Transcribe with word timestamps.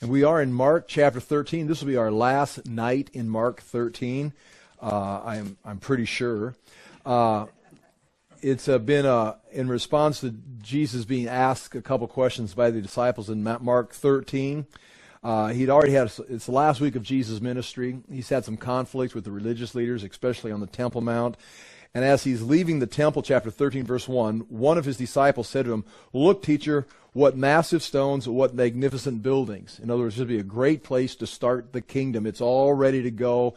And 0.00 0.10
we 0.10 0.22
are 0.22 0.40
in 0.40 0.52
Mark 0.52 0.86
chapter 0.86 1.18
13. 1.18 1.66
This 1.66 1.80
will 1.80 1.88
be 1.88 1.96
our 1.96 2.12
last 2.12 2.66
night 2.66 3.10
in 3.12 3.28
Mark 3.28 3.60
13. 3.60 4.32
Uh, 4.80 5.20
I'm, 5.24 5.56
I'm 5.64 5.78
pretty 5.78 6.04
sure. 6.04 6.54
Uh, 7.04 7.46
it's 8.40 8.68
uh, 8.68 8.78
been 8.78 9.06
uh, 9.06 9.34
in 9.50 9.68
response 9.68 10.20
to 10.20 10.30
Jesus 10.62 11.04
being 11.04 11.26
asked 11.26 11.74
a 11.74 11.82
couple 11.82 12.06
questions 12.06 12.54
by 12.54 12.70
the 12.70 12.80
disciples 12.80 13.28
in 13.28 13.42
Mark 13.42 13.92
13. 13.92 14.66
Uh, 15.24 15.48
he'd 15.48 15.68
already 15.68 15.94
had, 15.94 16.12
it's 16.28 16.46
the 16.46 16.52
last 16.52 16.80
week 16.80 16.94
of 16.94 17.02
Jesus' 17.02 17.40
ministry. 17.40 17.98
He's 18.08 18.28
had 18.28 18.44
some 18.44 18.56
conflicts 18.56 19.16
with 19.16 19.24
the 19.24 19.32
religious 19.32 19.74
leaders, 19.74 20.04
especially 20.04 20.52
on 20.52 20.60
the 20.60 20.68
Temple 20.68 21.00
Mount. 21.00 21.36
And 21.92 22.04
as 22.04 22.22
he's 22.22 22.42
leaving 22.42 22.78
the 22.78 22.86
temple, 22.86 23.22
chapter 23.22 23.50
13, 23.50 23.84
verse 23.84 24.06
1, 24.06 24.40
one 24.48 24.78
of 24.78 24.84
his 24.84 24.98
disciples 24.98 25.48
said 25.48 25.64
to 25.64 25.72
him, 25.72 25.84
Look, 26.12 26.42
teacher, 26.42 26.86
what 27.18 27.36
massive 27.36 27.82
stones, 27.82 28.28
what 28.28 28.54
magnificent 28.54 29.24
buildings. 29.24 29.80
In 29.82 29.90
other 29.90 30.02
words, 30.02 30.14
this 30.14 30.20
would 30.20 30.28
be 30.28 30.38
a 30.38 30.44
great 30.44 30.84
place 30.84 31.16
to 31.16 31.26
start 31.26 31.72
the 31.72 31.80
kingdom. 31.80 32.26
It's 32.26 32.40
all 32.40 32.74
ready 32.74 33.02
to 33.02 33.10
go. 33.10 33.56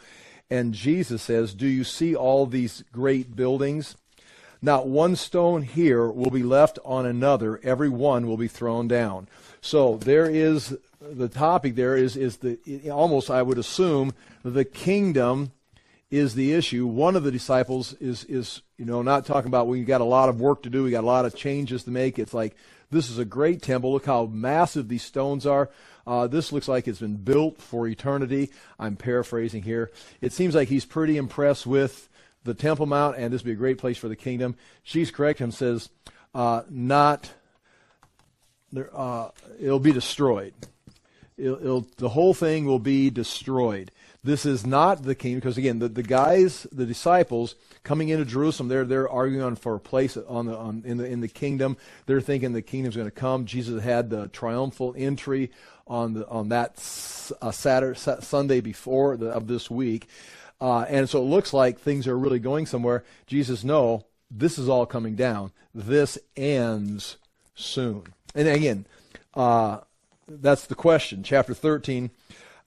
And 0.50 0.74
Jesus 0.74 1.22
says, 1.22 1.54
Do 1.54 1.68
you 1.68 1.84
see 1.84 2.16
all 2.16 2.48
these 2.48 2.84
great 2.92 3.36
buildings? 3.36 3.96
Not 4.64 4.88
one 4.88 5.16
stone 5.16 5.62
here 5.62 6.10
will 6.10 6.32
be 6.32 6.42
left 6.42 6.80
on 6.84 7.06
another. 7.06 7.60
Every 7.62 7.88
one 7.88 8.26
will 8.26 8.36
be 8.36 8.48
thrown 8.48 8.88
down. 8.88 9.28
So 9.62 9.98
there 9.98 10.28
is 10.28 10.76
the 11.00 11.30
topic 11.30 11.76
there 11.76 11.96
is, 11.96 12.18
is 12.18 12.38
the, 12.38 12.90
almost, 12.90 13.30
I 13.30 13.44
would 13.44 13.60
assume, 13.60 14.14
the 14.44 14.66
kingdom 14.66 15.52
is 16.10 16.34
the 16.34 16.54
issue. 16.54 16.88
One 16.88 17.16
of 17.16 17.24
the 17.24 17.32
disciples 17.32 17.94
is, 17.94 18.24
is, 18.24 18.64
you 18.78 18.86
know, 18.86 19.04
not 19.04 19.28
talking 19.28 19.50
about 19.50 19.68
we've 19.68 19.86
got 19.86 20.02
a 20.02 20.06
lot 20.06 20.30
of 20.30 20.42
work 20.42 20.64
to 20.64 20.70
do, 20.72 20.84
we 20.84 20.92
got 20.92 21.04
a 21.04 21.08
lot 21.08 21.26
of 21.26 21.36
changes 21.36 21.84
to 21.84 21.92
make. 21.92 22.18
It's 22.18 22.34
like, 22.34 22.56
this 22.92 23.10
is 23.10 23.18
a 23.18 23.26
great 23.26 23.62
temple. 23.62 23.94
Look 23.94 24.06
how 24.06 24.26
massive 24.26 24.88
these 24.88 25.04
stones 25.04 25.46
are. 25.46 25.70
Uh, 26.06 26.28
this 26.28 26.52
looks 26.52 26.68
like 26.68 26.88
it's 26.88 27.00
been 27.00 27.16
built 27.16 27.58
for 27.58 27.88
eternity. 27.88 28.52
I'm 28.80 28.96
paraphrasing 28.96 29.64
here. 29.64 29.92
It 30.20 30.34
seems 30.34 30.56
like 30.56 30.68
he's 30.68 30.86
pretty 30.86 31.18
impressed 31.18 31.66
with 31.66 32.10
the 32.44 32.54
Temple 32.54 32.86
Mount, 32.86 33.18
and 33.18 33.32
this 33.32 33.42
would 33.42 33.50
be 33.50 33.54
a 33.54 33.56
great 33.56 33.78
place 33.78 33.98
for 33.98 34.10
the 34.10 34.16
kingdom. 34.16 34.56
Jesus 34.84 35.14
correct 35.14 35.42
and 35.42 35.54
says, 35.54 35.90
uh, 36.34 36.64
not, 36.70 37.32
uh, 38.94 39.30
it'll 39.60 39.80
be 39.80 39.92
destroyed. 39.92 40.54
It'll, 41.38 41.60
it'll, 41.60 41.88
the 41.98 42.10
whole 42.10 42.34
thing 42.34 42.66
will 42.66 42.80
be 42.80 43.10
destroyed. 43.10 43.92
This 44.24 44.46
is 44.46 44.68
not 44.68 45.02
the 45.02 45.16
kingdom, 45.16 45.40
because 45.40 45.58
again, 45.58 45.80
the, 45.80 45.90
the 45.90 46.04
guys, 46.04 46.68
the 46.72 46.86
disciples 46.86 47.56
coming 47.84 48.10
into 48.10 48.24
Jerusalem, 48.24 48.70
they're 48.70 48.86
they're 48.86 49.10
arguing 49.10 49.56
for 49.56 49.74
a 49.74 49.80
place 49.80 50.16
on 50.16 50.46
the 50.46 50.56
on, 50.56 50.84
in 50.86 50.98
the 50.98 51.06
in 51.06 51.22
the 51.22 51.28
kingdom. 51.28 51.76
They're 52.06 52.22
thinking 52.22 52.54
the 52.54 52.62
kingdom's 52.62 52.96
going 52.96 53.08
to 53.08 53.12
come. 53.12 53.46
Jesus 53.48 53.84
had 53.84 54.12
the 54.12 54.28
triumphal 54.28 54.94
entry 54.96 55.50
on 55.88 56.14
the 56.14 56.28
on 56.28 56.50
that 56.50 56.74
uh, 57.42 57.50
Saturday 57.50 58.00
Sunday 58.22 58.62
before 58.62 59.18
the, 59.18 59.30
of 59.30 59.48
this 59.48 59.72
week, 59.72 60.08
uh, 60.60 60.86
and 60.88 61.10
so 61.10 61.20
it 61.20 61.26
looks 61.26 61.52
like 61.52 61.80
things 61.80 62.08
are 62.08 62.16
really 62.18 62.38
going 62.38 62.68
somewhere. 62.68 63.04
Jesus, 63.26 63.64
no, 63.64 64.06
this 64.30 64.60
is 64.60 64.70
all 64.70 64.86
coming 64.86 65.16
down. 65.16 65.52
This 65.74 66.20
ends 66.38 67.18
soon. 67.56 68.04
And 68.36 68.48
again, 68.48 68.86
uh, 69.34 69.80
that's 70.28 70.68
the 70.68 70.76
question. 70.76 71.24
Chapter 71.24 71.56
thirteen 71.56 72.12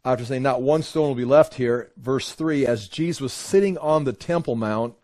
after 0.05 0.25
saying, 0.25 0.43
Not 0.43 0.63
one 0.63 0.83
stone 0.83 1.09
will 1.09 1.15
be 1.15 1.25
left 1.25 1.55
here, 1.55 1.91
verse 1.97 2.33
3, 2.33 2.67
as 2.67 2.89
Jesus 2.89 3.21
was 3.21 3.33
sitting 3.33 3.79
on 3.79 4.05
the 4.05 4.13
Temple 4.13 4.55
Mount, 4.55 4.95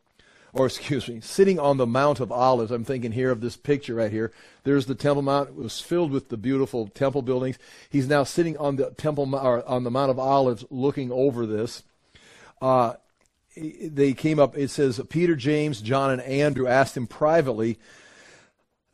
or 0.52 0.66
excuse 0.66 1.08
me, 1.08 1.20
sitting 1.20 1.58
on 1.58 1.76
the 1.76 1.86
Mount 1.86 2.20
of 2.20 2.30
Olives. 2.30 2.70
I'm 2.70 2.84
thinking 2.84 3.12
here 3.12 3.30
of 3.30 3.40
this 3.40 3.56
picture 3.56 3.94
right 3.94 4.10
here. 4.10 4.32
There's 4.64 4.86
the 4.86 4.94
Temple 4.94 5.22
Mount. 5.22 5.50
It 5.50 5.54
was 5.56 5.80
filled 5.80 6.10
with 6.10 6.28
the 6.28 6.36
beautiful 6.36 6.88
temple 6.88 7.22
buildings. 7.22 7.58
He's 7.88 8.08
now 8.08 8.24
sitting 8.24 8.56
on 8.58 8.76
the 8.76 8.90
Temple 8.90 9.34
or 9.34 9.66
on 9.68 9.84
the 9.84 9.90
Mount 9.90 10.10
of 10.10 10.18
Olives, 10.18 10.64
looking 10.70 11.10
over 11.10 11.46
this. 11.46 11.82
Uh, 12.60 12.94
they 13.56 14.12
came 14.12 14.38
up. 14.38 14.56
It 14.56 14.70
says 14.70 15.00
Peter, 15.08 15.34
James, 15.34 15.80
John, 15.80 16.10
and 16.10 16.22
Andrew 16.22 16.66
asked 16.66 16.96
him 16.96 17.06
privately, 17.06 17.78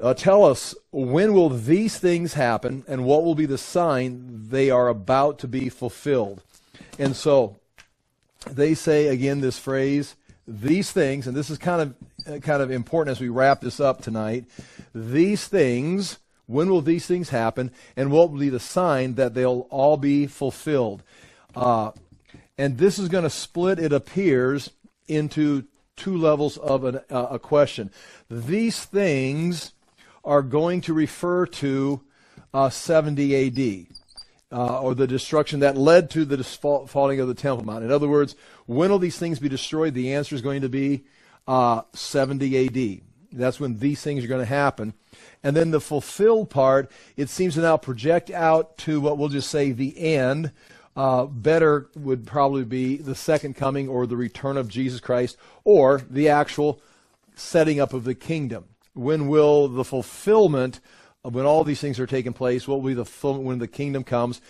uh, 0.00 0.14
tell 0.14 0.44
us 0.44 0.74
when 0.90 1.32
will 1.32 1.48
these 1.48 1.98
things 1.98 2.34
happen 2.34 2.84
and 2.86 3.04
what 3.04 3.24
will 3.24 3.34
be 3.34 3.46
the 3.46 3.58
sign 3.58 4.48
they 4.48 4.70
are 4.70 4.88
about 4.88 5.38
to 5.38 5.48
be 5.48 5.68
fulfilled? 5.68 6.42
And 6.98 7.16
so 7.16 7.56
they 8.50 8.74
say 8.74 9.08
again 9.08 9.40
this 9.40 9.58
phrase 9.58 10.14
these 10.46 10.92
things 10.92 11.26
and 11.26 11.36
this 11.36 11.50
is 11.50 11.58
kind 11.58 11.82
of 11.82 11.94
uh, 12.26 12.38
kind 12.38 12.62
of 12.62 12.70
important 12.70 13.12
as 13.12 13.20
we 13.20 13.28
wrap 13.28 13.60
this 13.60 13.80
up 13.80 14.02
tonight. 14.02 14.44
These 14.94 15.48
things 15.48 16.18
when 16.46 16.70
will 16.70 16.82
these 16.82 17.06
things 17.06 17.30
happen 17.30 17.72
and 17.96 18.10
what 18.10 18.30
will 18.30 18.38
be 18.38 18.50
the 18.50 18.60
sign 18.60 19.14
that 19.14 19.34
they'll 19.34 19.66
all 19.70 19.96
be 19.96 20.26
fulfilled? 20.26 21.02
Uh, 21.54 21.92
and 22.58 22.78
this 22.78 22.98
is 22.98 23.08
going 23.08 23.24
to 23.24 23.30
split 23.30 23.78
it 23.78 23.92
appears 23.92 24.70
into 25.08 25.64
two 25.96 26.16
levels 26.16 26.58
of 26.58 26.84
an, 26.84 27.00
uh, 27.10 27.28
a 27.30 27.38
question. 27.38 27.90
These 28.30 28.84
things 28.84 29.72
are 30.26 30.42
going 30.42 30.82
to 30.82 30.92
refer 30.92 31.46
to 31.46 32.02
uh, 32.52 32.68
70 32.68 33.86
AD. 33.86 33.86
Uh, 34.52 34.80
or 34.80 34.94
the 34.94 35.08
destruction 35.08 35.58
that 35.58 35.76
led 35.76 36.08
to 36.08 36.24
the 36.24 36.42
falling 36.44 37.18
of 37.18 37.26
the 37.26 37.34
Temple 37.34 37.66
Mount. 37.66 37.84
In 37.84 37.90
other 37.90 38.06
words, 38.06 38.36
when 38.66 38.90
will 38.90 39.00
these 39.00 39.18
things 39.18 39.40
be 39.40 39.48
destroyed? 39.48 39.92
The 39.92 40.14
answer 40.14 40.36
is 40.36 40.40
going 40.40 40.62
to 40.62 40.68
be 40.68 41.04
uh, 41.48 41.82
70 41.94 42.66
AD. 42.66 43.00
That's 43.32 43.58
when 43.58 43.80
these 43.80 44.02
things 44.02 44.24
are 44.24 44.28
going 44.28 44.40
to 44.40 44.46
happen. 44.46 44.94
And 45.42 45.56
then 45.56 45.72
the 45.72 45.80
fulfilled 45.80 46.48
part, 46.48 46.90
it 47.16 47.28
seems 47.28 47.54
to 47.54 47.60
now 47.60 47.76
project 47.76 48.30
out 48.30 48.78
to 48.78 49.00
what 49.00 49.18
we'll 49.18 49.28
just 49.28 49.50
say 49.50 49.72
the 49.72 49.98
end. 49.98 50.52
Uh, 50.94 51.26
better 51.26 51.90
would 51.96 52.24
probably 52.26 52.64
be 52.64 52.96
the 52.96 53.14
second 53.16 53.54
coming 53.54 53.88
or 53.88 54.06
the 54.06 54.16
return 54.16 54.56
of 54.56 54.68
Jesus 54.68 55.00
Christ 55.00 55.36
or 55.64 56.02
the 56.08 56.28
actual 56.28 56.80
setting 57.34 57.80
up 57.80 57.92
of 57.92 58.04
the 58.04 58.14
kingdom. 58.14 58.64
When 58.96 59.28
will 59.28 59.68
the 59.68 59.84
fulfillment 59.84 60.80
of 61.24 61.34
when 61.34 61.46
all 61.46 61.64
these 61.64 61.80
things 61.80 62.00
are 62.00 62.06
taking 62.06 62.32
place? 62.32 62.66
What 62.66 62.80
will 62.80 62.88
be 62.88 62.94
the 62.94 63.04
fulfillment 63.04 63.46
when 63.46 63.58
the 63.58 63.68
kingdom 63.68 64.04
comes? 64.04 64.40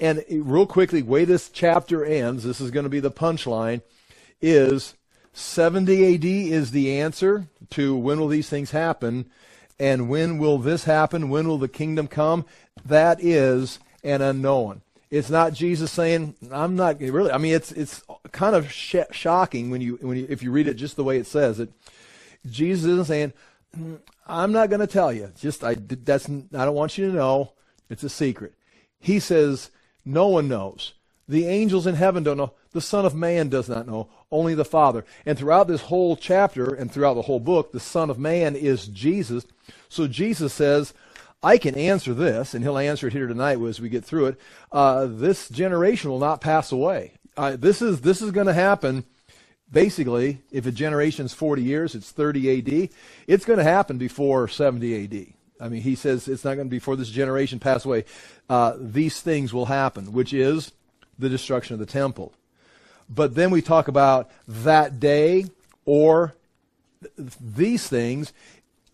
And 0.00 0.24
real 0.30 0.66
quickly, 0.66 1.02
way 1.02 1.24
this 1.24 1.48
chapter 1.48 2.04
ends, 2.04 2.44
this 2.44 2.60
is 2.60 2.70
going 2.70 2.84
to 2.84 2.90
be 2.90 3.00
the 3.00 3.10
punchline, 3.10 3.82
is 4.40 4.94
70 5.32 6.14
AD 6.14 6.24
is 6.24 6.72
the 6.72 6.98
answer 7.00 7.46
to 7.70 7.96
when 7.96 8.18
will 8.18 8.28
these 8.28 8.48
things 8.48 8.72
happen, 8.72 9.30
and 9.78 10.08
when 10.08 10.38
will 10.38 10.58
this 10.58 10.84
happen? 10.84 11.28
When 11.28 11.48
will 11.48 11.58
the 11.58 11.68
kingdom 11.68 12.08
come? 12.08 12.44
That 12.84 13.22
is 13.22 13.78
an 14.04 14.20
unknown. 14.20 14.82
It's 15.10 15.30
not 15.30 15.52
Jesus 15.52 15.90
saying, 15.92 16.34
"I'm 16.50 16.74
not 16.74 17.00
really." 17.00 17.30
I 17.30 17.38
mean, 17.38 17.54
it's 17.54 17.70
it's 17.72 18.02
kind 18.32 18.56
of 18.56 18.72
sh- 18.72 18.96
shocking 19.10 19.70
when 19.70 19.80
you 19.82 19.98
when 20.00 20.16
you 20.16 20.26
if 20.28 20.42
you 20.42 20.50
read 20.50 20.68
it 20.68 20.74
just 20.74 20.96
the 20.96 21.04
way 21.04 21.18
it 21.18 21.26
says 21.26 21.60
it. 21.60 21.70
Jesus 22.50 22.86
isn't 22.86 23.04
saying, 23.04 23.32
I'm 24.26 24.52
not 24.52 24.70
going 24.70 24.80
to 24.80 24.86
tell 24.86 25.12
you. 25.12 25.32
Just 25.38 25.64
I 25.64 25.74
that's 25.74 26.28
I 26.28 26.64
don't 26.64 26.74
want 26.74 26.98
you 26.98 27.10
to 27.10 27.16
know. 27.16 27.52
It's 27.90 28.04
a 28.04 28.08
secret. 28.08 28.54
He 28.98 29.18
says 29.18 29.70
no 30.04 30.28
one 30.28 30.48
knows. 30.48 30.94
The 31.28 31.46
angels 31.46 31.86
in 31.86 31.94
heaven 31.94 32.22
don't 32.22 32.36
know. 32.36 32.52
The 32.72 32.80
Son 32.80 33.04
of 33.06 33.14
Man 33.14 33.48
does 33.48 33.68
not 33.68 33.86
know. 33.86 34.08
Only 34.30 34.54
the 34.54 34.64
Father. 34.64 35.04
And 35.26 35.38
throughout 35.38 35.68
this 35.68 35.82
whole 35.82 36.16
chapter 36.16 36.74
and 36.74 36.90
throughout 36.90 37.14
the 37.14 37.22
whole 37.22 37.40
book, 37.40 37.72
the 37.72 37.80
Son 37.80 38.10
of 38.10 38.18
Man 38.18 38.56
is 38.56 38.86
Jesus. 38.88 39.46
So 39.88 40.08
Jesus 40.08 40.52
says, 40.52 40.94
I 41.42 41.58
can 41.58 41.74
answer 41.74 42.14
this, 42.14 42.54
and 42.54 42.64
he'll 42.64 42.78
answer 42.78 43.08
it 43.08 43.12
here 43.12 43.26
tonight 43.26 43.60
as 43.60 43.80
we 43.80 43.88
get 43.88 44.04
through 44.04 44.26
it. 44.26 44.40
Uh, 44.70 45.06
this 45.06 45.48
generation 45.48 46.10
will 46.10 46.18
not 46.18 46.40
pass 46.40 46.72
away. 46.72 47.14
Uh, 47.36 47.56
this 47.56 47.82
is 47.82 48.02
this 48.02 48.20
is 48.22 48.30
going 48.30 48.46
to 48.46 48.52
happen 48.52 49.04
basically, 49.72 50.40
if 50.50 50.66
a 50.66 50.72
generation's 50.72 51.32
40 51.32 51.62
years, 51.62 51.94
it's 51.94 52.10
30 52.10 52.58
AD. 52.58 52.90
It's 53.26 53.44
going 53.44 53.58
to 53.58 53.64
happen 53.64 53.98
before 53.98 54.46
70 54.48 55.04
AD. 55.04 55.26
I 55.60 55.68
mean, 55.68 55.82
he 55.82 55.94
says 55.94 56.28
it's 56.28 56.44
not 56.44 56.54
going 56.54 56.66
to 56.66 56.70
be 56.70 56.78
before 56.78 56.96
this 56.96 57.08
generation 57.08 57.58
pass 57.58 57.84
away. 57.84 58.04
Uh, 58.48 58.74
these 58.78 59.20
things 59.20 59.52
will 59.52 59.66
happen, 59.66 60.12
which 60.12 60.32
is 60.32 60.72
the 61.18 61.28
destruction 61.28 61.74
of 61.74 61.80
the 61.80 61.86
temple. 61.86 62.32
But 63.08 63.34
then 63.34 63.50
we 63.50 63.62
talk 63.62 63.88
about 63.88 64.30
that 64.48 64.98
day 64.98 65.46
or 65.84 66.34
th- 67.16 67.32
these 67.40 67.86
things. 67.86 68.32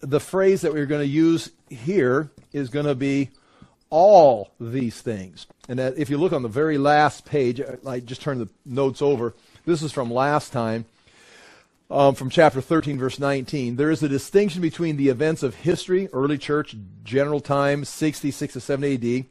The 0.00 0.20
phrase 0.20 0.60
that 0.60 0.72
we're 0.72 0.86
going 0.86 1.00
to 1.00 1.06
use 1.06 1.50
here 1.68 2.30
is 2.52 2.68
going 2.68 2.86
to 2.86 2.94
be 2.94 3.30
all 3.90 4.50
these 4.60 5.00
things. 5.00 5.46
And 5.68 5.78
that 5.78 5.96
if 5.96 6.10
you 6.10 6.18
look 6.18 6.32
on 6.32 6.42
the 6.42 6.48
very 6.48 6.78
last 6.78 7.24
page, 7.24 7.60
I 7.86 8.00
just 8.00 8.20
turned 8.20 8.40
the 8.40 8.48
notes 8.66 9.00
over 9.00 9.34
this 9.68 9.82
is 9.82 9.92
from 9.92 10.10
last 10.10 10.50
time, 10.50 10.86
um, 11.90 12.14
from 12.14 12.30
chapter 12.30 12.60
13, 12.60 12.98
verse 12.98 13.18
19. 13.18 13.76
There 13.76 13.90
is 13.90 14.02
a 14.02 14.08
distinction 14.08 14.62
between 14.62 14.96
the 14.96 15.10
events 15.10 15.42
of 15.42 15.54
history, 15.54 16.08
early 16.12 16.38
church, 16.38 16.74
general 17.04 17.38
time, 17.38 17.84
66 17.84 18.54
to 18.54 18.60
70 18.60 18.94
AD, 18.94 19.26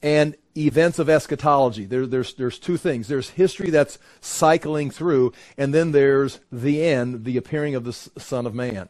and 0.00 0.36
events 0.56 1.00
of 1.00 1.08
eschatology. 1.08 1.86
There, 1.86 2.06
there's, 2.06 2.34
there's 2.34 2.58
two 2.58 2.76
things. 2.76 3.08
There's 3.08 3.30
history 3.30 3.70
that's 3.70 3.98
cycling 4.20 4.90
through, 4.90 5.32
and 5.56 5.74
then 5.74 5.90
there's 5.90 6.38
the 6.52 6.84
end, 6.84 7.24
the 7.24 7.36
appearing 7.36 7.74
of 7.74 7.82
the 7.84 7.92
Son 7.92 8.46
of 8.46 8.54
Man. 8.54 8.88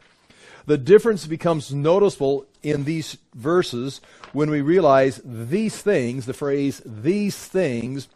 The 0.67 0.77
difference 0.77 1.25
becomes 1.25 1.73
noticeable 1.73 2.45
in 2.61 2.83
these 2.83 3.17
verses 3.33 4.01
when 4.33 4.51
we 4.51 4.61
realize 4.61 5.19
these 5.25 5.81
things, 5.81 6.27
the 6.27 6.33
phrase 6.33 6.79
these 6.85 7.35
things, 7.35 8.07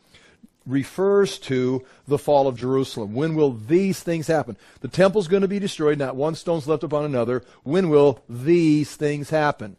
refers 0.66 1.38
to 1.40 1.86
the 2.08 2.18
fall 2.18 2.48
of 2.48 2.58
Jerusalem. 2.58 3.14
When 3.14 3.36
will 3.36 3.52
these 3.52 4.02
things 4.02 4.28
happen? 4.28 4.58
The 4.82 4.88
temple's 4.88 5.28
going 5.28 5.42
to 5.42 5.48
be 5.48 5.60
destroyed, 5.60 5.98
not 5.98 6.16
one 6.16 6.36
stone's 6.36 6.68
left 6.68 6.84
upon 6.84 7.06
another. 7.06 7.44
When 7.64 7.90
will 7.90 8.22
these 8.30 8.96
things 8.96 9.30
happen? 9.30 9.76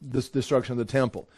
This 0.00 0.28
destruction 0.28 0.72
of 0.72 0.78
the 0.78 0.92
temple. 0.92 1.28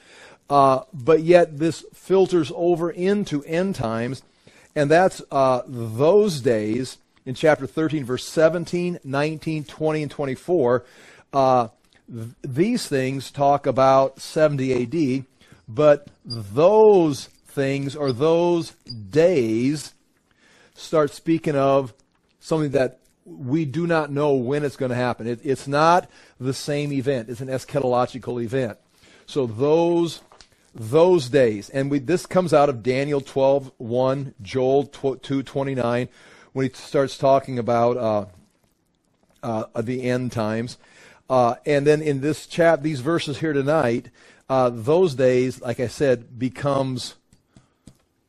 Uh, 0.48 0.82
but 0.92 1.22
yet 1.22 1.58
this 1.58 1.84
filters 1.94 2.50
over 2.54 2.90
into 2.90 3.44
end 3.44 3.74
times, 3.76 4.22
and 4.74 4.90
that's 4.90 5.22
uh, 5.30 5.62
those 5.66 6.40
days 6.40 6.98
in 7.24 7.34
chapter 7.34 7.66
13, 7.66 8.04
verse 8.04 8.26
17, 8.26 8.98
19, 9.04 9.64
20, 9.64 10.02
and 10.02 10.10
24. 10.10 10.84
Uh, 11.32 11.68
th- 12.12 12.28
these 12.42 12.88
things 12.88 13.30
talk 13.30 13.66
about 13.66 14.20
70 14.20 15.18
AD, 15.18 15.24
but 15.68 16.08
those 16.24 17.28
things 17.60 17.94
or 17.94 18.10
those 18.10 18.70
days 19.10 19.92
start 20.72 21.10
speaking 21.10 21.54
of 21.54 21.92
something 22.38 22.70
that 22.70 23.00
we 23.26 23.66
do 23.66 23.86
not 23.86 24.10
know 24.10 24.32
when 24.32 24.64
it's 24.64 24.76
going 24.76 24.88
to 24.88 24.96
happen. 24.96 25.26
It, 25.26 25.40
it's 25.42 25.68
not 25.68 26.08
the 26.40 26.54
same 26.54 26.90
event. 26.90 27.28
It's 27.28 27.42
an 27.42 27.48
eschatological 27.48 28.42
event. 28.42 28.78
So 29.26 29.46
those 29.46 30.22
those 30.74 31.28
days, 31.28 31.68
and 31.68 31.90
we, 31.90 31.98
this 31.98 32.24
comes 32.24 32.54
out 32.54 32.68
of 32.68 32.82
Daniel 32.82 33.20
12, 33.20 33.72
1, 33.76 34.34
Joel 34.40 34.84
2, 34.84 35.42
29, 35.42 36.08
when 36.52 36.66
he 36.66 36.72
starts 36.72 37.18
talking 37.18 37.58
about 37.58 37.96
uh, 37.96 38.26
uh, 39.42 39.82
the 39.82 40.04
end 40.04 40.30
times. 40.30 40.78
Uh, 41.28 41.56
and 41.66 41.84
then 41.86 42.00
in 42.00 42.20
this 42.20 42.46
chap, 42.46 42.82
these 42.82 43.00
verses 43.00 43.38
here 43.38 43.52
tonight, 43.52 44.10
uh, 44.48 44.70
those 44.70 45.16
days, 45.16 45.60
like 45.60 45.80
I 45.80 45.88
said, 45.88 46.38
becomes 46.38 47.16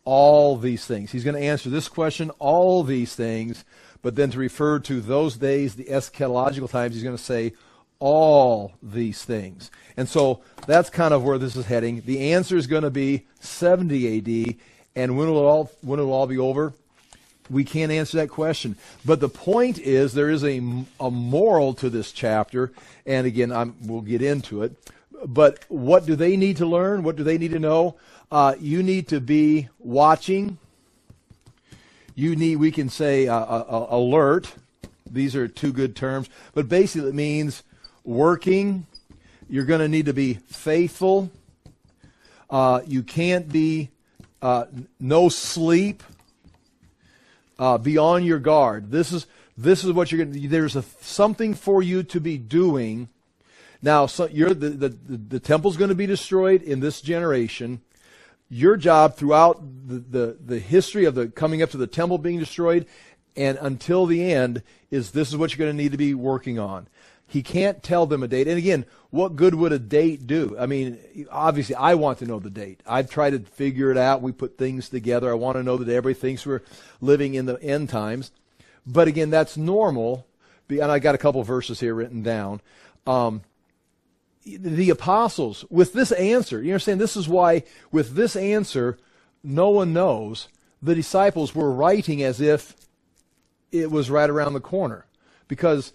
all 0.04 0.58
these 0.58 0.86
things. 0.86 1.12
He's 1.12 1.24
going 1.24 1.36
to 1.36 1.48
answer 1.48 1.70
this 1.70 1.88
question, 1.88 2.30
all 2.40 2.84
these 2.84 3.16
things, 3.16 3.64
but 4.02 4.16
then 4.16 4.32
to 4.32 4.40
refer 4.40 4.80
to 4.80 5.02
those 5.02 5.38
days, 5.38 5.76
the 5.76 5.86
eschatological 5.86 6.70
times, 6.70 6.96
he's 6.96 7.04
going 7.04 7.18
to 7.18 7.24
say 7.24 7.54
all 8.00 8.74
these 8.82 9.24
things. 9.24 9.70
And 9.96 10.10
so 10.10 10.42
that's 10.66 10.90
kind 10.90 11.14
of 11.14 11.24
where 11.24 11.38
this 11.38 11.56
is 11.56 11.68
heading. 11.68 12.02
The 12.06 12.34
answer 12.34 12.58
is 12.58 12.68
going 12.68 12.84
to 12.84 12.90
be 12.90 13.28
70 13.40 14.18
AD, 14.18 14.56
and 14.96 15.18
when 15.18 15.30
will 15.30 15.38
it 15.38 15.46
all 15.46 15.72
when 15.82 16.00
will 16.00 16.10
it 16.10 16.12
all 16.12 16.28
be 16.28 16.40
over? 16.40 16.74
We 17.50 17.64
can't 17.64 17.92
answer 17.92 18.18
that 18.18 18.30
question. 18.30 18.78
But 19.06 19.20
the 19.20 19.30
point 19.30 19.78
is, 19.78 20.14
there 20.14 20.30
is 20.30 20.44
a, 20.44 20.62
a 21.00 21.12
moral 21.12 21.74
to 21.76 21.90
this 21.90 22.12
chapter, 22.12 22.72
and 23.06 23.28
again, 23.28 23.52
I'm, 23.52 23.76
we'll 23.82 24.02
get 24.02 24.22
into 24.22 24.64
it. 24.64 24.76
But 25.26 25.66
what 25.68 26.06
do 26.06 26.16
they 26.16 26.38
need 26.38 26.58
to 26.58 26.66
learn? 26.66 27.04
What 27.04 27.18
do 27.18 27.24
they 27.24 27.38
need 27.38 27.52
to 27.52 27.60
know? 27.60 27.98
Uh, 28.32 28.56
you 28.62 28.82
need 28.82 29.10
to 29.10 29.20
be 29.20 29.68
watching. 29.78 30.58
You 32.16 32.38
need, 32.38 32.56
we 32.56 32.72
can 32.72 32.88
say, 32.88 33.28
uh, 33.28 33.36
uh, 33.36 33.66
uh, 33.70 33.88
alert. 33.90 34.54
These 35.06 35.36
are 35.36 35.50
two 35.50 35.74
good 35.74 35.98
terms. 35.98 36.30
But 36.54 36.70
basically, 36.70 37.10
it 37.10 37.16
means 37.16 37.64
working. 38.06 38.88
You're 39.50 39.66
going 39.66 39.82
to 39.82 39.90
need 39.90 40.06
to 40.06 40.14
be 40.14 40.36
faithful. 40.36 41.30
Uh, 42.50 42.82
you 42.88 43.04
can't 43.04 43.52
be 43.52 43.90
uh, 44.42 44.66
no 44.98 45.28
sleep. 45.28 46.02
be 47.82 47.98
on 47.98 48.24
your 48.24 48.40
guard. 48.40 48.92
This 48.92 49.12
is 49.12 49.28
this 49.58 49.84
is 49.84 49.92
what 49.92 50.10
you're 50.10 50.26
going. 50.26 50.42
to 50.42 50.48
There's 50.48 50.78
a, 50.78 50.84
something 51.02 51.54
for 51.54 51.84
you 51.84 52.02
to 52.04 52.22
be 52.22 52.38
doing. 52.38 53.10
Now, 53.82 54.06
so 54.06 54.28
the, 54.28 54.54
the, 54.54 54.70
the, 54.70 55.18
the 55.18 55.40
temple's 55.40 55.76
going 55.76 55.90
to 55.90 55.96
be 55.96 56.06
destroyed 56.06 56.62
in 56.62 56.80
this 56.80 57.02
generation 57.02 57.82
your 58.52 58.76
job 58.76 59.16
throughout 59.16 59.62
the, 59.88 59.96
the, 59.96 60.38
the, 60.46 60.60
history 60.60 61.06
of 61.06 61.16
the 61.16 61.28
coming 61.28 61.62
up 61.62 61.70
to 61.70 61.78
the 61.78 61.88
temple 61.88 62.18
being 62.18 62.38
destroyed 62.38 62.86
and 63.38 63.58
until 63.62 64.06
the 64.06 64.32
end 64.32 64.62
is 64.92 65.12
this 65.12 65.30
is 65.30 65.38
what 65.38 65.52
you're 65.52 65.66
going 65.66 65.76
to 65.76 65.84
need 65.84 65.94
to 65.94 65.98
be 65.98 66.14
working 66.14 66.60
on. 66.60 66.88
He 67.26 67.44
can't 67.44 67.82
tell 67.82 68.06
them 68.06 68.24
a 68.24 68.28
date. 68.28 68.50
And 68.50 68.58
again, 68.58 68.86
what 69.10 69.38
good 69.38 69.56
would 69.56 69.72
a 69.72 69.80
date 69.80 70.28
do? 70.28 70.58
I 70.60 70.66
mean, 70.66 71.00
obviously, 71.32 71.76
I 71.76 71.96
want 71.96 72.20
to 72.20 72.26
know 72.26 72.40
the 72.40 72.50
date. 72.50 72.82
I've 72.86 73.10
tried 73.10 73.30
to 73.30 73.40
figure 73.40 73.90
it 73.90 73.98
out. 73.98 74.22
We 74.22 74.34
put 74.34 74.58
things 74.58 74.90
together. 74.90 75.32
I 75.32 75.36
want 75.36 75.56
to 75.56 75.64
know 75.64 75.78
that 75.78 75.88
everybody 75.88 76.14
thinks 76.14 76.46
we're 76.46 76.62
living 77.00 77.36
in 77.36 77.46
the 77.46 77.62
end 77.64 77.88
times. 77.88 78.32
But 78.86 79.08
again, 79.08 79.30
that's 79.30 79.56
normal. 79.56 80.28
And 80.70 80.92
I 80.92 81.00
got 81.00 81.16
a 81.16 81.18
couple 81.18 81.42
verses 81.44 81.80
here 81.80 81.96
written 81.96 82.22
down. 82.22 82.60
Um, 83.08 83.44
the 84.46 84.90
apostles 84.90 85.66
with 85.70 85.94
this 85.94 86.12
answer. 86.12 86.62
You 86.62 86.74
understand? 86.74 87.00
This 87.00 87.16
is 87.16 87.28
why, 87.28 87.64
with 87.92 88.16
this 88.16 88.36
answer, 88.36 88.98
no 89.44 89.70
one 89.70 89.94
knows. 89.94 90.48
The 90.82 90.96
disciples 90.96 91.54
were 91.54 91.72
writing 91.72 92.24
as 92.24 92.42
if 92.42 92.76
it 93.72 93.92
was 93.92 94.10
right 94.10 94.30
around 94.30 94.54
the 94.54 94.60
corner 94.60 95.06
because 95.48 95.94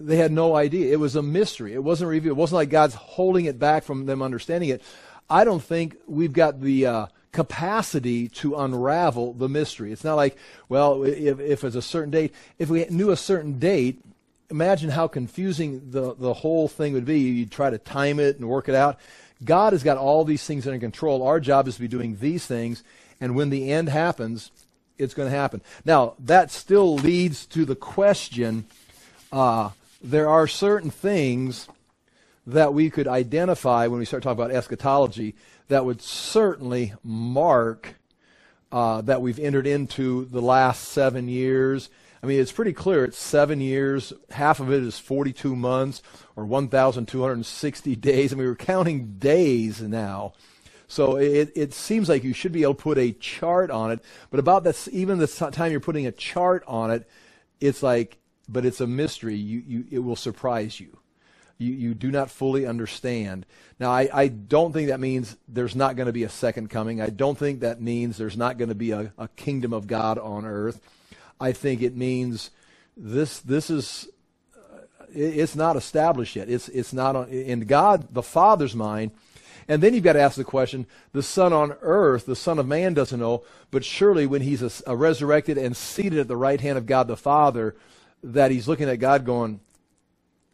they 0.00 0.16
had 0.16 0.32
no 0.32 0.56
idea. 0.56 0.92
It 0.92 0.98
was 0.98 1.16
a 1.16 1.22
mystery. 1.22 1.72
It 1.72 1.84
wasn't 1.84 2.10
revealed. 2.10 2.36
It 2.36 2.40
wasn't 2.40 2.56
like 2.56 2.70
God's 2.70 2.94
holding 2.94 3.44
it 3.44 3.58
back 3.58 3.84
from 3.84 4.06
them 4.06 4.22
understanding 4.22 4.70
it. 4.70 4.82
I 5.30 5.44
don't 5.44 5.62
think 5.62 5.96
we've 6.06 6.32
got 6.32 6.60
the 6.60 6.86
uh, 6.86 7.06
capacity 7.32 8.28
to 8.28 8.56
unravel 8.56 9.34
the 9.34 9.48
mystery. 9.48 9.92
It's 9.92 10.04
not 10.04 10.16
like, 10.16 10.36
well, 10.68 11.04
if, 11.04 11.40
if 11.40 11.64
it's 11.64 11.76
a 11.76 11.82
certain 11.82 12.10
date, 12.10 12.34
if 12.58 12.68
we 12.68 12.84
knew 12.86 13.10
a 13.10 13.16
certain 13.16 13.58
date, 13.58 14.00
imagine 14.50 14.90
how 14.90 15.08
confusing 15.08 15.90
the, 15.90 16.14
the 16.14 16.34
whole 16.34 16.68
thing 16.68 16.92
would 16.92 17.04
be. 17.04 17.20
You'd 17.20 17.50
try 17.50 17.70
to 17.70 17.78
time 17.78 18.20
it 18.20 18.36
and 18.38 18.48
work 18.48 18.68
it 18.68 18.74
out. 18.74 18.98
God 19.42 19.72
has 19.72 19.82
got 19.82 19.96
all 19.96 20.24
these 20.24 20.44
things 20.44 20.66
under 20.66 20.78
control. 20.78 21.22
Our 21.22 21.40
job 21.40 21.68
is 21.68 21.74
to 21.74 21.80
be 21.80 21.88
doing 21.88 22.18
these 22.20 22.46
things, 22.46 22.82
and 23.20 23.34
when 23.34 23.50
the 23.50 23.70
end 23.70 23.88
happens, 23.88 24.50
it's 24.96 25.14
going 25.14 25.30
to 25.30 25.36
happen. 25.36 25.60
Now, 25.84 26.14
that 26.20 26.50
still 26.50 26.94
leads 26.96 27.46
to 27.46 27.64
the 27.64 27.76
question 27.76 28.66
uh, 29.32 29.70
there 30.00 30.28
are 30.28 30.46
certain 30.46 30.90
things 30.90 31.66
that 32.46 32.74
we 32.74 32.90
could 32.90 33.08
identify 33.08 33.86
when 33.86 33.98
we 33.98 34.04
start 34.04 34.22
talking 34.22 34.40
about 34.40 34.54
eschatology 34.54 35.34
that 35.68 35.84
would 35.84 36.02
certainly 36.02 36.92
mark 37.02 37.94
uh, 38.70 39.00
that 39.00 39.22
we've 39.22 39.38
entered 39.38 39.66
into 39.66 40.26
the 40.26 40.42
last 40.42 40.88
seven 40.88 41.28
years 41.28 41.88
I 42.24 42.26
mean, 42.26 42.40
it's 42.40 42.52
pretty 42.52 42.72
clear. 42.72 43.04
It's 43.04 43.18
seven 43.18 43.60
years. 43.60 44.10
Half 44.30 44.58
of 44.58 44.72
it 44.72 44.82
is 44.82 44.98
42 44.98 45.54
months 45.54 46.02
or 46.36 46.46
1,260 46.46 47.96
days. 47.96 48.32
I 48.32 48.36
mean, 48.36 48.46
we're 48.46 48.54
counting 48.54 49.18
days 49.18 49.82
now. 49.82 50.32
So 50.88 51.16
it, 51.16 51.52
it 51.54 51.74
seems 51.74 52.08
like 52.08 52.24
you 52.24 52.32
should 52.32 52.52
be 52.52 52.62
able 52.62 52.76
to 52.76 52.82
put 52.82 52.96
a 52.96 53.12
chart 53.12 53.70
on 53.70 53.90
it. 53.90 54.02
But 54.30 54.40
about 54.40 54.64
this, 54.64 54.88
even 54.90 55.18
the 55.18 55.26
time 55.26 55.70
you're 55.70 55.80
putting 55.80 56.06
a 56.06 56.12
chart 56.12 56.64
on 56.66 56.90
it, 56.90 57.06
it's 57.60 57.82
like, 57.82 58.16
but 58.48 58.64
it's 58.64 58.80
a 58.80 58.86
mystery. 58.86 59.34
You, 59.34 59.62
you, 59.66 59.84
it 59.90 59.98
will 59.98 60.16
surprise 60.16 60.80
you. 60.80 60.96
You, 61.58 61.74
you 61.74 61.94
do 61.94 62.10
not 62.10 62.30
fully 62.30 62.64
understand. 62.64 63.44
Now, 63.78 63.90
I, 63.90 64.08
I 64.10 64.28
don't 64.28 64.72
think 64.72 64.88
that 64.88 64.98
means 64.98 65.36
there's 65.46 65.76
not 65.76 65.94
going 65.96 66.06
to 66.06 66.12
be 66.12 66.22
a 66.22 66.30
second 66.30 66.70
coming. 66.70 67.02
I 67.02 67.10
don't 67.10 67.36
think 67.36 67.60
that 67.60 67.82
means 67.82 68.16
there's 68.16 68.38
not 68.38 68.56
going 68.56 68.70
to 68.70 68.74
be 68.74 68.92
a, 68.92 69.12
a 69.18 69.28
kingdom 69.28 69.74
of 69.74 69.86
God 69.86 70.18
on 70.18 70.46
earth. 70.46 70.80
I 71.40 71.52
think 71.52 71.82
it 71.82 71.96
means 71.96 72.50
this 72.96 73.40
this 73.40 73.70
is 73.70 74.08
uh, 74.56 75.06
it's 75.12 75.56
not 75.56 75.76
established 75.76 76.36
yet. 76.36 76.48
It's 76.48 76.68
it's 76.68 76.92
not 76.92 77.16
on, 77.16 77.28
in 77.28 77.60
God 77.60 78.12
the 78.12 78.22
Father's 78.22 78.74
mind. 78.74 79.12
And 79.66 79.82
then 79.82 79.94
you've 79.94 80.04
got 80.04 80.12
to 80.12 80.20
ask 80.20 80.36
the 80.36 80.44
question: 80.44 80.86
the 81.12 81.22
Son 81.22 81.52
on 81.52 81.74
earth, 81.80 82.26
the 82.26 82.36
Son 82.36 82.58
of 82.58 82.66
Man, 82.66 82.94
doesn't 82.94 83.18
know, 83.18 83.44
but 83.70 83.84
surely 83.84 84.26
when 84.26 84.42
he's 84.42 84.62
a, 84.62 84.70
a 84.86 84.96
resurrected 84.96 85.56
and 85.58 85.76
seated 85.76 86.18
at 86.18 86.28
the 86.28 86.36
right 86.36 86.60
hand 86.60 86.78
of 86.78 86.86
God 86.86 87.08
the 87.08 87.16
Father, 87.16 87.74
that 88.22 88.50
he's 88.50 88.68
looking 88.68 88.88
at 88.88 88.98
God 88.98 89.24
going, 89.24 89.60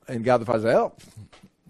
and 0.07 0.25
God 0.25 0.39
the 0.39 0.47
Father 0.47 0.63
says, 0.63 0.75
"Oh, 0.77 0.95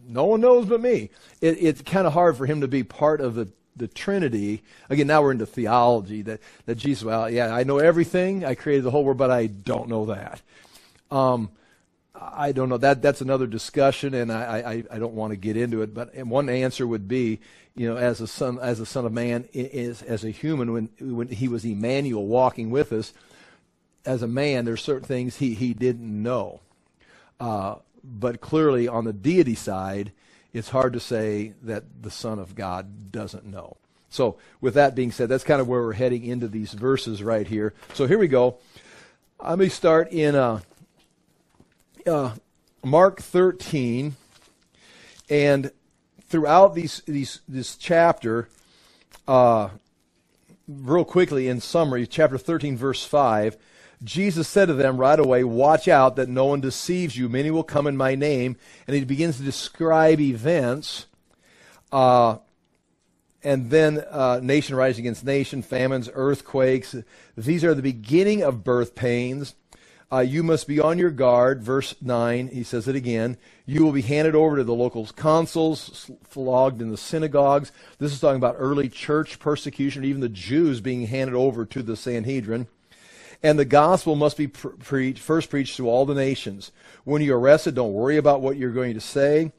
no 0.07 0.25
one 0.25 0.41
knows 0.41 0.67
but 0.67 0.81
me." 0.81 1.11
It, 1.41 1.57
it's 1.61 1.83
kind 1.83 2.07
of 2.07 2.13
hard 2.13 2.37
for 2.37 2.47
him 2.47 2.61
to 2.61 2.69
be 2.69 2.83
part 2.83 3.21
of 3.21 3.35
the 3.35 3.49
the 3.77 3.89
Trinity. 3.89 4.63
Again, 4.89 5.07
now 5.07 5.23
we're 5.23 5.33
into 5.33 5.47
theology 5.47 6.23
that, 6.23 6.41
that 6.67 6.77
Jesus, 6.77 7.05
well, 7.05 7.31
yeah, 7.31 7.55
I 7.55 7.65
know 7.65 7.79
everything. 7.79 8.45
I 8.45 8.55
created 8.55 8.85
the 8.85 8.91
whole 8.91 9.05
world, 9.05 9.19
but 9.19 9.31
I 9.31 9.47
don't 9.47 9.89
know 9.89 10.07
that. 10.07 10.43
Um, 11.11 11.51
I 12.21 12.53
don't 12.53 12.69
know. 12.69 12.77
That 12.77 13.01
that's 13.01 13.23
another 13.23 13.47
discussion, 13.47 14.13
and 14.15 14.31
I, 14.31 14.85
I, 14.91 14.97
I 14.97 14.99
don't 14.99 15.15
want 15.15 15.31
to 15.31 15.37
get 15.37 15.57
into 15.57 15.83
it. 15.83 15.95
But 15.95 16.15
one 16.27 16.49
answer 16.51 16.87
would 16.87 17.09
be, 17.09 17.41
you 17.75 17.89
know, 17.89 17.97
as 17.97 18.21
a 18.21 18.27
son 18.27 18.59
as 18.61 18.79
a 18.79 18.87
son 18.87 19.07
of 19.07 19.13
man, 19.13 19.49
is 19.55 20.03
as 20.03 20.23
a 20.23 20.31
human 20.31 20.73
when 20.73 20.91
when 21.01 21.29
he 21.29 21.49
was 21.49 21.65
Emmanuel 21.65 22.27
walking 22.27 22.71
with 22.71 22.93
us, 22.93 23.15
as 24.05 24.23
a 24.23 24.29
man, 24.29 24.67
there's 24.67 24.83
certain 24.83 25.07
things 25.07 25.39
he 25.39 25.55
he 25.55 25.73
didn't 25.73 26.23
know. 26.23 26.61
Uh, 27.39 27.77
but 28.05 28.41
clearly, 28.41 28.87
on 28.87 29.05
the 29.05 29.13
deity 29.13 29.55
side, 29.55 30.13
it's 30.53 30.69
hard 30.69 30.93
to 30.95 31.01
say 31.01 31.55
that 31.63 32.03
the 32.03 32.11
Son 32.11 32.39
of 32.39 32.55
God 32.55 33.13
doesn't 33.13 33.45
know. 33.45 33.77
So, 34.09 34.39
with 34.61 34.75
that 34.75 34.97
being 34.97 35.13
said, 35.13 35.29
that's 35.29 35.45
kind 35.45 35.61
of 35.61 35.69
where 35.69 35.81
we're 35.81 35.93
heading 35.93 36.25
into 36.25 36.49
these 36.49 36.73
verses 36.73 37.23
right 37.23 37.47
here. 37.47 37.73
So, 37.95 38.07
here 38.07 38.19
we 38.19 38.27
go. 38.27 38.59
Let 39.43 39.59
me 39.59 39.69
start 39.69 40.11
in 40.11 40.35
uh, 40.35 40.61
uh, 42.07 42.33
Mark 42.83 43.21
13. 43.23 44.17
And 45.29 45.71
throughout 46.27 46.75
these, 46.75 47.03
these, 47.07 47.41
this 47.47 47.77
chapter, 47.77 48.49
uh, 49.29 49.69
real 50.67 51.05
quickly 51.05 51.49
in 51.49 51.61
summary, 51.61 52.07
chapter 52.07 52.37
13, 52.37 52.77
verse 52.77 53.05
5, 53.05 53.57
Jesus 54.03 54.49
said 54.49 54.67
to 54.67 54.75
them 54.75 54.97
right 54.97 55.19
away, 55.19 55.45
Watch 55.45 55.87
out 55.87 56.17
that 56.17 56.29
no 56.29 56.47
one 56.47 56.61
deceives 56.61 57.17
you. 57.17 57.29
Many 57.29 57.51
will 57.51 57.63
come 57.63 57.87
in 57.87 57.97
my 57.97 58.15
name. 58.15 58.57
And 58.87 58.97
he 58.97 59.05
begins 59.05 59.37
to 59.37 59.43
describe 59.43 60.21
events. 60.21 61.07
Uh, 61.93 62.39
and 63.43 63.71
then 63.71 64.05
uh, 64.11 64.41
nation 64.43 64.77
rising 64.77 65.05
against 65.05 65.25
nation, 65.25 65.63
famines, 65.63 66.09
earthquakes. 66.13 66.95
These 67.37 67.65
are 67.65 67.75
the 67.75 67.83
beginning 67.83 68.43
of 68.43 68.65
birth 68.65 68.95
pains. 68.95 69.55
Uh, 70.13 70.21
you 70.21 70.43
must 70.43 70.67
be 70.67 70.81
on 70.81 70.99
your 70.99 71.11
guard. 71.11 71.63
Verse 71.63 71.95
9, 72.03 72.49
he 72.49 72.65
says 72.65 72.89
it 72.89 72.97
again. 72.97 73.37
You 73.65 73.85
will 73.85 73.93
be 73.93 74.03
handed 74.03 74.35
over 74.35 74.57
to 74.57 74.65
the 74.65 74.75
local 74.75 75.07
consuls, 75.07 76.11
flogged 76.25 76.83
in 76.83 76.91
the 76.91 76.97
synagogues. 76.97 77.71
This 77.99 78.13
is 78.13 78.21
talking 78.21 78.37
about 78.37 78.57
early 78.59 78.89
church 78.89 79.39
persecution, 79.39 80.05
even 80.05 80.21
the 80.21 80.29
Jews 80.29 80.81
being 80.81 81.07
handed 81.07 81.37
over 81.37 81.65
to 81.65 81.83
the 81.83 81.97
Sanhedrin. 81.97 82.67
And 83.43 83.59
the 83.59 83.65
gospel 83.65 84.17
must 84.17 84.37
be 84.37 84.49
pre- 84.49 85.15
first 85.15 85.51
preached 85.51 85.77
to 85.79 85.89
all 85.89 86.05
the 86.05 86.15
nations. 86.15 86.73
When 87.05 87.23
you're 87.23 87.39
arrested, 87.39 87.75
don't 87.75 87.93
worry 87.93 88.19
about 88.19 88.43
what 88.43 88.57
you're 88.57 88.71
going 88.71 88.95
to 88.95 89.01
say. 89.01 89.53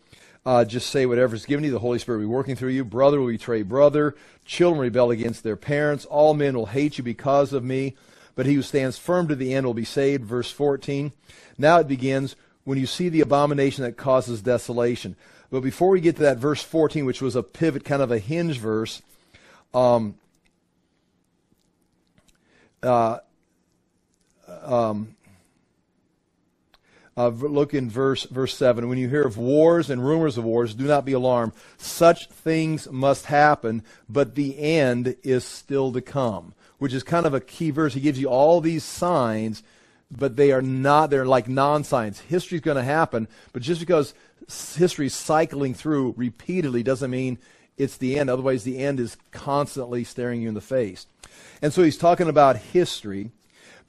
Uh, 0.46 0.66
just 0.66 0.90
say 0.90 1.06
whatever's 1.06 1.46
given 1.46 1.64
you. 1.64 1.72
The 1.72 1.80
Holy 1.80 2.00
Spirit 2.00 2.20
will 2.20 2.26
be 2.26 2.34
working 2.34 2.56
through 2.56 2.70
you. 2.70 2.84
Brother 2.84 3.20
will 3.20 3.28
betray 3.28 3.62
brother. 3.62 4.16
Children 4.46 4.82
rebel 4.82 5.12
against 5.12 5.44
their 5.44 5.56
parents. 5.56 6.06
All 6.06 6.34
men 6.34 6.56
will 6.56 6.68
hate 6.68 6.98
you 6.98 7.04
because 7.04 7.54
of 7.54 7.64
me. 7.64 7.96
But 8.36 8.46
he 8.46 8.56
who 8.56 8.62
stands 8.62 8.98
firm 8.98 9.28
to 9.28 9.36
the 9.36 9.54
end 9.54 9.66
will 9.66 9.74
be 9.74 9.86
saved. 9.86 10.24
Verse 10.24 10.52
14. 10.52 11.12
Now 11.58 11.80
it 11.80 11.88
begins 11.88 12.36
when 12.64 12.78
you 12.78 12.88
see 12.88 13.10
the 13.10 13.22
abomination 13.22 13.84
that 13.84 13.98
causes 13.98 14.42
desolation. 14.42 15.16
But 15.52 15.62
before 15.62 15.90
we 15.90 16.02
get 16.02 16.16
to 16.16 16.24
that 16.24 16.38
verse 16.38 16.64
14, 16.64 17.06
which 17.06 17.22
was 17.22 17.36
a 17.36 17.44
pivot, 17.44 17.84
kind 17.84 18.02
of 18.02 18.12
a 18.12 18.20
hinge 18.20 18.58
verse, 18.58 19.02
um, 19.74 20.16
uh, 22.82 23.20
um, 24.62 25.16
uh, 27.18 27.28
look 27.28 27.74
in 27.74 27.90
verse 27.90 28.24
verse 28.24 28.56
seven. 28.56 28.88
When 28.88 28.98
you 28.98 29.10
hear 29.10 29.24
of 29.24 29.38
wars 29.38 29.90
and 29.90 30.06
rumors 30.06 30.38
of 30.38 30.44
wars, 30.44 30.74
do 30.74 30.86
not 30.86 31.06
be 31.06 31.14
alarmed. 31.14 31.54
Such 31.78 32.28
things 32.30 32.90
must 32.90 33.26
happen, 33.26 33.84
but 34.08 34.36
the 34.36 34.58
end 34.60 35.16
is 35.24 35.44
still 35.44 35.92
to 35.92 36.02
come. 36.02 36.54
Which 36.80 36.94
is 36.94 37.04
kind 37.04 37.28
of 37.28 37.34
a 37.36 37.42
key 37.42 37.70
verse. 37.70 37.94
He 37.94 38.00
gives 38.02 38.20
you 38.20 38.28
all 38.28 38.60
these 38.60 38.84
signs, 38.84 39.62
but 40.10 40.36
they 40.36 40.52
are 40.52 40.64
not. 40.64 41.12
They're 41.12 41.26
like 41.26 41.48
non-signs. 41.48 42.22
History's 42.22 42.62
going 42.62 42.78
to 42.78 42.84
happen, 42.84 43.28
but 43.54 43.62
just 43.62 43.80
because 43.80 44.16
history's 44.76 45.14
cycling 45.14 45.76
through 45.76 46.16
repeatedly 46.18 46.82
doesn't 46.82 47.12
mean 47.12 47.38
it's 47.78 47.98
the 47.98 48.18
end. 48.18 48.32
Otherwise, 48.32 48.64
the 48.64 48.80
end 48.80 49.00
is 49.00 49.16
constantly 49.32 50.04
staring 50.04 50.42
you 50.42 50.48
in 50.48 50.56
the 50.56 50.62
face. 50.62 51.06
And 51.62 51.72
so 51.72 51.84
he's 51.84 51.98
talking 51.98 52.28
about 52.28 52.58
history. 52.58 53.30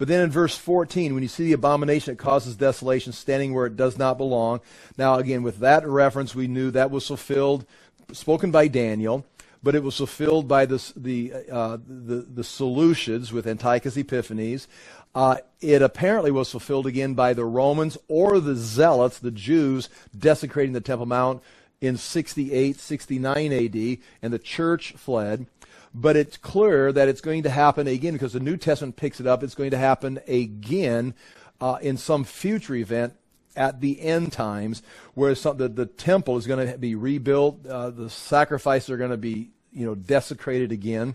But 0.02 0.08
then 0.08 0.24
in 0.24 0.32
verse 0.32 0.56
14, 0.56 1.14
when 1.14 1.22
you 1.22 1.28
see 1.28 1.44
the 1.44 1.52
abomination 1.52 2.12
that 2.12 2.18
causes 2.18 2.56
desolation 2.56 3.12
standing 3.12 3.54
where 3.54 3.66
it 3.66 3.76
does 3.76 3.96
not 3.98 4.18
belong. 4.18 4.60
Now, 4.98 5.14
again, 5.14 5.44
with 5.44 5.60
that 5.60 5.86
reference, 5.86 6.34
we 6.34 6.48
knew 6.48 6.72
that 6.72 6.90
was 6.90 7.06
fulfilled, 7.06 7.64
spoken 8.10 8.50
by 8.50 8.66
Daniel, 8.66 9.24
but 9.62 9.76
it 9.76 9.84
was 9.84 9.96
fulfilled 9.98 10.48
by 10.48 10.66
the, 10.66 10.92
the, 10.96 11.32
uh, 11.48 11.76
the, 11.86 12.26
the 12.28 12.42
Seleucids 12.42 13.30
with 13.30 13.46
Antiochus 13.46 13.96
Epiphanes. 13.96 14.66
Uh, 15.14 15.36
it 15.60 15.82
apparently 15.82 16.32
was 16.32 16.50
fulfilled 16.50 16.88
again 16.88 17.14
by 17.14 17.32
the 17.32 17.44
Romans 17.44 17.96
or 18.08 18.40
the 18.40 18.56
Zealots, 18.56 19.20
the 19.20 19.30
Jews, 19.30 19.88
desecrating 20.18 20.72
the 20.72 20.80
Temple 20.80 21.06
Mount 21.06 21.40
in 21.80 21.96
68, 21.96 22.76
69 22.76 23.52
AD, 23.52 23.98
and 24.20 24.32
the 24.32 24.40
church 24.40 24.94
fled. 24.96 25.46
But 25.94 26.16
it's 26.16 26.36
clear 26.36 26.92
that 26.92 27.08
it's 27.08 27.20
going 27.20 27.42
to 27.42 27.50
happen 27.50 27.86
again 27.86 28.14
because 28.14 28.32
the 28.32 28.40
New 28.40 28.56
Testament 28.56 28.96
picks 28.96 29.20
it 29.20 29.26
up. 29.26 29.42
It's 29.42 29.54
going 29.54 29.72
to 29.72 29.78
happen 29.78 30.20
again 30.26 31.14
uh, 31.60 31.78
in 31.82 31.96
some 31.96 32.24
future 32.24 32.74
event 32.74 33.14
at 33.54 33.80
the 33.80 34.00
end 34.00 34.32
times, 34.32 34.82
where 35.14 35.34
some, 35.34 35.58
the, 35.58 35.68
the 35.68 35.86
temple 35.86 36.38
is 36.38 36.46
going 36.46 36.66
to 36.66 36.78
be 36.78 36.94
rebuilt, 36.94 37.66
uh, 37.66 37.90
the 37.90 38.08
sacrifices 38.08 38.90
are 38.90 38.96
going 38.96 39.10
to 39.10 39.16
be 39.16 39.50
you 39.72 39.86
know 39.86 39.94
desecrated 39.94 40.72
again. 40.72 41.14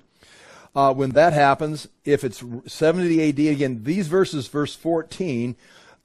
Uh, 0.76 0.94
when 0.94 1.12
that 1.12 1.34
happens, 1.34 1.88
if 2.06 2.24
it's 2.24 2.44
70 2.68 3.30
AD 3.30 3.40
again, 3.40 3.84
these 3.84 4.08
verses, 4.08 4.48
verse 4.48 4.76
14, 4.76 5.56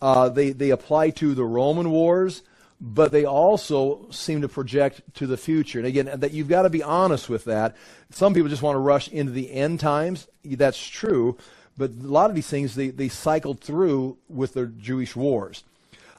uh, 0.01 0.29
they 0.31 0.51
they 0.51 0.71
apply 0.71 1.11
to 1.11 1.35
the 1.35 1.45
Roman 1.45 1.91
wars 1.91 2.43
but 2.85 3.13
they 3.13 3.25
also 3.25 4.11
seem 4.11 4.41
to 4.43 4.49
project 4.49 5.03
to 5.15 5.29
the 5.29 5.37
future. 5.37 5.79
And 5.79 5.87
again, 5.87 6.11
that 6.15 6.33
you've 6.33 6.49
got 6.49 6.63
to 6.63 6.71
be 6.71 6.83
honest 6.83 7.29
with 7.29 7.45
that. 7.45 7.77
Some 8.11 8.35
people 8.35 8.49
just 8.49 8.61
want 8.61 8.75
to 8.75 8.81
rush 8.81 9.07
into 9.07 9.31
the 9.31 9.53
end 9.53 9.79
times. 9.79 10.27
That's 10.45 10.85
true, 10.85 11.39
but 11.79 11.91
a 11.93 12.09
lot 12.09 12.29
of 12.29 12.35
these 12.35 12.49
things 12.49 12.75
they, 12.75 12.89
they 12.89 13.09
cycled 13.09 13.61
through 13.61 14.19
with 14.29 14.55
the 14.55 14.67
Jewish 14.67 15.15
wars. 15.15 15.63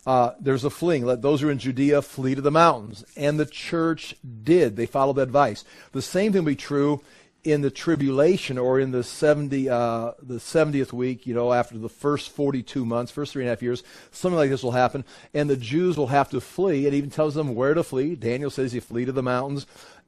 Uh, 0.08 0.32
there's 0.40 0.64
a 0.64 0.70
fleeing. 0.70 1.06
Let 1.06 1.22
those 1.22 1.42
who 1.42 1.50
are 1.50 1.52
in 1.52 1.60
Judea 1.60 2.02
flee 2.02 2.34
to 2.34 2.42
the 2.42 2.52
mountains. 2.52 3.04
And 3.18 3.38
the 3.38 3.46
church 3.46 4.16
did. 4.44 4.78
They 4.78 4.86
followed 4.86 5.18
that 5.18 5.24
advice. 5.24 5.66
The 5.92 6.02
same 6.02 6.32
thing 6.32 6.44
will 6.44 6.52
be 6.52 6.56
true 6.56 7.02
in 7.44 7.62
the 7.62 7.72
tribulation 7.72 8.58
or 8.58 8.80
in 8.80 8.92
the 8.92 9.04
70 9.04 9.70
uh, 9.70 10.12
the 10.22 10.36
70th 10.36 10.94
week 10.94 11.28
you 11.28 11.34
know 11.34 11.52
after 11.52 11.78
the 11.78 11.90
first 11.90 12.30
42 12.32 12.86
months 12.86 13.12
first 13.12 13.34
three 13.34 13.44
and 13.44 13.50
a 13.50 13.52
half 13.52 13.62
years 13.62 13.84
something 14.12 14.38
like 14.38 14.50
this 14.50 14.64
will 14.64 14.72
happen. 14.72 15.04
And 15.34 15.50
the 15.50 15.58
jews 15.58 15.98
will 15.98 16.08
have 16.08 16.30
to 16.30 16.40
flee. 16.40 16.86
It 16.86 16.94
even 16.94 17.10
tells 17.10 17.36
them 17.36 17.56
where 17.56 17.74
to 17.74 17.84
flee. 17.84 18.16
Daniel 18.16 18.50
says 18.50 18.74
you 18.74 18.82
flee 18.82 19.06
to 19.06 19.12
the 19.12 19.24
mountains 19.24 19.66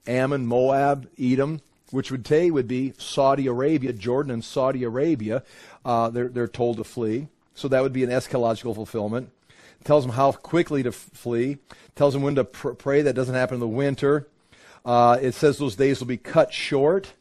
ammon 0.07 0.45
moab 0.45 1.09
edom 1.19 1.59
which 1.89 2.11
would 2.11 2.27
say 2.27 2.51
would 2.51 2.67
be 2.67 2.93
saudi 2.97 3.47
arabia 3.47 3.91
jordan 3.91 4.31
and 4.31 4.43
saudi 4.43 4.83
arabia. 4.83 5.43
Uh, 5.83 6.09
they're, 6.09 6.29
they're 6.29 6.47
told 6.47 6.77
to 6.77 6.83
flee. 6.83 7.27
So 7.53 7.67
that 7.69 7.81
would 7.81 7.93
be 7.93 8.03
an 8.03 8.09
eschatological 8.09 8.75
fulfillment. 8.75 9.29
It 9.79 9.85
tells 9.85 10.03
them 10.03 10.13
how 10.13 10.31
quickly 10.33 10.83
to 10.83 10.89
f- 10.89 11.09
flee. 11.13 11.57
Tells 11.95 12.13
them 12.13 12.21
when 12.21 12.35
to 12.35 12.43
pr- 12.43 12.71
pray. 12.71 13.01
That 13.01 13.13
doesn't 13.13 13.35
happen 13.35 13.55
in 13.55 13.59
the 13.61 13.67
winter. 13.67 14.27
Uh, 14.83 15.17
it 15.21 15.33
says 15.33 15.57
those 15.57 15.75
days 15.75 15.99
will 15.99 16.07
be 16.07 16.17
cut 16.17 16.53
short 16.53 17.13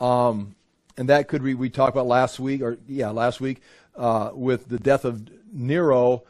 um, 0.00 0.54
and 0.96 1.08
that 1.08 1.28
could 1.28 1.42
be, 1.42 1.54
we 1.54 1.70
talked 1.70 1.94
about 1.94 2.06
last 2.06 2.38
week, 2.38 2.62
or 2.62 2.78
yeah, 2.86 3.10
last 3.10 3.40
week, 3.40 3.60
uh, 3.96 4.30
with 4.32 4.68
the 4.68 4.78
death 4.78 5.04
of 5.04 5.28
Nero, 5.52 6.22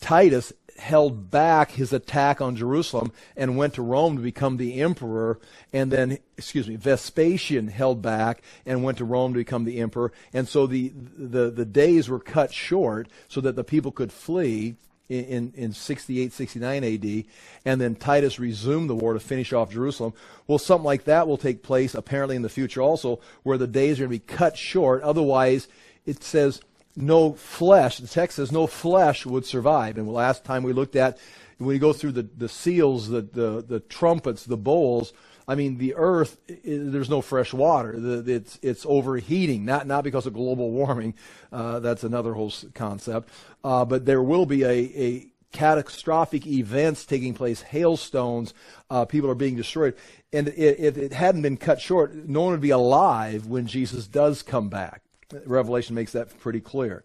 Titus 0.00 0.52
held 0.78 1.30
back 1.30 1.72
his 1.72 1.92
attack 1.92 2.40
on 2.40 2.54
Jerusalem 2.54 3.12
and 3.36 3.56
went 3.56 3.74
to 3.74 3.82
Rome 3.82 4.16
to 4.16 4.22
become 4.22 4.56
the 4.56 4.80
emperor. 4.80 5.40
And 5.72 5.90
then, 5.90 6.18
excuse 6.36 6.68
me, 6.68 6.76
Vespasian 6.76 7.68
held 7.68 8.00
back 8.00 8.42
and 8.64 8.84
went 8.84 8.98
to 8.98 9.04
Rome 9.04 9.32
to 9.32 9.38
become 9.38 9.64
the 9.64 9.80
emperor. 9.80 10.12
And 10.32 10.46
so 10.48 10.66
the, 10.66 10.92
the, 10.94 11.50
the 11.50 11.64
days 11.64 12.08
were 12.08 12.20
cut 12.20 12.52
short 12.52 13.08
so 13.26 13.40
that 13.40 13.56
the 13.56 13.64
people 13.64 13.90
could 13.90 14.12
flee 14.12 14.76
in, 15.08 15.52
in 15.56 15.72
68, 15.72 16.32
69 16.32 16.84
AD, 16.84 17.24
and 17.64 17.80
then 17.80 17.94
Titus 17.94 18.38
resumed 18.38 18.90
the 18.90 18.94
war 18.94 19.14
to 19.14 19.20
finish 19.20 19.52
off 19.52 19.70
Jerusalem. 19.70 20.12
Well, 20.46 20.58
something 20.58 20.84
like 20.84 21.04
that 21.04 21.26
will 21.26 21.38
take 21.38 21.62
place 21.62 21.94
apparently 21.94 22.36
in 22.36 22.42
the 22.42 22.48
future 22.48 22.82
also, 22.82 23.20
where 23.42 23.58
the 23.58 23.66
days 23.66 23.98
are 23.98 24.06
going 24.06 24.18
to 24.18 24.24
be 24.26 24.34
cut 24.34 24.56
short. 24.56 25.02
Otherwise, 25.02 25.68
it 26.04 26.22
says 26.22 26.60
no 26.94 27.32
flesh, 27.32 27.98
the 27.98 28.08
text 28.08 28.36
says 28.36 28.52
no 28.52 28.66
flesh 28.66 29.24
would 29.24 29.46
survive. 29.46 29.96
And 29.98 30.12
last 30.12 30.44
time 30.44 30.62
we 30.62 30.72
looked 30.72 30.96
at, 30.96 31.18
when 31.58 31.74
you 31.74 31.80
go 31.80 31.92
through 31.92 32.12
the, 32.12 32.28
the 32.36 32.48
seals, 32.48 33.08
the, 33.08 33.22
the, 33.22 33.64
the 33.66 33.80
trumpets, 33.80 34.44
the 34.44 34.56
bowls, 34.56 35.12
I 35.48 35.54
mean, 35.54 35.78
the 35.78 35.94
earth, 35.96 36.36
there's 36.62 37.08
no 37.08 37.22
fresh 37.22 37.54
water. 37.54 37.94
it's, 38.26 38.58
it's 38.60 38.84
overheating, 38.86 39.64
not, 39.64 39.86
not 39.86 40.04
because 40.04 40.26
of 40.26 40.34
global 40.34 40.70
warming. 40.70 41.14
Uh, 41.50 41.80
that's 41.80 42.04
another 42.04 42.34
whole 42.34 42.52
concept. 42.74 43.30
Uh, 43.64 43.86
but 43.86 44.04
there 44.04 44.22
will 44.22 44.44
be 44.44 44.62
a, 44.62 44.68
a 44.68 45.26
catastrophic 45.52 46.46
events 46.46 47.06
taking 47.06 47.32
place, 47.32 47.62
hailstones, 47.62 48.52
uh, 48.90 49.06
people 49.06 49.30
are 49.30 49.34
being 49.34 49.56
destroyed. 49.56 49.96
And 50.34 50.48
if 50.48 50.98
it 50.98 51.14
hadn't 51.14 51.40
been 51.40 51.56
cut 51.56 51.80
short, 51.80 52.14
no 52.14 52.42
one 52.42 52.52
would 52.52 52.60
be 52.60 52.70
alive 52.70 53.46
when 53.46 53.66
Jesus 53.66 54.06
does 54.06 54.42
come 54.42 54.68
back. 54.68 55.00
Revelation 55.46 55.94
makes 55.94 56.12
that 56.12 56.38
pretty 56.40 56.60
clear. 56.60 57.04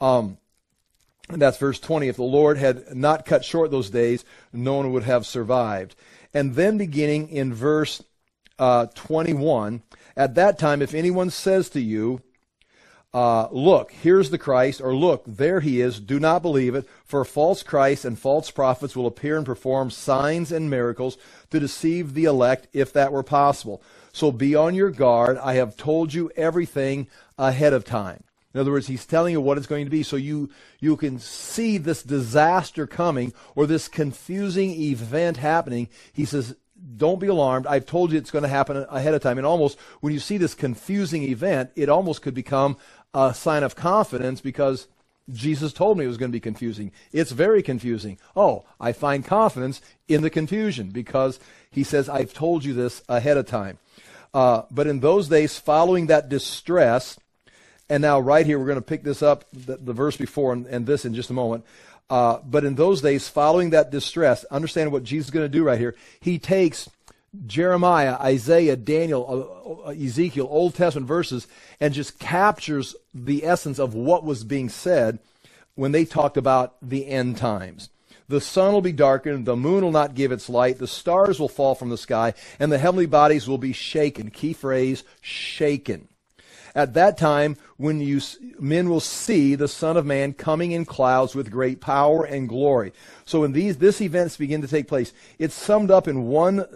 Um, 0.00 0.38
and 1.28 1.40
that's 1.40 1.58
verse 1.58 1.80
20. 1.80 2.08
If 2.08 2.16
the 2.16 2.22
Lord 2.22 2.58
had 2.58 2.94
not 2.94 3.24
cut 3.24 3.44
short 3.44 3.70
those 3.70 3.90
days, 3.90 4.24
no 4.52 4.74
one 4.74 4.92
would 4.92 5.04
have 5.04 5.26
survived. 5.26 5.96
And 6.34 6.54
then 6.56 6.76
beginning 6.76 7.28
in 7.28 7.54
verse 7.54 8.02
uh, 8.58 8.86
21, 8.94 9.82
at 10.16 10.34
that 10.34 10.58
time, 10.58 10.82
if 10.82 10.92
anyone 10.92 11.30
says 11.30 11.70
to 11.70 11.80
you, 11.80 12.20
uh, 13.14 13.46
look, 13.52 13.92
here's 13.92 14.30
the 14.30 14.38
Christ, 14.38 14.80
or 14.80 14.94
look, 14.94 15.22
there 15.24 15.60
he 15.60 15.80
is, 15.80 16.00
do 16.00 16.18
not 16.18 16.42
believe 16.42 16.74
it, 16.74 16.88
for 17.04 17.24
false 17.24 17.62
Christs 17.62 18.04
and 18.04 18.18
false 18.18 18.50
prophets 18.50 18.96
will 18.96 19.06
appear 19.06 19.36
and 19.36 19.46
perform 19.46 19.90
signs 19.90 20.50
and 20.50 20.68
miracles 20.68 21.16
to 21.50 21.60
deceive 21.60 22.14
the 22.14 22.24
elect, 22.24 22.66
if 22.72 22.92
that 22.92 23.12
were 23.12 23.22
possible. 23.22 23.80
So 24.12 24.32
be 24.32 24.56
on 24.56 24.74
your 24.74 24.90
guard. 24.90 25.38
I 25.38 25.54
have 25.54 25.76
told 25.76 26.12
you 26.12 26.30
everything 26.34 27.06
ahead 27.38 27.72
of 27.72 27.84
time. 27.84 28.24
In 28.54 28.60
other 28.60 28.70
words, 28.70 28.86
he's 28.86 29.04
telling 29.04 29.32
you 29.32 29.40
what 29.40 29.58
it's 29.58 29.66
going 29.66 29.84
to 29.84 29.90
be 29.90 30.04
so 30.04 30.16
you, 30.16 30.48
you 30.80 30.96
can 30.96 31.18
see 31.18 31.76
this 31.76 32.02
disaster 32.04 32.86
coming 32.86 33.34
or 33.56 33.66
this 33.66 33.88
confusing 33.88 34.70
event 34.70 35.38
happening. 35.38 35.88
He 36.12 36.24
says, 36.24 36.54
don't 36.96 37.18
be 37.18 37.26
alarmed. 37.26 37.66
I've 37.66 37.86
told 37.86 38.12
you 38.12 38.18
it's 38.18 38.30
going 38.30 38.42
to 38.42 38.48
happen 38.48 38.86
ahead 38.90 39.14
of 39.14 39.22
time. 39.22 39.38
And 39.38 39.46
almost 39.46 39.78
when 40.00 40.12
you 40.12 40.20
see 40.20 40.38
this 40.38 40.54
confusing 40.54 41.24
event, 41.24 41.70
it 41.74 41.88
almost 41.88 42.22
could 42.22 42.34
become 42.34 42.76
a 43.12 43.34
sign 43.34 43.64
of 43.64 43.74
confidence 43.74 44.40
because 44.40 44.86
Jesus 45.32 45.72
told 45.72 45.98
me 45.98 46.04
it 46.04 46.08
was 46.08 46.18
going 46.18 46.30
to 46.30 46.36
be 46.36 46.40
confusing. 46.40 46.92
It's 47.12 47.32
very 47.32 47.62
confusing. 47.62 48.18
Oh, 48.36 48.64
I 48.78 48.92
find 48.92 49.24
confidence 49.24 49.80
in 50.06 50.22
the 50.22 50.30
confusion 50.30 50.90
because 50.90 51.40
he 51.70 51.82
says, 51.82 52.08
I've 52.08 52.34
told 52.34 52.64
you 52.64 52.74
this 52.74 53.02
ahead 53.08 53.36
of 53.36 53.46
time. 53.46 53.78
Uh, 54.34 54.62
but 54.70 54.86
in 54.86 55.00
those 55.00 55.28
days, 55.28 55.58
following 55.58 56.06
that 56.08 56.28
distress, 56.28 57.18
and 57.88 58.00
now 58.00 58.20
right 58.20 58.46
here, 58.46 58.58
we're 58.58 58.66
going 58.66 58.76
to 58.76 58.82
pick 58.82 59.02
this 59.02 59.22
up, 59.22 59.44
the, 59.52 59.76
the 59.76 59.92
verse 59.92 60.16
before 60.16 60.52
and, 60.52 60.66
and, 60.66 60.86
this 60.86 61.04
in 61.04 61.14
just 61.14 61.30
a 61.30 61.34
moment. 61.34 61.64
Uh, 62.08 62.38
but 62.44 62.64
in 62.64 62.74
those 62.74 63.00
days, 63.00 63.28
following 63.28 63.70
that 63.70 63.90
distress, 63.90 64.44
understand 64.44 64.92
what 64.92 65.04
Jesus 65.04 65.26
is 65.26 65.30
going 65.30 65.44
to 65.44 65.48
do 65.48 65.64
right 65.64 65.78
here. 65.78 65.94
He 66.20 66.38
takes 66.38 66.88
Jeremiah, 67.46 68.14
Isaiah, 68.20 68.76
Daniel, 68.76 69.82
uh, 69.84 69.88
uh, 69.88 69.92
Ezekiel, 69.92 70.46
Old 70.48 70.74
Testament 70.74 71.08
verses, 71.08 71.46
and 71.80 71.92
just 71.92 72.18
captures 72.18 72.94
the 73.12 73.44
essence 73.44 73.78
of 73.78 73.94
what 73.94 74.24
was 74.24 74.44
being 74.44 74.68
said 74.68 75.18
when 75.74 75.92
they 75.92 76.04
talked 76.04 76.36
about 76.36 76.76
the 76.80 77.08
end 77.08 77.36
times. 77.36 77.90
The 78.28 78.40
sun 78.40 78.72
will 78.72 78.80
be 78.80 78.92
darkened, 78.92 79.44
the 79.44 79.56
moon 79.56 79.84
will 79.84 79.92
not 79.92 80.14
give 80.14 80.32
its 80.32 80.48
light, 80.48 80.78
the 80.78 80.86
stars 80.86 81.38
will 81.38 81.48
fall 81.48 81.74
from 81.74 81.90
the 81.90 81.98
sky, 81.98 82.32
and 82.58 82.72
the 82.72 82.78
heavenly 82.78 83.06
bodies 83.06 83.46
will 83.46 83.58
be 83.58 83.72
shaken. 83.72 84.30
Key 84.30 84.54
phrase, 84.54 85.04
shaken. 85.20 86.08
At 86.74 86.94
that 86.94 87.18
time, 87.18 87.56
when 87.76 88.00
you, 88.00 88.20
men 88.60 88.88
will 88.88 89.00
see 89.00 89.54
the 89.54 89.68
Son 89.68 89.96
of 89.96 90.06
Man 90.06 90.32
coming 90.32 90.72
in 90.72 90.84
clouds 90.84 91.34
with 91.34 91.50
great 91.50 91.80
power 91.80 92.24
and 92.24 92.48
glory. 92.48 92.92
So 93.24 93.40
when 93.40 93.52
these, 93.52 93.78
this 93.78 94.00
events 94.00 94.36
begin 94.36 94.62
to 94.62 94.68
take 94.68 94.86
place, 94.86 95.12
it's 95.38 95.54
summed 95.54 95.90
up 95.90 96.06
in 96.06 96.26
one 96.26 96.66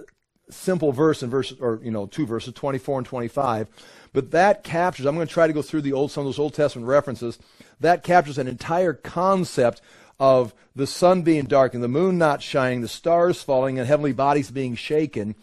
simple 0.50 0.92
verse 0.92 1.22
in 1.22 1.30
verse, 1.30 1.52
or, 1.60 1.80
you 1.82 1.90
know, 1.90 2.06
two 2.06 2.26
verses, 2.26 2.54
24 2.54 2.98
and 2.98 3.06
25. 3.06 3.68
But 4.12 4.30
that 4.32 4.64
captures, 4.64 5.06
I'm 5.06 5.14
going 5.14 5.26
to 5.26 5.32
try 5.32 5.46
to 5.46 5.52
go 5.52 5.62
through 5.62 5.82
the 5.82 5.92
old, 5.92 6.10
some 6.10 6.22
of 6.22 6.26
those 6.26 6.38
Old 6.38 6.54
Testament 6.54 6.88
references. 6.88 7.38
That 7.80 8.02
captures 8.02 8.38
an 8.38 8.48
entire 8.48 8.94
concept 8.94 9.80
of 10.18 10.54
the 10.74 10.86
sun 10.86 11.22
being 11.22 11.44
dark 11.44 11.74
and 11.74 11.82
the 11.82 11.88
moon 11.88 12.18
not 12.18 12.42
shining, 12.42 12.80
the 12.80 12.88
stars 12.88 13.42
falling, 13.42 13.78
and 13.78 13.86
heavenly 13.86 14.12
bodies 14.12 14.50
being 14.50 14.74
shaken. 14.74 15.34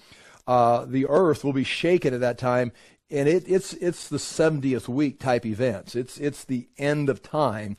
Uh, 0.48 0.86
the 0.86 1.06
earth 1.08 1.44
will 1.44 1.54
be 1.54 1.64
shaken 1.64 2.14
at 2.14 2.20
that 2.20 2.38
time, 2.38 2.72
and 3.12 3.28
it, 3.28 3.44
it's 3.48 3.74
it's 3.74 4.08
the 4.08 4.18
70th 4.18 4.88
week 4.88 5.20
type 5.20 5.46
events. 5.46 5.96
It's 5.96 6.18
it's 6.18 6.44
the 6.44 6.68
end 6.78 7.10
of 7.10 7.22
time, 7.22 7.78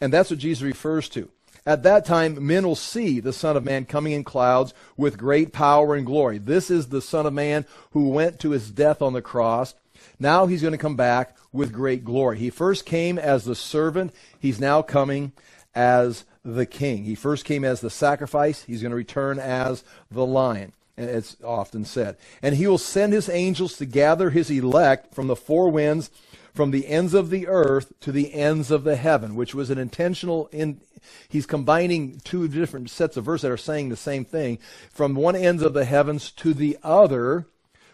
and 0.00 0.12
that's 0.12 0.30
what 0.30 0.38
Jesus 0.38 0.62
refers 0.62 1.08
to. 1.10 1.30
At 1.66 1.82
that 1.82 2.06
time, 2.06 2.46
men 2.46 2.66
will 2.66 2.76
see 2.76 3.20
the 3.20 3.32
Son 3.32 3.56
of 3.56 3.64
Man 3.64 3.84
coming 3.84 4.12
in 4.12 4.24
clouds 4.24 4.72
with 4.96 5.18
great 5.18 5.52
power 5.52 5.94
and 5.94 6.06
glory. 6.06 6.38
This 6.38 6.70
is 6.70 6.88
the 6.88 7.02
Son 7.02 7.26
of 7.26 7.34
Man 7.34 7.66
who 7.90 8.08
went 8.08 8.40
to 8.40 8.50
his 8.50 8.70
death 8.70 9.02
on 9.02 9.12
the 9.12 9.22
cross. 9.22 9.74
Now 10.18 10.46
he's 10.46 10.62
going 10.62 10.72
to 10.72 10.78
come 10.78 10.96
back 10.96 11.36
with 11.52 11.72
great 11.72 12.04
glory. 12.04 12.38
He 12.38 12.50
first 12.50 12.86
came 12.86 13.18
as 13.18 13.44
the 13.44 13.54
servant. 13.54 14.14
He's 14.38 14.58
now 14.58 14.80
coming 14.80 15.32
as 15.74 16.24
the 16.42 16.66
king. 16.66 17.04
He 17.04 17.14
first 17.14 17.44
came 17.44 17.64
as 17.64 17.80
the 17.80 17.90
sacrifice. 17.90 18.62
He's 18.62 18.80
going 18.80 18.90
to 18.90 18.96
return 18.96 19.38
as 19.38 19.84
the 20.10 20.24
lion. 20.24 20.72
It's 20.96 21.36
often 21.42 21.84
said. 21.84 22.16
And 22.42 22.56
he 22.56 22.66
will 22.66 22.78
send 22.78 23.12
his 23.12 23.28
angels 23.28 23.76
to 23.78 23.86
gather 23.86 24.30
his 24.30 24.50
elect 24.50 25.14
from 25.14 25.28
the 25.28 25.36
four 25.36 25.70
winds, 25.70 26.10
from 26.54 26.70
the 26.70 26.86
ends 26.88 27.14
of 27.14 27.30
the 27.30 27.46
earth 27.46 27.92
to 28.00 28.12
the 28.12 28.34
ends 28.34 28.70
of 28.70 28.84
the 28.84 28.96
heaven, 28.96 29.34
which 29.34 29.54
was 29.54 29.70
an 29.70 29.78
intentional 29.78 30.48
in, 30.52 30.80
he's 31.28 31.46
combining 31.46 32.20
two 32.24 32.48
different 32.48 32.90
sets 32.90 33.16
of 33.16 33.24
verses 33.24 33.42
that 33.42 33.52
are 33.52 33.56
saying 33.56 33.88
the 33.88 33.96
same 33.96 34.24
thing 34.24 34.58
from 34.90 35.14
one 35.14 35.36
ends 35.36 35.62
of 35.62 35.72
the 35.72 35.84
heavens 35.84 36.30
to 36.32 36.52
the 36.52 36.76
other 36.82 37.46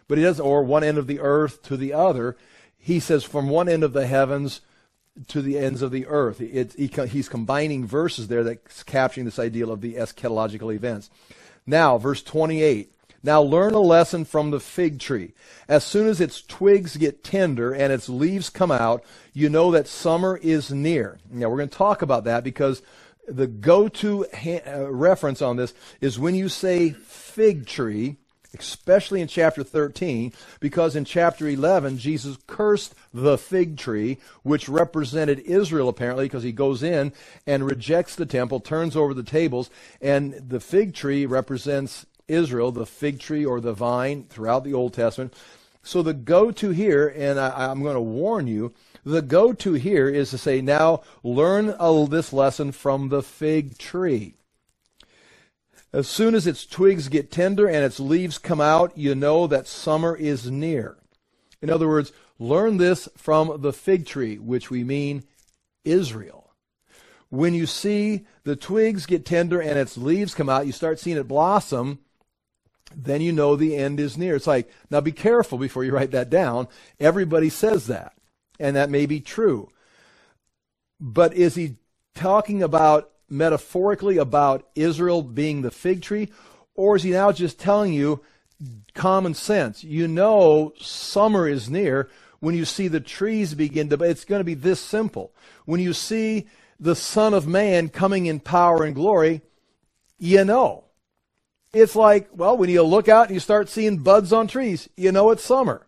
but 0.08 0.18
he 0.18 0.24
doesn't 0.24 0.44
or 0.44 0.62
one 0.62 0.84
end 0.84 0.98
of 0.98 1.06
the 1.06 1.20
earth 1.20 1.62
to 1.64 1.76
the 1.76 1.92
other. 1.92 2.36
He 2.78 3.00
says 3.00 3.24
from 3.24 3.48
one 3.48 3.68
end 3.68 3.82
of 3.82 3.92
the 3.92 4.06
heavens 4.06 4.60
to 5.28 5.40
the 5.42 5.58
ends 5.58 5.82
of 5.82 5.90
the 5.90 6.06
earth. 6.06 6.40
It, 6.40 6.74
he, 6.74 6.86
he's 7.06 7.28
combining 7.28 7.86
verses 7.86 8.28
there 8.28 8.44
that's 8.44 8.82
capturing 8.82 9.24
this 9.24 9.38
ideal 9.38 9.70
of 9.70 9.80
the 9.80 9.94
eschatological 9.94 10.74
events 10.74 11.10
now 11.66 11.98
verse 11.98 12.22
28 12.22 12.92
now 13.26 13.42
learn 13.42 13.74
a 13.74 13.80
lesson 13.80 14.24
from 14.24 14.52
the 14.52 14.60
fig 14.60 15.00
tree. 15.00 15.34
As 15.66 15.82
soon 15.82 16.06
as 16.06 16.20
its 16.20 16.40
twigs 16.42 16.96
get 16.96 17.24
tender 17.24 17.72
and 17.72 17.92
its 17.92 18.08
leaves 18.08 18.50
come 18.50 18.70
out, 18.70 19.02
you 19.32 19.48
know 19.48 19.72
that 19.72 19.88
summer 19.88 20.36
is 20.36 20.70
near. 20.70 21.18
Now 21.28 21.48
we're 21.48 21.56
going 21.56 21.68
to 21.68 21.76
talk 21.76 22.02
about 22.02 22.22
that 22.24 22.44
because 22.44 22.82
the 23.26 23.48
go-to 23.48 24.26
ha- 24.32 24.62
uh, 24.64 24.92
reference 24.92 25.42
on 25.42 25.56
this 25.56 25.74
is 26.00 26.20
when 26.20 26.36
you 26.36 26.48
say 26.48 26.90
fig 26.90 27.66
tree, 27.66 28.18
especially 28.58 29.20
in 29.20 29.28
chapter 29.28 29.62
13, 29.62 30.32
because 30.60 30.96
in 30.96 31.04
chapter 31.04 31.48
11, 31.48 31.98
Jesus 31.98 32.38
cursed 32.46 32.94
the 33.12 33.38
fig 33.38 33.76
tree, 33.76 34.18
which 34.42 34.68
represented 34.68 35.40
Israel 35.40 35.88
apparently, 35.88 36.26
because 36.26 36.42
he 36.42 36.52
goes 36.52 36.82
in 36.82 37.12
and 37.46 37.66
rejects 37.66 38.16
the 38.16 38.26
temple, 38.26 38.60
turns 38.60 38.96
over 38.96 39.14
the 39.14 39.22
tables, 39.22 39.70
and 40.00 40.34
the 40.34 40.60
fig 40.60 40.94
tree 40.94 41.26
represents 41.26 42.06
Israel, 42.28 42.72
the 42.72 42.86
fig 42.86 43.20
tree 43.20 43.44
or 43.44 43.60
the 43.60 43.72
vine 43.72 44.24
throughout 44.24 44.64
the 44.64 44.74
Old 44.74 44.94
Testament. 44.94 45.34
So 45.82 46.02
the 46.02 46.14
go 46.14 46.50
to 46.50 46.70
here, 46.70 47.06
and 47.16 47.38
I, 47.38 47.70
am 47.70 47.82
going 47.82 47.94
to 47.94 48.00
warn 48.00 48.48
you, 48.48 48.74
the 49.04 49.22
go 49.22 49.52
to 49.52 49.74
here 49.74 50.08
is 50.08 50.30
to 50.30 50.38
say, 50.38 50.60
now 50.60 51.02
learn 51.22 51.74
uh, 51.78 52.04
this 52.06 52.32
lesson 52.32 52.72
from 52.72 53.08
the 53.08 53.22
fig 53.22 53.78
tree. 53.78 54.34
As 55.92 56.08
soon 56.08 56.34
as 56.34 56.46
its 56.46 56.66
twigs 56.66 57.08
get 57.08 57.30
tender 57.30 57.66
and 57.66 57.84
its 57.84 58.00
leaves 58.00 58.38
come 58.38 58.60
out, 58.60 58.96
you 58.96 59.14
know 59.14 59.46
that 59.46 59.66
summer 59.66 60.16
is 60.16 60.50
near. 60.50 60.96
In 61.62 61.70
other 61.70 61.88
words, 61.88 62.12
learn 62.38 62.76
this 62.76 63.08
from 63.16 63.60
the 63.62 63.72
fig 63.72 64.06
tree, 64.06 64.36
which 64.36 64.70
we 64.70 64.84
mean 64.84 65.24
Israel. 65.84 66.52
When 67.28 67.54
you 67.54 67.66
see 67.66 68.26
the 68.44 68.56
twigs 68.56 69.06
get 69.06 69.24
tender 69.24 69.60
and 69.60 69.78
its 69.78 69.96
leaves 69.96 70.34
come 70.34 70.48
out, 70.48 70.66
you 70.66 70.72
start 70.72 71.00
seeing 71.00 71.16
it 71.16 71.28
blossom, 71.28 71.98
then 72.94 73.20
you 73.20 73.32
know 73.32 73.56
the 73.56 73.76
end 73.76 73.98
is 73.98 74.16
near. 74.16 74.36
It's 74.36 74.46
like, 74.46 74.70
now 74.90 75.00
be 75.00 75.12
careful 75.12 75.58
before 75.58 75.84
you 75.84 75.92
write 75.92 76.12
that 76.12 76.30
down. 76.30 76.68
Everybody 77.00 77.48
says 77.48 77.86
that, 77.88 78.12
and 78.60 78.76
that 78.76 78.90
may 78.90 79.06
be 79.06 79.20
true. 79.20 79.70
But 81.00 81.34
is 81.34 81.54
he 81.56 81.76
talking 82.14 82.62
about 82.62 83.10
metaphorically 83.28 84.18
about 84.18 84.68
Israel 84.74 85.22
being 85.22 85.62
the 85.62 85.70
fig 85.70 86.02
tree, 86.02 86.30
or 86.74 86.96
is 86.96 87.02
he 87.02 87.10
now 87.10 87.32
just 87.32 87.58
telling 87.58 87.92
you 87.92 88.22
common 88.94 89.34
sense? 89.34 89.82
You 89.84 90.08
know 90.08 90.72
summer 90.78 91.48
is 91.48 91.68
near 91.68 92.08
when 92.40 92.54
you 92.54 92.64
see 92.64 92.88
the 92.88 93.00
trees 93.00 93.54
begin 93.54 93.88
to, 93.88 94.02
it's 94.02 94.24
going 94.24 94.40
to 94.40 94.44
be 94.44 94.54
this 94.54 94.80
simple. 94.80 95.32
When 95.64 95.80
you 95.80 95.92
see 95.92 96.46
the 96.78 96.94
Son 96.94 97.34
of 97.34 97.46
Man 97.46 97.88
coming 97.88 98.26
in 98.26 98.40
power 98.40 98.84
and 98.84 98.94
glory, 98.94 99.40
you 100.18 100.44
know 100.44 100.84
it's 101.72 101.96
like, 101.96 102.28
well, 102.32 102.56
when 102.56 102.70
you 102.70 102.82
look 102.82 103.08
out 103.08 103.26
and 103.26 103.34
you 103.34 103.40
start 103.40 103.68
seeing 103.68 103.98
buds 103.98 104.32
on 104.32 104.46
trees, 104.46 104.88
you 104.96 105.12
know 105.12 105.30
it's 105.30 105.44
summer. 105.44 105.86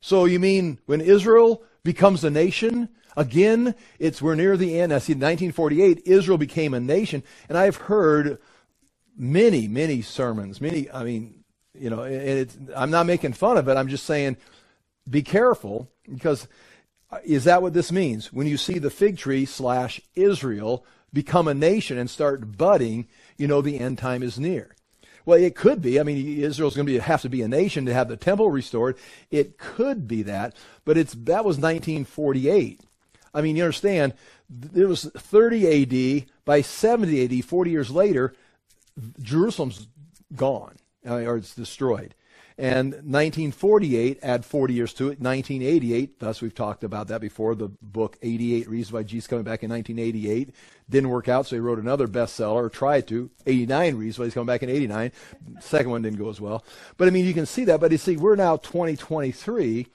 So 0.00 0.26
you 0.26 0.38
mean 0.38 0.78
when 0.86 1.00
Israel 1.00 1.62
becomes 1.82 2.24
a 2.24 2.30
nation, 2.30 2.90
again, 3.16 3.74
it's 3.98 4.20
we're 4.20 4.34
near 4.34 4.56
the 4.56 4.78
end. 4.78 4.92
I 4.92 4.98
see 4.98 5.12
1948, 5.12 6.02
Israel 6.04 6.38
became 6.38 6.74
a 6.74 6.80
nation, 6.80 7.22
and 7.48 7.56
I've 7.56 7.76
heard 7.76 8.38
many, 9.16 9.66
many 9.66 10.02
sermons, 10.02 10.60
many, 10.60 10.90
I 10.90 11.04
mean, 11.04 11.44
you 11.74 11.90
know, 11.90 12.02
I'm 12.74 12.90
not 12.90 13.06
making 13.06 13.34
fun 13.34 13.56
of 13.56 13.68
it. 13.68 13.76
I'm 13.76 13.88
just 13.88 14.04
saying, 14.04 14.36
be 15.08 15.22
careful 15.22 15.90
because 16.10 16.48
uh, 17.10 17.18
is 17.24 17.44
that 17.44 17.62
what 17.62 17.74
this 17.74 17.92
means? 17.92 18.32
When 18.32 18.46
you 18.46 18.56
see 18.56 18.78
the 18.78 18.90
fig 18.90 19.18
tree 19.18 19.44
slash 19.44 20.00
Israel 20.14 20.84
become 21.12 21.48
a 21.48 21.54
nation 21.54 21.98
and 21.98 22.10
start 22.10 22.56
budding, 22.56 23.06
you 23.36 23.46
know 23.46 23.62
the 23.62 23.78
end 23.78 23.98
time 23.98 24.22
is 24.22 24.38
near. 24.38 24.74
Well, 25.24 25.40
it 25.40 25.56
could 25.56 25.82
be. 25.82 25.98
I 25.98 26.04
mean, 26.04 26.38
Israel's 26.38 26.76
going 26.76 26.86
to 26.86 27.00
have 27.00 27.22
to 27.22 27.28
be 27.28 27.42
a 27.42 27.48
nation 27.48 27.86
to 27.86 27.94
have 27.94 28.08
the 28.08 28.16
temple 28.16 28.50
restored. 28.50 28.96
It 29.30 29.58
could 29.58 30.06
be 30.06 30.22
that, 30.22 30.54
but 30.84 30.96
it's 30.96 31.14
that 31.14 31.44
was 31.44 31.56
1948. 31.56 32.80
I 33.36 33.42
mean, 33.42 33.56
you 33.56 33.62
understand, 33.62 34.14
it 34.74 34.86
was 34.86 35.04
30 35.04 36.22
AD. 36.22 36.26
By 36.44 36.62
70 36.62 37.38
AD, 37.38 37.44
40 37.44 37.70
years 37.70 37.90
later, 37.90 38.34
Jerusalem's 39.20 39.88
gone 40.34 40.76
uh, 41.06 41.14
or 41.14 41.36
it's 41.36 41.54
destroyed. 41.54 42.14
And 42.58 42.92
1948, 42.92 44.20
add 44.22 44.46
40 44.46 44.72
years 44.72 44.94
to 44.94 45.04
it, 45.04 45.20
1988, 45.20 46.18
thus 46.18 46.40
we've 46.40 46.54
talked 46.54 46.84
about 46.84 47.08
that 47.08 47.20
before, 47.20 47.54
the 47.54 47.68
book 47.68 48.16
88 48.22 48.66
Reasons 48.66 48.92
Why 48.92 49.02
Jesus 49.02 49.26
Coming 49.26 49.44
Back 49.44 49.62
in 49.62 49.70
1988. 49.70 50.54
Didn't 50.88 51.10
work 51.10 51.28
out, 51.28 51.46
so 51.46 51.56
he 51.56 51.60
wrote 51.60 51.78
another 51.78 52.08
bestseller, 52.08 52.54
or 52.54 52.70
tried 52.70 53.06
to, 53.08 53.28
89 53.46 53.96
Reasons 53.96 54.18
Why 54.18 54.24
He's 54.24 54.34
Coming 54.34 54.46
Back 54.46 54.62
in 54.62 54.70
89. 54.70 55.12
Second 55.60 55.90
one 55.90 56.00
didn't 56.00 56.18
go 56.18 56.30
as 56.30 56.40
well. 56.40 56.64
But 56.96 57.08
I 57.08 57.10
mean, 57.10 57.26
you 57.26 57.34
can 57.34 57.44
see 57.44 57.64
that, 57.66 57.78
but 57.78 57.92
you 57.92 57.98
see, 57.98 58.16
we're 58.16 58.36
now 58.36 58.56
2023, 58.56 59.86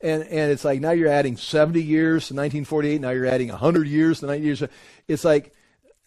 And, 0.00 0.22
and 0.22 0.52
it's 0.52 0.64
like 0.64 0.80
now 0.80 0.92
you're 0.92 1.08
adding 1.08 1.36
70 1.36 1.82
years 1.82 2.28
to 2.28 2.34
1948, 2.34 3.00
now 3.00 3.10
you're 3.10 3.26
adding 3.26 3.48
100 3.48 3.88
years 3.88 4.20
to 4.20 4.26
90 4.26 4.44
years. 4.44 4.62
It's 5.08 5.24
like 5.24 5.52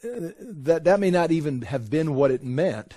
uh, 0.04 0.32
that, 0.40 0.86
that 0.86 1.00
may 1.00 1.12
not 1.12 1.32
even 1.32 1.64
have 1.64 1.90
been 1.90 2.16
what 2.16 2.32
it 2.32 2.44
meant. 2.44 2.94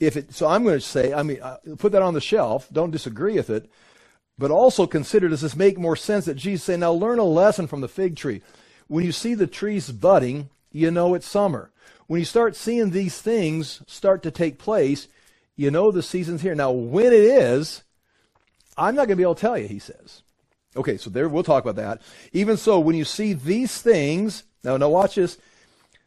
If 0.00 0.16
it, 0.16 0.34
so 0.34 0.48
I'm 0.48 0.64
going 0.64 0.78
to 0.78 0.80
say, 0.80 1.12
I 1.12 1.22
mean, 1.22 1.40
uh, 1.40 1.58
put 1.78 1.92
that 1.92 2.02
on 2.02 2.14
the 2.14 2.20
shelf, 2.20 2.68
don't 2.72 2.90
disagree 2.90 3.34
with 3.34 3.50
it, 3.50 3.70
but 4.38 4.50
also 4.50 4.86
consider 4.86 5.28
does 5.28 5.42
this 5.42 5.54
make 5.54 5.78
more 5.78 5.96
sense 5.96 6.24
that 6.24 6.34
Jesus 6.34 6.64
say, 6.64 6.76
now 6.76 6.92
learn 6.92 7.18
a 7.18 7.24
lesson 7.24 7.66
from 7.66 7.82
the 7.82 7.88
fig 7.88 8.16
tree. 8.16 8.42
When 8.88 9.04
you 9.04 9.12
see 9.12 9.34
the 9.34 9.46
trees 9.46 9.90
budding, 9.92 10.48
you 10.72 10.90
know 10.90 11.14
it's 11.14 11.28
summer. 11.28 11.70
When 12.06 12.18
you 12.18 12.24
start 12.24 12.56
seeing 12.56 12.90
these 12.90 13.20
things 13.20 13.82
start 13.86 14.22
to 14.24 14.30
take 14.30 14.58
place, 14.58 15.06
you 15.54 15.70
know 15.70 15.90
the 15.90 16.02
season's 16.02 16.42
here. 16.42 16.54
Now, 16.54 16.72
when 16.72 17.06
it 17.06 17.12
is, 17.12 17.82
I'm 18.76 18.94
not 18.94 19.02
going 19.06 19.10
to 19.10 19.16
be 19.16 19.22
able 19.22 19.34
to 19.34 19.40
tell 19.40 19.58
you, 19.58 19.68
he 19.68 19.78
says. 19.78 20.22
Okay, 20.76 20.96
so 20.96 21.10
there, 21.10 21.28
we'll 21.28 21.42
talk 21.42 21.64
about 21.64 21.76
that. 21.76 22.00
Even 22.32 22.56
so, 22.56 22.78
when 22.78 22.94
you 22.94 23.04
see 23.04 23.32
these 23.32 23.80
things, 23.82 24.44
now, 24.62 24.76
now 24.76 24.88
watch 24.88 25.16
this. 25.16 25.38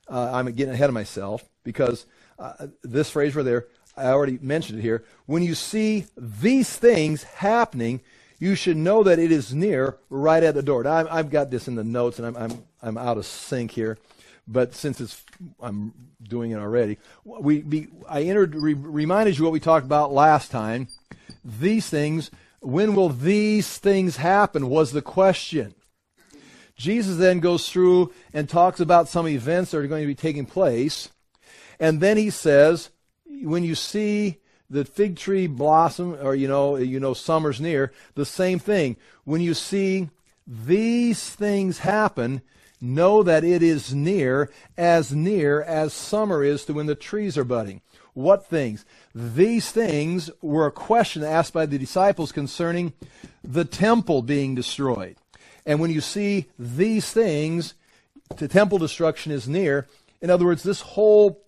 Uh, 0.08 0.32
I'm 0.34 0.46
getting 0.54 0.74
ahead 0.74 0.90
of 0.90 0.94
myself 0.94 1.44
because 1.64 2.06
uh, 2.40 2.68
this 2.82 3.10
phrase 3.10 3.36
right 3.36 3.44
there, 3.44 3.68
I 3.96 4.06
already 4.06 4.40
mentioned 4.42 4.80
it 4.80 4.82
here. 4.82 5.04
When 5.26 5.44
you 5.44 5.56
see 5.56 6.06
these 6.18 6.76
things 6.76 7.24
happening, 7.24 8.02
you 8.40 8.56
should 8.56 8.78
know 8.78 9.04
that 9.04 9.20
it 9.20 9.32
is 9.32 9.54
near, 9.54 9.98
right 10.10 10.44
at 10.44 10.56
the 10.56 10.64
door. 10.64 10.84
Now, 10.84 11.08
I've 11.10 11.30
got 11.30 11.52
this 11.52 11.68
in 11.68 11.76
the 11.76 11.84
notes, 11.84 12.20
and 12.20 12.28
I'm, 12.28 12.36
I'm, 12.36 12.64
I'm 12.82 12.98
out 12.98 13.18
of 13.18 13.26
sync 13.26 13.72
here 13.72 13.98
but 14.48 14.74
since 14.74 15.00
it's 15.00 15.24
I'm 15.62 15.94
doing 16.22 16.52
it 16.52 16.58
already, 16.58 16.98
we, 17.24 17.60
we 17.60 17.88
I 18.08 18.24
entered 18.24 18.56
re, 18.56 18.74
reminded 18.74 19.38
you 19.38 19.44
what 19.44 19.54
we 19.54 19.60
talked 19.60 19.86
about 19.86 20.12
last 20.12 20.52
time. 20.52 20.88
These 21.44 21.90
things, 21.90 22.32
when 22.64 22.96
will 22.96 23.10
these 23.10 23.78
things 23.78 24.18
happen? 24.18 24.70
Was 24.70 24.92
the 24.92 25.02
question. 25.02 25.76
Jesus 26.76 27.18
then 27.18 27.40
goes 27.40 27.70
through 27.70 28.12
and 28.34 28.50
talks 28.50 28.80
about 28.80 29.08
some 29.08 29.28
events 29.28 29.72
that 29.72 29.78
are 29.78 29.88
going 29.88 30.02
to 30.02 30.08
be 30.08 30.16
taking 30.16 30.46
place, 30.46 31.10
and 31.80 32.02
then 32.02 32.18
he 32.18 32.30
says, 32.30 32.90
when 33.26 33.64
you 33.64 33.76
see 33.76 34.40
the 34.70 34.86
fig 34.86 35.16
tree 35.18 35.46
blossom, 35.46 36.18
or 36.22 36.34
you 36.34 36.48
know, 36.48 36.78
you 36.78 37.00
know, 37.00 37.14
summer's 37.14 37.62
near, 37.62 37.92
the 38.16 38.26
same 38.26 38.58
thing. 38.58 38.98
When 39.24 39.42
you 39.42 39.54
see 39.54 40.10
these 40.48 41.30
things 41.30 41.80
happen, 41.80 42.42
know 42.82 43.24
that 43.24 43.44
it 43.44 43.62
is 43.62 43.94
near, 43.94 44.52
as 44.78 45.12
near 45.12 45.62
as 45.62 45.94
summer 45.94 46.44
is 46.44 46.66
to 46.66 46.74
when 46.74 46.88
the 46.88 46.96
trees 46.96 47.38
are 47.38 47.44
budding. 47.44 47.82
What 48.14 48.46
things? 48.46 48.86
These 49.14 49.72
things 49.72 50.30
were 50.42 50.68
a 50.68 50.72
question 50.72 51.24
asked 51.24 51.54
by 51.54 51.66
the 51.66 51.78
disciples 51.78 52.32
concerning 52.32 52.94
the 53.44 53.66
temple 53.66 54.22
being 54.22 54.56
destroyed. 54.56 55.18
And 55.66 55.80
when 55.80 55.92
you 55.92 56.02
see 56.02 56.48
these 56.60 57.12
things, 57.12 57.74
the 58.38 58.48
temple 58.48 58.78
destruction 58.78 59.32
is 59.32 59.48
near. 59.48 59.88
In 60.22 60.30
other 60.30 60.46
words, 60.46 60.64
this 60.64 60.82
whole 60.82 61.40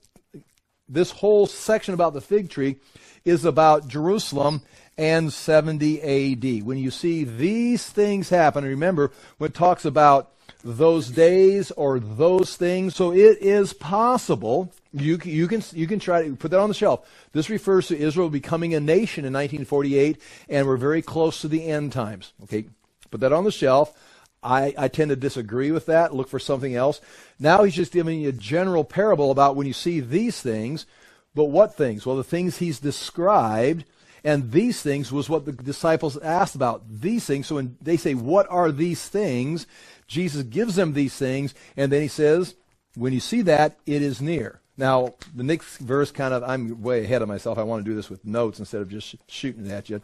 this 0.87 1.11
whole 1.11 1.47
section 1.47 1.93
about 1.95 2.13
the 2.13 2.21
fig 2.21 2.49
tree 2.49 2.75
is 3.23 3.43
about 3.43 3.87
Jerusalem 3.87 4.61
and 4.97 5.33
70 5.33 6.01
AD. 6.01 6.63
When 6.63 6.77
you 6.77 6.91
see 6.91 7.23
these 7.23 7.89
things 7.89 8.29
happen, 8.29 8.63
remember 8.63 9.11
when 9.37 9.49
it 9.49 9.55
talks 9.55 9.83
about 9.83 10.31
those 10.63 11.09
days 11.09 11.71
or 11.71 11.99
those 11.99 12.55
things. 12.55 12.95
So 12.95 13.11
it 13.11 13.39
is 13.41 13.73
possible. 13.73 14.73
You, 14.95 15.19
you, 15.23 15.47
can, 15.47 15.63
you 15.73 15.87
can 15.87 15.99
try 15.99 16.23
to 16.23 16.35
put 16.35 16.51
that 16.51 16.59
on 16.59 16.69
the 16.69 16.75
shelf. 16.75 17.07
This 17.33 17.49
refers 17.49 17.87
to 17.87 17.97
Israel 17.97 18.29
becoming 18.29 18.73
a 18.73 18.79
nation 18.79 19.25
in 19.25 19.33
1948, 19.33 20.21
and 20.49 20.67
we're 20.67 20.77
very 20.77 21.01
close 21.01 21.41
to 21.41 21.47
the 21.47 21.65
end 21.65 21.91
times. 21.91 22.33
Okay, 22.43 22.65
put 23.11 23.21
that 23.21 23.33
on 23.33 23.43
the 23.43 23.51
shelf. 23.51 23.93
I, 24.41 24.73
I 24.77 24.87
tend 24.87 25.09
to 25.09 25.15
disagree 25.15 25.71
with 25.71 25.87
that. 25.87 26.13
Look 26.13 26.29
for 26.29 26.39
something 26.39 26.75
else. 26.75 27.01
Now 27.39 27.63
he's 27.63 27.75
just 27.75 27.91
giving 27.91 28.21
you 28.21 28.29
a 28.29 28.33
general 28.33 28.83
parable 28.83 29.31
about 29.31 29.55
when 29.55 29.67
you 29.67 29.73
see 29.73 29.99
these 29.99 30.39
things. 30.39 30.85
But 31.33 31.45
what 31.45 31.75
things? 31.75 32.05
Well, 32.05 32.15
the 32.15 32.23
things 32.23 32.57
he's 32.57 32.79
described. 32.79 33.85
And 34.23 34.51
these 34.51 34.81
things 34.81 35.11
was 35.11 35.29
what 35.29 35.45
the 35.45 35.51
disciples 35.51 36.17
asked 36.17 36.55
about. 36.55 36.83
These 36.89 37.25
things. 37.25 37.47
So 37.47 37.55
when 37.55 37.77
they 37.81 37.97
say, 37.97 38.13
What 38.13 38.47
are 38.49 38.71
these 38.71 39.07
things? 39.07 39.67
Jesus 40.07 40.43
gives 40.43 40.75
them 40.75 40.93
these 40.93 41.15
things, 41.15 41.53
and 41.75 41.91
then 41.91 42.01
he 42.01 42.07
says, 42.07 42.55
when 42.95 43.13
you 43.13 43.19
see 43.19 43.41
that, 43.43 43.77
it 43.85 44.01
is 44.01 44.21
near. 44.21 44.61
Now, 44.77 45.13
the 45.33 45.43
next 45.43 45.77
verse 45.77 46.11
kind 46.11 46.33
of, 46.33 46.43
I'm 46.43 46.81
way 46.81 47.03
ahead 47.03 47.21
of 47.21 47.27
myself. 47.27 47.57
I 47.57 47.63
want 47.63 47.85
to 47.85 47.89
do 47.89 47.95
this 47.95 48.09
with 48.09 48.25
notes 48.25 48.59
instead 48.59 48.81
of 48.81 48.89
just 48.89 49.15
shooting 49.27 49.65
it 49.65 49.71
at 49.71 49.89
you. 49.89 50.01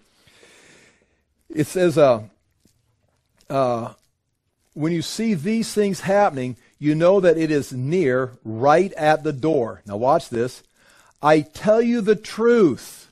It 1.50 1.68
says, 1.68 1.98
uh, 1.98 2.24
uh, 3.50 3.94
when 4.74 4.94
you 4.94 5.02
see 5.02 5.34
these 5.34 5.74
things 5.74 6.02
happening, 6.02 6.56
you 6.80 6.96
know 6.96 7.20
that 7.20 7.38
it 7.38 7.52
is 7.52 7.74
near, 7.74 8.32
right 8.46 8.94
at 8.94 9.24
the 9.24 9.34
door. 9.34 9.82
Now, 9.86 9.98
watch 9.98 10.30
this. 10.30 10.64
I 11.22 11.42
tell 11.42 11.82
you 11.82 12.02
the 12.02 12.16
truth. 12.16 13.12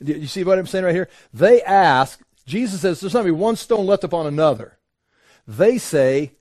You 0.00 0.26
see 0.26 0.44
what 0.44 0.58
I'm 0.58 0.66
saying 0.66 0.84
right 0.84 0.94
here? 0.94 1.08
They 1.32 1.62
ask, 1.62 2.20
Jesus 2.46 2.82
says, 2.82 3.00
there's 3.00 3.14
not 3.14 3.24
be 3.24 3.30
one 3.30 3.56
stone 3.56 3.86
left 3.86 4.04
upon 4.04 4.26
another. 4.26 4.78
They 5.46 5.78
say, 5.78 6.32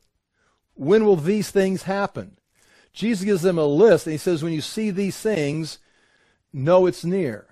When 0.75 1.05
will 1.05 1.15
these 1.15 1.51
things 1.51 1.83
happen? 1.83 2.37
Jesus 2.93 3.25
gives 3.25 3.41
them 3.41 3.57
a 3.57 3.65
list, 3.65 4.05
and 4.05 4.11
he 4.11 4.17
says, 4.17 4.43
When 4.43 4.53
you 4.53 4.61
see 4.61 4.91
these 4.91 5.17
things, 5.17 5.79
know 6.53 6.85
it's 6.85 7.03
near. 7.03 7.47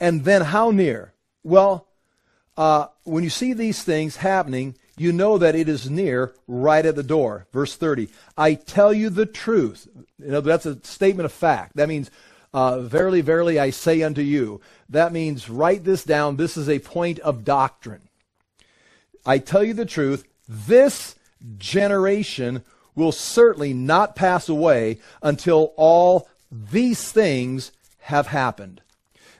And 0.00 0.24
then 0.24 0.42
how 0.42 0.70
near? 0.70 1.12
Well, 1.42 1.86
uh, 2.56 2.86
when 3.04 3.22
you 3.22 3.30
see 3.30 3.52
these 3.52 3.82
things 3.82 4.16
happening, 4.16 4.76
you 4.96 5.12
know 5.12 5.36
that 5.36 5.54
it 5.54 5.68
is 5.68 5.90
near, 5.90 6.34
right 6.48 6.84
at 6.84 6.96
the 6.96 7.02
door. 7.02 7.46
Verse 7.52 7.76
30. 7.76 8.08
I 8.36 8.54
tell 8.54 8.94
you 8.94 9.10
the 9.10 9.26
truth. 9.26 9.86
You 10.18 10.30
know, 10.30 10.40
that's 10.40 10.64
a 10.64 10.82
statement 10.84 11.26
of 11.26 11.32
fact. 11.32 11.76
That 11.76 11.88
means, 11.88 12.10
uh, 12.54 12.80
verily, 12.80 13.20
verily, 13.20 13.60
I 13.60 13.70
say 13.70 14.02
unto 14.02 14.22
you. 14.22 14.62
That 14.88 15.12
means, 15.12 15.50
write 15.50 15.84
this 15.84 16.02
down. 16.02 16.36
This 16.36 16.56
is 16.56 16.68
a 16.68 16.78
point 16.78 17.18
of 17.18 17.44
doctrine. 17.44 18.08
I 19.26 19.38
tell 19.38 19.62
you 19.62 19.74
the 19.74 19.84
truth. 19.84 20.24
This 20.48 21.16
generation 21.58 22.64
will 22.96 23.12
certainly 23.12 23.72
not 23.72 24.16
pass 24.16 24.48
away 24.48 24.98
until 25.22 25.74
all 25.76 26.28
these 26.50 27.12
things 27.12 27.70
have 28.00 28.28
happened. 28.28 28.80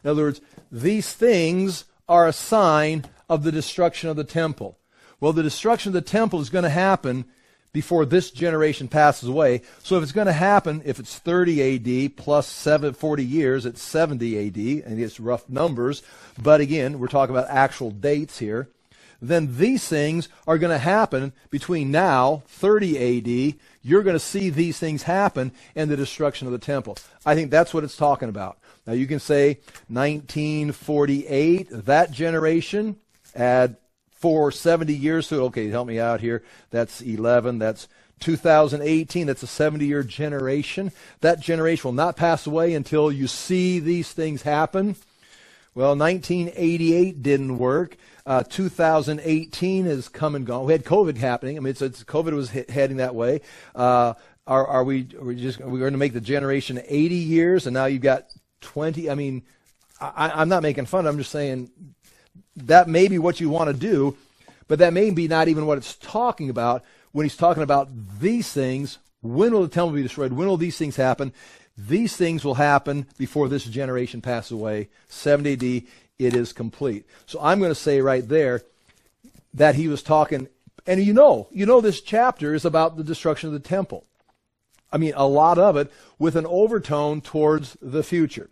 In 0.05 0.11
other 0.11 0.23
words, 0.23 0.41
these 0.71 1.13
things 1.13 1.85
are 2.09 2.29
a 2.29 2.33
sign 2.33 3.07
of 3.29 3.43
the 3.43 3.51
destruction 3.51 4.09
of 4.09 4.17
the 4.17 4.25
temple. 4.25 4.79
Well, 5.19 5.33
the 5.33 5.43
destruction 5.43 5.91
of 5.91 5.95
the 5.95 6.01
temple 6.09 6.41
is 6.41 6.51
going 6.51 6.65
to 6.65 6.71
happen 6.71 7.25
before 7.73 8.07
this 8.07 8.31
generation 8.31 8.89
passes 8.89 9.29
away. 9.29 9.63
So 9.83 9.97
if 9.97 10.03
it's 10.03 10.13
going 10.13 10.29
to 10.29 10.33
happen, 10.33 10.83
if 10.85 10.99
it's 10.99 11.19
30 11.19 12.07
AD 12.07 12.17
plus 12.17 12.47
7, 12.47 12.95
40 12.95 13.25
years, 13.25 13.67
it's 13.67 13.83
70 13.83 14.47
AD, 14.47 14.85
and 14.87 15.01
it's 15.01 15.21
rough 15.21 15.49
numbers. 15.49 16.03
But 16.43 16.61
again, 16.61 16.99
we're 16.99 17.09
talking 17.09 17.35
about 17.35 17.51
actual 17.51 17.91
dates 17.91 18.39
here 18.39 18.69
then 19.21 19.57
these 19.57 19.87
things 19.87 20.29
are 20.47 20.59
going 20.59 20.73
to 20.73 20.79
happen 20.79 21.33
between 21.51 21.91
now, 21.91 22.43
30 22.49 23.53
AD. 23.53 23.55
You're 23.83 24.03
going 24.03 24.17
to 24.17 24.21
see 24.21 24.51
these 24.51 24.79
things 24.79 25.05
happen 25.05 25.53
and 25.75 25.91
the 25.91 25.97
destruction 25.97 26.47
of 26.47 26.53
the 26.53 26.59
temple. 26.59 26.99
I 27.25 27.35
think 27.35 27.51
that's 27.51 27.73
what 27.73 27.85
it's 27.85 27.97
talking 27.97 28.29
about. 28.29 28.59
Now 28.87 28.93
you 28.93 29.07
can 29.07 29.21
say 29.21 29.59
1948, 29.89 31.69
that 31.71 32.11
generation, 32.11 32.97
add 33.35 33.77
four, 34.11 34.51
70 34.51 34.95
years 34.95 35.29
to 35.29 35.37
it. 35.37 35.45
Okay, 35.47 35.69
help 35.69 35.89
me 35.89 35.99
out 35.99 36.21
here. 36.21 36.43
That's 36.71 37.01
11. 37.01 37.59
That's 37.59 37.89
2018. 38.21 39.27
That's 39.27 39.43
a 39.43 39.47
70 39.47 39.87
year 39.87 40.03
generation. 40.03 40.93
That 41.21 41.41
generation 41.41 41.89
will 41.89 41.93
not 41.93 42.17
pass 42.17 42.47
away 42.47 42.75
until 42.75 43.13
you 43.13 43.27
see 43.27 43.79
these 43.79 44.13
things 44.13 44.43
happen. 44.43 44.97
Well, 45.75 45.95
1988 45.95 47.23
didn't 47.23 47.59
work. 47.59 47.97
Uh, 48.27 48.43
2018 48.43 49.85
has 49.87 50.09
come 50.09 50.35
and 50.35 50.45
gone. 50.45 50.65
We 50.65 50.73
had 50.73 50.85
COVID 50.85 51.17
happening. 51.17 51.57
I 51.57 51.61
mean, 51.61 51.71
it's, 51.71 51.81
it's 51.81 52.03
COVID 52.03 52.33
was 52.33 52.51
heading 52.51 52.97
that 52.97 53.15
way. 53.15 53.41
Uh, 53.73 54.15
are, 54.49 54.67
are 54.67 54.85
we? 54.85 55.07
Are 55.19 55.25
we 55.25 55.37
just? 55.37 55.61
Are 55.61 55.69
we 55.69 55.79
going 55.79 55.93
to 55.93 55.99
make 55.99 56.13
the 56.13 56.21
generation 56.21 56.81
80 56.87 57.15
years, 57.15 57.67
and 57.67 57.75
now 57.75 57.87
you've 57.87 58.03
got 58.03 58.27
20? 58.63 59.09
I 59.09 59.15
mean, 59.15 59.43
I, 60.01 60.33
I'm 60.35 60.49
not 60.49 60.63
making 60.63 60.87
fun. 60.87 61.07
I'm 61.07 61.19
just 61.19 61.31
saying 61.31 61.71
that 62.57 62.89
may 62.89 63.07
be 63.07 63.19
what 63.19 63.41
you 63.41 63.49
want 63.49 63.71
to 63.71 63.77
do, 63.77 64.17
but 64.67 64.81
that 64.81 64.93
may 64.93 65.11
be 65.11 65.29
not 65.29 65.49
even 65.49 65.67
what 65.67 65.79
it's 65.79 65.95
talking 65.95 66.51
about 66.51 66.85
when 67.13 67.25
he's 67.25 67.37
talking 67.37 67.63
about 67.63 67.89
these 68.21 68.53
things. 68.53 68.99
When 69.23 69.53
will 69.53 69.63
the 69.63 69.69
temple 69.69 69.93
be 69.93 70.03
destroyed? 70.03 70.33
When 70.33 70.49
will 70.49 70.57
these 70.57 70.79
things 70.79 70.97
happen? 70.97 71.33
These 71.79 72.17
things 72.17 72.45
will 72.45 72.55
happen 72.55 73.07
before 73.19 73.49
this 73.49 73.65
generation 73.65 74.23
passes 74.23 74.53
away. 74.53 74.89
70 75.09 75.53
AD 75.53 75.83
it 76.19 76.35
is 76.35 76.53
complete. 76.53 77.07
So 77.27 77.41
I'm 77.41 77.59
going 77.59 77.71
to 77.71 77.75
say 77.75 78.01
right 78.01 78.27
there 78.27 78.63
that 79.55 79.75
he 79.75 79.89
was 79.89 80.03
talking, 80.03 80.49
and 80.87 81.03
you 81.03 81.13
know, 81.13 81.49
you 81.51 81.67
know, 81.67 81.81
this 81.81 82.01
chapter 82.01 82.55
is 82.55 82.65
about 82.65 82.97
the 82.97 83.05
destruction 83.05 83.49
of 83.49 83.53
the 83.53 83.69
temple. 83.69 84.05
I 84.93 84.99
mean, 84.99 85.13
a 85.17 85.27
lot 85.27 85.59
of 85.59 85.77
it 85.77 85.93
with 86.19 86.37
an 86.37 86.47
overtone 86.47 87.21
towards 87.21 87.77
the 87.83 88.03
future. 88.03 88.49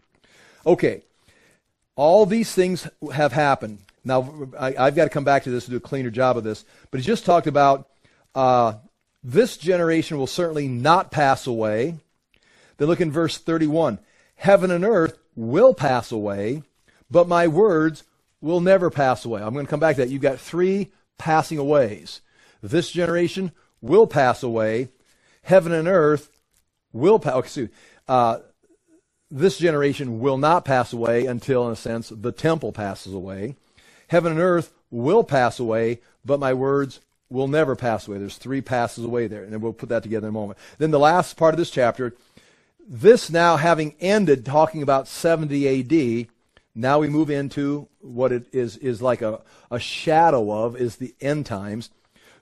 Okay, 0.66 1.03
all 1.96 2.27
these 2.27 2.53
things 2.53 2.88
have 3.12 3.33
happened. 3.33 3.79
Now, 4.05 4.48
I, 4.59 4.72
have 4.72 4.96
got 4.96 5.05
to 5.05 5.11
come 5.11 5.24
back 5.24 5.44
to 5.44 5.50
this 5.50 5.64
to 5.64 5.70
do 5.70 5.77
a 5.77 5.81
cleaner 5.81 6.11
job 6.11 6.37
of 6.37 6.44
this, 6.44 6.64
but 6.90 7.00
he 7.00 7.07
just 7.07 7.24
talked 7.24 7.46
about 7.46 7.88
uh, 8.35 8.74
this 9.22 9.57
generation 9.57 10.18
will 10.18 10.27
certainly 10.27 10.68
not 10.68 11.11
pass 11.11 11.46
away. 11.46 11.96
Then 12.77 12.88
look 12.88 13.00
in 13.00 13.11
verse 13.11 13.38
31. 13.38 13.98
Heaven 14.37 14.70
and 14.70 14.85
earth 14.85 15.16
will 15.35 15.72
pass 15.72 16.12
away, 16.12 16.62
but 17.11 17.29
my 17.29 17.47
words 17.47 18.05
will 18.40 18.61
never 18.61 18.90
pass 18.90 19.25
away. 19.25 19.43
I'm 19.43 19.55
going 19.55 19.67
to 19.67 19.71
come 19.71 19.81
back 19.81 19.97
to 19.97 20.03
that. 20.03 20.11
You've 20.11 20.23
got 20.23 20.38
three 20.38 20.90
passing 21.19 21.59
aways. 21.59 22.21
This 22.62 22.90
generation 22.90 23.53
will 23.81 24.07
pass 24.07 24.43
away. 24.43 24.88
Heaven 25.43 25.73
and 25.73 25.88
earth 25.88 26.31
will 26.93 27.19
pass. 27.19 27.38
Excuse, 27.38 27.71
uh, 28.09 28.38
this 29.31 29.59
generation 29.59 30.21
will 30.21 30.38
not 30.38 30.64
pass 30.64 30.93
away 30.93 31.27
until, 31.27 31.67
in 31.67 31.73
a 31.73 31.77
sense, 31.77 32.11
the 32.11 32.33
temple 32.33 32.73
passes 32.73 33.12
away. 33.12 33.57
Heaven 34.09 34.33
and 34.33 34.40
earth 34.40 34.73
will 34.90 35.25
pass 35.25 35.59
away, 35.59 36.01
but 36.25 36.38
my 36.38 36.55
words 36.55 37.01
will 37.31 37.49
never 37.49 37.75
pass 37.75 38.07
away. 38.07 38.19
There's 38.19 38.38
three 38.38 38.61
passes 38.61 39.05
away 39.05 39.27
there, 39.27 39.43
and 39.43 39.53
then 39.53 39.61
we'll 39.61 39.73
put 39.73 39.88
that 39.88 40.03
together 40.03 40.29
in 40.29 40.31
a 40.31 40.33
moment. 40.33 40.59
Then 40.79 40.90
the 40.90 40.99
last 40.99 41.37
part 41.37 41.55
of 41.55 41.59
this 41.59 41.71
chapter, 41.71 42.14
this 42.87 43.31
now 43.31 43.57
having 43.57 43.95
ended 44.01 44.45
talking 44.45 44.83
about 44.83 45.09
70 45.09 45.81
AD, 45.81 46.29
now 46.75 46.99
we 46.99 47.09
move 47.09 47.31
into 47.31 47.89
what 48.01 48.33
it 48.33 48.47
is, 48.53 48.77
is 48.79 49.01
like 49.01 49.23
a, 49.23 49.41
a 49.71 49.79
shadow 49.79 50.51
of, 50.51 50.77
is 50.77 50.97
the 50.97 51.15
end 51.21 51.47
times. 51.47 51.91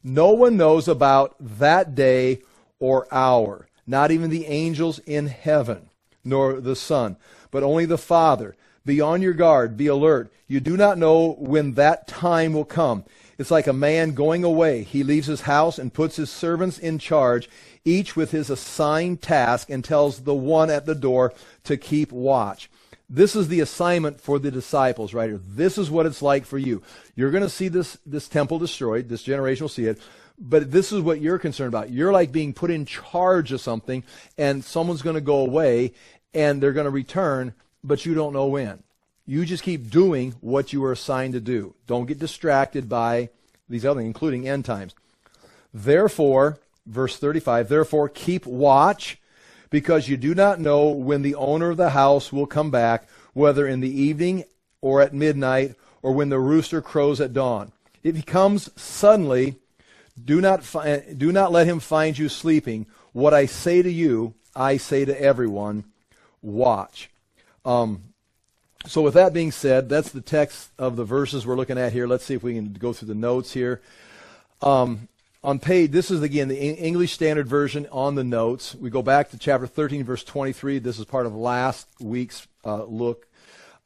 No 0.02 0.32
one 0.32 0.56
knows 0.56 0.88
about 0.88 1.36
that 1.38 1.94
day 1.94 2.40
or 2.78 3.06
hour, 3.12 3.68
not 3.86 4.10
even 4.10 4.30
the 4.30 4.46
angels 4.46 4.98
in 5.00 5.26
heaven, 5.26 5.90
nor 6.24 6.60
the 6.60 6.76
Son, 6.76 7.16
but 7.50 7.62
only 7.62 7.84
the 7.84 7.98
Father. 7.98 8.56
Be 8.84 9.00
on 9.00 9.22
your 9.22 9.34
guard, 9.34 9.76
be 9.76 9.86
alert. 9.86 10.32
You 10.48 10.60
do 10.60 10.76
not 10.76 10.98
know 10.98 11.34
when 11.38 11.74
that 11.74 12.08
time 12.08 12.52
will 12.52 12.64
come. 12.64 13.04
It's 13.38 13.50
like 13.50 13.66
a 13.66 13.72
man 13.72 14.12
going 14.14 14.44
away. 14.44 14.82
He 14.82 15.02
leaves 15.02 15.26
his 15.26 15.42
house 15.42 15.78
and 15.78 15.92
puts 15.92 16.16
his 16.16 16.30
servants 16.30 16.78
in 16.78 16.98
charge, 16.98 17.48
each 17.84 18.16
with 18.16 18.30
his 18.30 18.50
assigned 18.50 19.22
task, 19.22 19.70
and 19.70 19.84
tells 19.84 20.20
the 20.20 20.34
one 20.34 20.70
at 20.70 20.86
the 20.86 20.94
door 20.94 21.32
to 21.64 21.76
keep 21.76 22.12
watch. 22.12 22.70
This 23.14 23.36
is 23.36 23.48
the 23.48 23.60
assignment 23.60 24.22
for 24.22 24.38
the 24.38 24.50
disciples 24.50 25.12
right 25.12 25.28
here. 25.28 25.40
This 25.46 25.76
is 25.76 25.90
what 25.90 26.06
it's 26.06 26.22
like 26.22 26.46
for 26.46 26.56
you. 26.56 26.82
You're 27.14 27.30
going 27.30 27.42
to 27.42 27.50
see 27.50 27.68
this, 27.68 27.98
this 28.06 28.26
temple 28.26 28.58
destroyed. 28.58 29.10
This 29.10 29.22
generation 29.22 29.64
will 29.64 29.68
see 29.68 29.84
it. 29.84 30.00
But 30.38 30.70
this 30.70 30.92
is 30.92 31.02
what 31.02 31.20
you're 31.20 31.38
concerned 31.38 31.68
about. 31.68 31.90
You're 31.90 32.10
like 32.10 32.32
being 32.32 32.54
put 32.54 32.70
in 32.70 32.86
charge 32.86 33.52
of 33.52 33.60
something, 33.60 34.02
and 34.38 34.64
someone's 34.64 35.02
going 35.02 35.16
to 35.16 35.20
go 35.20 35.40
away, 35.40 35.92
and 36.32 36.62
they're 36.62 36.72
going 36.72 36.86
to 36.86 36.90
return, 36.90 37.52
but 37.84 38.06
you 38.06 38.14
don't 38.14 38.32
know 38.32 38.46
when. 38.46 38.82
You 39.26 39.44
just 39.44 39.62
keep 39.62 39.90
doing 39.90 40.34
what 40.40 40.72
you 40.72 40.80
were 40.80 40.92
assigned 40.92 41.34
to 41.34 41.40
do. 41.40 41.74
Don't 41.86 42.06
get 42.06 42.18
distracted 42.18 42.88
by 42.88 43.28
these 43.68 43.84
other, 43.84 44.00
things, 44.00 44.06
including 44.06 44.48
end 44.48 44.64
times. 44.64 44.94
Therefore, 45.74 46.60
verse 46.86 47.18
35, 47.18 47.68
therefore 47.68 48.08
keep 48.08 48.46
watch 48.46 49.20
because 49.72 50.06
you 50.06 50.18
do 50.18 50.34
not 50.34 50.60
know 50.60 50.90
when 50.90 51.22
the 51.22 51.34
owner 51.34 51.70
of 51.70 51.78
the 51.78 51.90
house 51.90 52.30
will 52.30 52.46
come 52.46 52.70
back, 52.70 53.08
whether 53.32 53.66
in 53.66 53.80
the 53.80 54.00
evening 54.00 54.44
or 54.82 55.00
at 55.00 55.14
midnight 55.14 55.74
or 56.02 56.12
when 56.12 56.28
the 56.28 56.38
rooster 56.38 56.82
crows 56.82 57.20
at 57.20 57.32
dawn. 57.32 57.72
If 58.04 58.14
he 58.14 58.22
comes 58.22 58.70
suddenly, 58.80 59.56
do 60.22 60.42
not, 60.42 60.62
fi- 60.62 61.02
do 61.16 61.32
not 61.32 61.52
let 61.52 61.66
him 61.66 61.80
find 61.80 62.16
you 62.16 62.28
sleeping. 62.28 62.86
What 63.12 63.32
I 63.32 63.46
say 63.46 63.80
to 63.80 63.90
you, 63.90 64.34
I 64.54 64.76
say 64.76 65.06
to 65.06 65.20
everyone, 65.20 65.84
watch. 66.42 67.08
Um, 67.64 68.02
so, 68.84 69.00
with 69.00 69.14
that 69.14 69.32
being 69.32 69.52
said, 69.52 69.88
that's 69.88 70.10
the 70.10 70.20
text 70.20 70.70
of 70.76 70.96
the 70.96 71.04
verses 71.04 71.46
we're 71.46 71.56
looking 71.56 71.78
at 71.78 71.92
here. 71.92 72.06
Let's 72.06 72.24
see 72.24 72.34
if 72.34 72.42
we 72.42 72.54
can 72.54 72.72
go 72.72 72.92
through 72.92 73.08
the 73.08 73.14
notes 73.14 73.52
here. 73.52 73.80
Um, 74.60 75.08
on 75.44 75.58
page, 75.58 75.90
this 75.90 76.10
is 76.10 76.22
again 76.22 76.48
the 76.48 76.56
English 76.56 77.12
Standard 77.12 77.48
Version 77.48 77.88
on 77.90 78.14
the 78.14 78.22
notes. 78.24 78.74
We 78.74 78.90
go 78.90 79.02
back 79.02 79.30
to 79.30 79.38
chapter 79.38 79.66
13, 79.66 80.04
verse 80.04 80.22
23. 80.22 80.78
This 80.78 80.98
is 80.98 81.04
part 81.04 81.26
of 81.26 81.34
last 81.34 81.88
week's 82.00 82.46
uh, 82.64 82.84
look. 82.84 83.26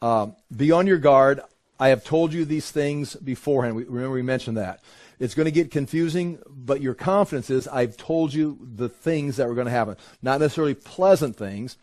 Uh, 0.02 0.28
Be 0.54 0.70
on 0.70 0.86
your 0.86 0.98
guard. 0.98 1.40
I 1.80 1.88
have 1.88 2.04
told 2.04 2.32
you 2.32 2.44
these 2.44 2.70
things 2.70 3.14
beforehand. 3.16 3.76
We, 3.76 3.84
remember, 3.84 4.14
we 4.14 4.22
mentioned 4.22 4.58
that. 4.58 4.80
It's 5.18 5.34
going 5.34 5.46
to 5.46 5.50
get 5.50 5.70
confusing, 5.70 6.38
but 6.46 6.82
your 6.82 6.94
confidence 6.94 7.48
is 7.48 7.66
I've 7.68 7.96
told 7.96 8.34
you 8.34 8.58
the 8.60 8.90
things 8.90 9.36
that 9.36 9.48
were 9.48 9.54
going 9.54 9.66
to 9.66 9.70
happen. 9.70 9.96
Not 10.20 10.40
necessarily 10.40 10.74
pleasant 10.74 11.36
things, 11.36 11.78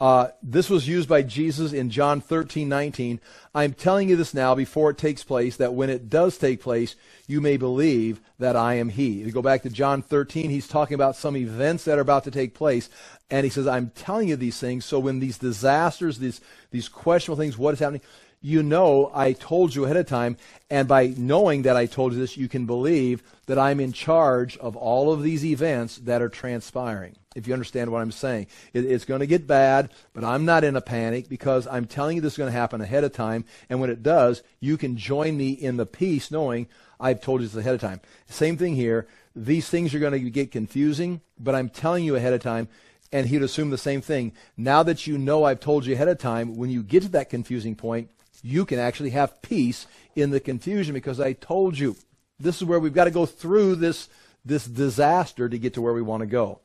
uh, 0.00 0.28
this 0.42 0.70
was 0.70 0.88
used 0.88 1.08
by 1.08 1.20
Jesus 1.20 1.74
in 1.74 1.90
John 1.90 2.22
13, 2.22 2.68
19. 2.68 3.20
I'm 3.54 3.74
telling 3.74 4.08
you 4.08 4.16
this 4.16 4.32
now 4.32 4.54
before 4.54 4.90
it 4.90 4.98
takes 4.98 5.22
place, 5.22 5.56
that 5.58 5.74
when 5.74 5.90
it 5.90 6.08
does 6.08 6.38
take 6.38 6.62
place, 6.62 6.96
you 7.26 7.42
may 7.42 7.58
believe 7.58 8.20
that 8.38 8.56
I 8.56 8.74
am 8.74 8.88
He. 8.88 9.20
If 9.20 9.26
you 9.26 9.32
go 9.32 9.42
back 9.42 9.62
to 9.62 9.70
John 9.70 10.00
13, 10.00 10.48
he's 10.48 10.66
talking 10.66 10.94
about 10.94 11.16
some 11.16 11.36
events 11.36 11.84
that 11.84 11.98
are 11.98 12.02
about 12.02 12.24
to 12.24 12.30
take 12.30 12.54
place. 12.54 12.88
And 13.30 13.44
he 13.44 13.50
says, 13.50 13.66
I'm 13.66 13.90
telling 13.90 14.28
you 14.28 14.36
these 14.36 14.58
things, 14.58 14.86
so 14.86 14.98
when 14.98 15.20
these 15.20 15.36
disasters, 15.36 16.18
these, 16.18 16.40
these 16.70 16.88
questionable 16.88 17.40
things, 17.40 17.58
what 17.58 17.74
is 17.74 17.80
happening, 17.80 18.00
you 18.40 18.62
know 18.62 19.10
I 19.14 19.34
told 19.34 19.74
you 19.74 19.84
ahead 19.84 19.98
of 19.98 20.06
time, 20.06 20.38
and 20.70 20.88
by 20.88 21.08
knowing 21.14 21.62
that 21.62 21.76
I 21.76 21.84
told 21.84 22.14
you 22.14 22.18
this, 22.18 22.38
you 22.38 22.48
can 22.48 22.64
believe 22.64 23.22
that 23.44 23.58
I'm 23.58 23.80
in 23.80 23.92
charge 23.92 24.56
of 24.56 24.76
all 24.76 25.12
of 25.12 25.22
these 25.22 25.44
events 25.44 25.98
that 25.98 26.22
are 26.22 26.30
transpiring. 26.30 27.16
If 27.36 27.46
you 27.46 27.52
understand 27.52 27.92
what 27.92 28.02
I'm 28.02 28.10
saying, 28.10 28.48
it, 28.72 28.84
it's 28.84 29.04
going 29.04 29.20
to 29.20 29.26
get 29.26 29.46
bad, 29.46 29.92
but 30.12 30.24
I'm 30.24 30.44
not 30.44 30.64
in 30.64 30.74
a 30.74 30.80
panic 30.80 31.28
because 31.28 31.68
I'm 31.68 31.86
telling 31.86 32.16
you 32.16 32.22
this 32.22 32.32
is 32.32 32.38
going 32.38 32.52
to 32.52 32.58
happen 32.58 32.80
ahead 32.80 33.04
of 33.04 33.12
time, 33.12 33.44
and 33.68 33.80
when 33.80 33.88
it 33.88 34.02
does, 34.02 34.42
you 34.58 34.76
can 34.76 34.96
join 34.96 35.36
me 35.36 35.50
in 35.50 35.76
the 35.76 35.86
peace 35.86 36.32
knowing 36.32 36.66
I've 36.98 37.20
told 37.20 37.40
you 37.40 37.46
this 37.46 37.56
ahead 37.56 37.74
of 37.74 37.80
time. 37.80 38.00
Same 38.28 38.56
thing 38.56 38.74
here. 38.74 39.06
These 39.36 39.68
things 39.68 39.94
are 39.94 40.00
going 40.00 40.12
to 40.12 40.30
get 40.30 40.50
confusing, 40.50 41.20
but 41.38 41.54
I'm 41.54 41.68
telling 41.68 42.04
you 42.04 42.16
ahead 42.16 42.32
of 42.32 42.42
time 42.42 42.68
and 43.12 43.26
he'd 43.26 43.42
assume 43.42 43.70
the 43.70 43.78
same 43.78 44.00
thing. 44.00 44.32
Now 44.56 44.82
that 44.82 45.06
you 45.06 45.18
know 45.18 45.44
I've 45.44 45.60
told 45.60 45.86
you 45.86 45.94
ahead 45.94 46.08
of 46.08 46.18
time, 46.18 46.56
when 46.56 46.70
you 46.70 46.82
get 46.82 47.02
to 47.02 47.08
that 47.10 47.30
confusing 47.30 47.74
point, 47.74 48.10
you 48.42 48.64
can 48.64 48.78
actually 48.78 49.10
have 49.10 49.42
peace 49.42 49.86
in 50.14 50.30
the 50.30 50.40
confusion 50.40 50.94
because 50.94 51.20
I 51.20 51.32
told 51.34 51.78
you. 51.78 51.96
This 52.38 52.56
is 52.56 52.64
where 52.64 52.80
we've 52.80 52.94
got 52.94 53.04
to 53.04 53.10
go 53.10 53.26
through 53.26 53.76
this, 53.76 54.08
this 54.44 54.64
disaster 54.64 55.48
to 55.48 55.58
get 55.58 55.74
to 55.74 55.82
where 55.82 55.92
we 55.92 56.02
want 56.02 56.22
to 56.22 56.26
go. 56.26 56.60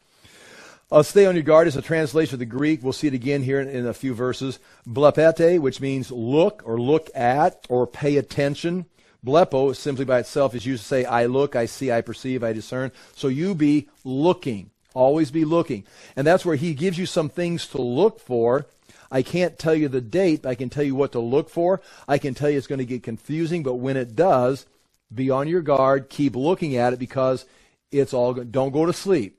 Uh, 0.91 1.01
stay 1.01 1.25
on 1.25 1.35
your 1.35 1.43
guard 1.43 1.67
is 1.67 1.75
a 1.75 1.81
translation 1.81 2.35
of 2.35 2.39
the 2.39 2.45
Greek. 2.45 2.83
We'll 2.83 2.93
see 2.93 3.07
it 3.07 3.13
again 3.13 3.41
here 3.41 3.59
in, 3.59 3.67
in 3.67 3.87
a 3.87 3.93
few 3.93 4.13
verses. 4.13 4.59
Blepete, 4.87 5.59
which 5.59 5.81
means 5.81 6.11
look 6.11 6.61
or 6.65 6.79
look 6.79 7.09
at 7.15 7.65
or 7.69 7.87
pay 7.87 8.17
attention. 8.17 8.85
Blepo, 9.25 9.75
simply 9.75 10.05
by 10.05 10.19
itself, 10.19 10.53
is 10.53 10.65
used 10.65 10.83
to 10.83 10.87
say, 10.87 11.03
I 11.03 11.25
look, 11.25 11.55
I 11.55 11.65
see, 11.65 11.91
I 11.91 12.01
perceive, 12.01 12.43
I 12.43 12.53
discern. 12.53 12.91
So 13.15 13.27
you 13.27 13.55
be 13.55 13.89
looking. 14.03 14.69
Always 14.93 15.31
be 15.31 15.43
looking. 15.43 15.83
And 16.15 16.25
that's 16.27 16.45
where 16.45 16.55
he 16.55 16.75
gives 16.75 16.99
you 16.99 17.07
some 17.07 17.29
things 17.29 17.67
to 17.69 17.81
look 17.81 18.19
for 18.19 18.67
I 19.11 19.21
can't 19.21 19.57
tell 19.57 19.75
you 19.75 19.87
the 19.87 20.01
date, 20.01 20.45
I 20.45 20.55
can 20.55 20.69
tell 20.69 20.83
you 20.83 20.95
what 20.95 21.11
to 21.13 21.19
look 21.19 21.49
for. 21.49 21.81
I 22.07 22.17
can 22.17 22.33
tell 22.33 22.49
you 22.49 22.57
it's 22.57 22.67
going 22.67 22.79
to 22.79 22.85
get 22.85 23.03
confusing, 23.03 23.63
but 23.63 23.75
when 23.75 23.97
it 23.97 24.15
does, 24.15 24.65
be 25.13 25.29
on 25.29 25.47
your 25.47 25.61
guard, 25.61 26.09
keep 26.09 26.35
looking 26.35 26.75
at 26.75 26.93
it 26.93 26.99
because 26.99 27.45
it's 27.91 28.13
all. 28.13 28.33
Don't 28.33 28.73
go 28.73 28.85
to 28.85 28.93
sleep. 28.93 29.34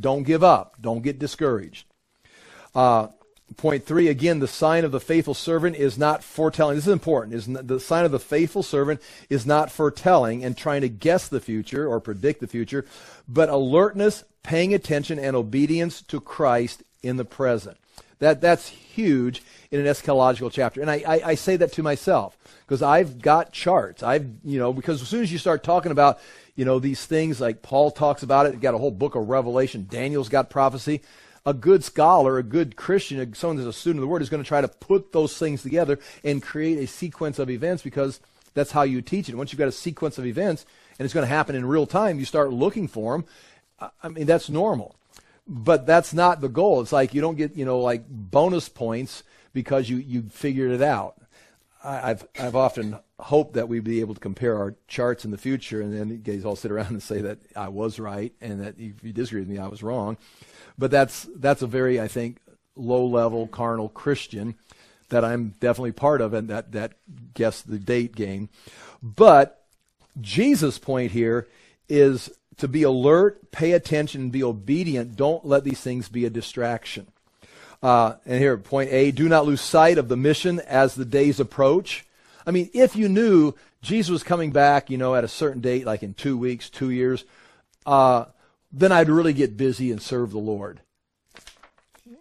Don't 0.00 0.22
give 0.22 0.42
up. 0.42 0.76
Don't 0.80 1.02
get 1.02 1.18
discouraged. 1.18 1.86
Uh, 2.74 3.08
point 3.56 3.84
three, 3.84 4.08
again, 4.08 4.38
the 4.38 4.48
sign 4.48 4.84
of 4.84 4.92
the 4.92 5.00
faithful 5.00 5.34
servant 5.34 5.76
is 5.76 5.98
not 5.98 6.22
foretelling. 6.22 6.76
This 6.76 6.86
is 6.86 6.92
important. 6.92 7.34
Is 7.34 7.46
the 7.46 7.80
sign 7.80 8.04
of 8.04 8.12
the 8.12 8.18
faithful 8.18 8.62
servant 8.62 9.00
is 9.28 9.46
not 9.46 9.70
foretelling 9.70 10.44
and 10.44 10.56
trying 10.56 10.82
to 10.82 10.88
guess 10.88 11.28
the 11.28 11.40
future 11.40 11.88
or 11.88 12.00
predict 12.00 12.40
the 12.40 12.46
future, 12.46 12.84
but 13.26 13.48
alertness, 13.48 14.24
paying 14.42 14.74
attention, 14.74 15.18
and 15.18 15.34
obedience 15.34 16.02
to 16.02 16.20
Christ 16.20 16.82
in 17.02 17.16
the 17.16 17.24
present. 17.24 17.78
That, 18.18 18.40
that's 18.40 18.68
huge 18.68 19.42
in 19.70 19.80
an 19.80 19.86
eschatological 19.86 20.50
chapter. 20.50 20.80
And 20.80 20.90
I, 20.90 21.04
I, 21.06 21.20
I 21.24 21.34
say 21.36 21.56
that 21.56 21.72
to 21.74 21.82
myself 21.82 22.36
because 22.66 22.82
I've 22.82 23.22
got 23.22 23.52
charts. 23.52 24.02
I've, 24.02 24.28
you 24.44 24.58
know, 24.58 24.72
because 24.72 25.00
as 25.00 25.08
soon 25.08 25.22
as 25.22 25.30
you 25.30 25.38
start 25.38 25.62
talking 25.62 25.92
about, 25.92 26.18
you 26.58 26.64
know, 26.64 26.80
these 26.80 27.06
things 27.06 27.40
like 27.40 27.62
Paul 27.62 27.92
talks 27.92 28.24
about 28.24 28.46
it, 28.46 28.60
got 28.60 28.74
a 28.74 28.78
whole 28.78 28.90
book 28.90 29.14
of 29.14 29.28
Revelation, 29.28 29.86
Daniel's 29.88 30.28
got 30.28 30.50
prophecy. 30.50 31.02
A 31.46 31.54
good 31.54 31.84
scholar, 31.84 32.36
a 32.36 32.42
good 32.42 32.74
Christian, 32.74 33.32
someone 33.32 33.56
who's 33.56 33.66
a 33.66 33.72
student 33.72 34.00
of 34.00 34.02
the 34.02 34.08
Word 34.08 34.22
is 34.22 34.28
going 34.28 34.42
to 34.42 34.48
try 34.48 34.60
to 34.60 34.68
put 34.68 35.12
those 35.12 35.38
things 35.38 35.62
together 35.62 36.00
and 36.24 36.42
create 36.42 36.78
a 36.78 36.86
sequence 36.86 37.38
of 37.38 37.48
events 37.48 37.82
because 37.82 38.20
that's 38.54 38.72
how 38.72 38.82
you 38.82 39.00
teach 39.00 39.28
it. 39.28 39.36
Once 39.36 39.52
you've 39.52 39.58
got 39.58 39.68
a 39.68 39.72
sequence 39.72 40.18
of 40.18 40.26
events 40.26 40.66
and 40.98 41.04
it's 41.06 41.14
going 41.14 41.24
to 41.24 41.32
happen 41.32 41.54
in 41.54 41.64
real 41.64 41.86
time, 41.86 42.18
you 42.18 42.24
start 42.24 42.52
looking 42.52 42.88
for 42.88 43.12
them. 43.12 43.90
I 44.02 44.08
mean, 44.08 44.26
that's 44.26 44.50
normal 44.50 44.96
but 45.48 45.86
that's 45.86 46.12
not 46.12 46.42
the 46.42 46.48
goal. 46.48 46.82
It's 46.82 46.92
like 46.92 47.14
you 47.14 47.22
don't 47.22 47.36
get, 47.36 47.56
you 47.56 47.64
know, 47.64 47.80
like 47.80 48.04
bonus 48.06 48.68
points 48.68 49.22
because 49.54 49.88
you, 49.88 49.96
you 49.96 50.24
figured 50.24 50.70
it 50.70 50.82
out. 50.82 51.16
I, 51.82 52.08
have 52.08 52.28
I've 52.38 52.56
often 52.56 52.98
hoped 53.20 53.54
that 53.54 53.68
we'd 53.68 53.84
be 53.84 54.00
able 54.00 54.14
to 54.14 54.20
compare 54.20 54.56
our 54.56 54.74
charts 54.86 55.24
in 55.24 55.30
the 55.30 55.38
future, 55.38 55.80
and 55.80 55.92
then 55.92 56.08
you 56.08 56.16
guys 56.16 56.44
all 56.44 56.56
sit 56.56 56.70
around 56.70 56.90
and 56.90 57.02
say 57.02 57.20
that 57.22 57.38
I 57.56 57.68
was 57.68 57.98
right, 57.98 58.32
and 58.40 58.60
that 58.60 58.74
if 58.78 59.02
you 59.02 59.12
disagree 59.12 59.40
with 59.40 59.48
me, 59.48 59.58
I 59.58 59.68
was 59.68 59.82
wrong. 59.82 60.16
But 60.76 60.90
that's 60.90 61.28
that's 61.36 61.62
a 61.62 61.66
very, 61.66 62.00
I 62.00 62.08
think, 62.08 62.38
low 62.76 63.04
level 63.06 63.48
carnal 63.48 63.88
Christian. 63.88 64.54
that 65.08 65.24
I'm 65.24 65.54
definitely 65.60 65.92
part 65.92 66.20
of, 66.20 66.34
and 66.34 66.48
that 66.48 66.72
that 66.72 66.92
guess 67.34 67.62
the 67.62 67.78
date 67.78 68.14
game. 68.14 68.48
But 69.02 69.64
Jesus' 70.20 70.78
point 70.78 71.12
here 71.12 71.46
is 71.88 72.30
to 72.58 72.68
be 72.68 72.82
alert, 72.82 73.50
pay 73.50 73.72
attention, 73.72 74.30
be 74.30 74.42
obedient. 74.42 75.16
Don't 75.16 75.44
let 75.44 75.64
these 75.64 75.80
things 75.80 76.08
be 76.08 76.24
a 76.24 76.30
distraction. 76.30 77.06
Uh, 77.82 78.14
and 78.26 78.38
here, 78.40 78.56
point 78.58 78.90
A: 78.92 79.10
Do 79.10 79.28
not 79.28 79.46
lose 79.46 79.60
sight 79.60 79.98
of 79.98 80.08
the 80.08 80.16
mission 80.16 80.60
as 80.60 80.94
the 80.94 81.04
days 81.04 81.40
approach. 81.40 82.04
I 82.48 82.50
mean, 82.50 82.70
if 82.72 82.96
you 82.96 83.10
knew 83.10 83.52
Jesus 83.82 84.10
was 84.10 84.22
coming 84.22 84.52
back, 84.52 84.88
you 84.88 84.96
know, 84.96 85.14
at 85.14 85.22
a 85.22 85.28
certain 85.28 85.60
date, 85.60 85.84
like 85.84 86.02
in 86.02 86.14
two 86.14 86.38
weeks, 86.38 86.70
two 86.70 86.88
years, 86.88 87.24
uh, 87.84 88.24
then 88.72 88.90
I'd 88.90 89.10
really 89.10 89.34
get 89.34 89.58
busy 89.58 89.92
and 89.92 90.00
serve 90.00 90.30
the 90.30 90.38
Lord. 90.38 90.80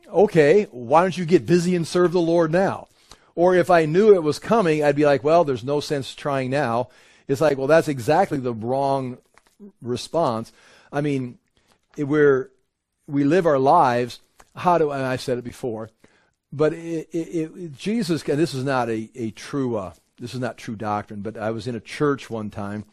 Okay, 0.10 0.63
why 0.72 1.02
don't 1.02 1.18
you 1.18 1.24
get 1.24 1.46
busy 1.46 1.78
and 1.78 1.88
serve 1.88 2.12
the 2.12 2.20
Lord 2.20 2.52
now? 2.52 2.90
Or 3.36 3.56
if 3.56 3.70
I 3.70 3.86
knew 3.86 4.13
it 4.13 4.22
was 4.22 4.38
coming, 4.38 4.84
I'd 4.84 4.98
be 4.98 5.06
like, 5.06 5.24
well, 5.24 5.46
there's 5.46 5.63
no 5.63 5.80
sense 5.80 6.13
trying 6.13 6.50
now. 6.50 6.90
It's 7.30 7.40
like, 7.40 7.58
well, 7.58 7.68
that's 7.68 7.88
exactly 7.88 8.38
the 8.38 8.54
wrong 8.54 9.20
response. 9.82 10.52
I 10.92 11.00
mean, 11.00 11.38
we're, 11.98 12.52
we 13.08 13.24
live 13.24 13.46
our 13.46 13.60
lives. 13.60 14.20
How 14.58 14.78
do, 14.78 14.92
I've 14.92 15.22
said 15.22 15.38
it 15.38 15.46
before, 15.46 15.90
but 16.52 16.74
it, 16.74 17.08
it, 17.13 17.52
it, 17.56 17.78
Jesus, 17.78 18.28
and 18.28 18.38
this 18.38 18.54
is 18.54 18.66
not 18.66 18.90
a, 18.90 19.10
a 19.16 19.32
true, 19.32 19.78
uh, 19.78 19.94
this 20.20 20.34
is 20.34 20.40
not 20.40 20.58
true 20.58 20.76
doctrine, 20.76 21.22
but 21.22 21.38
I 21.38 21.52
was 21.52 21.68
in 21.68 21.76
a 21.76 21.80
church 21.80 22.30
one 22.30 22.50
time 22.50 22.86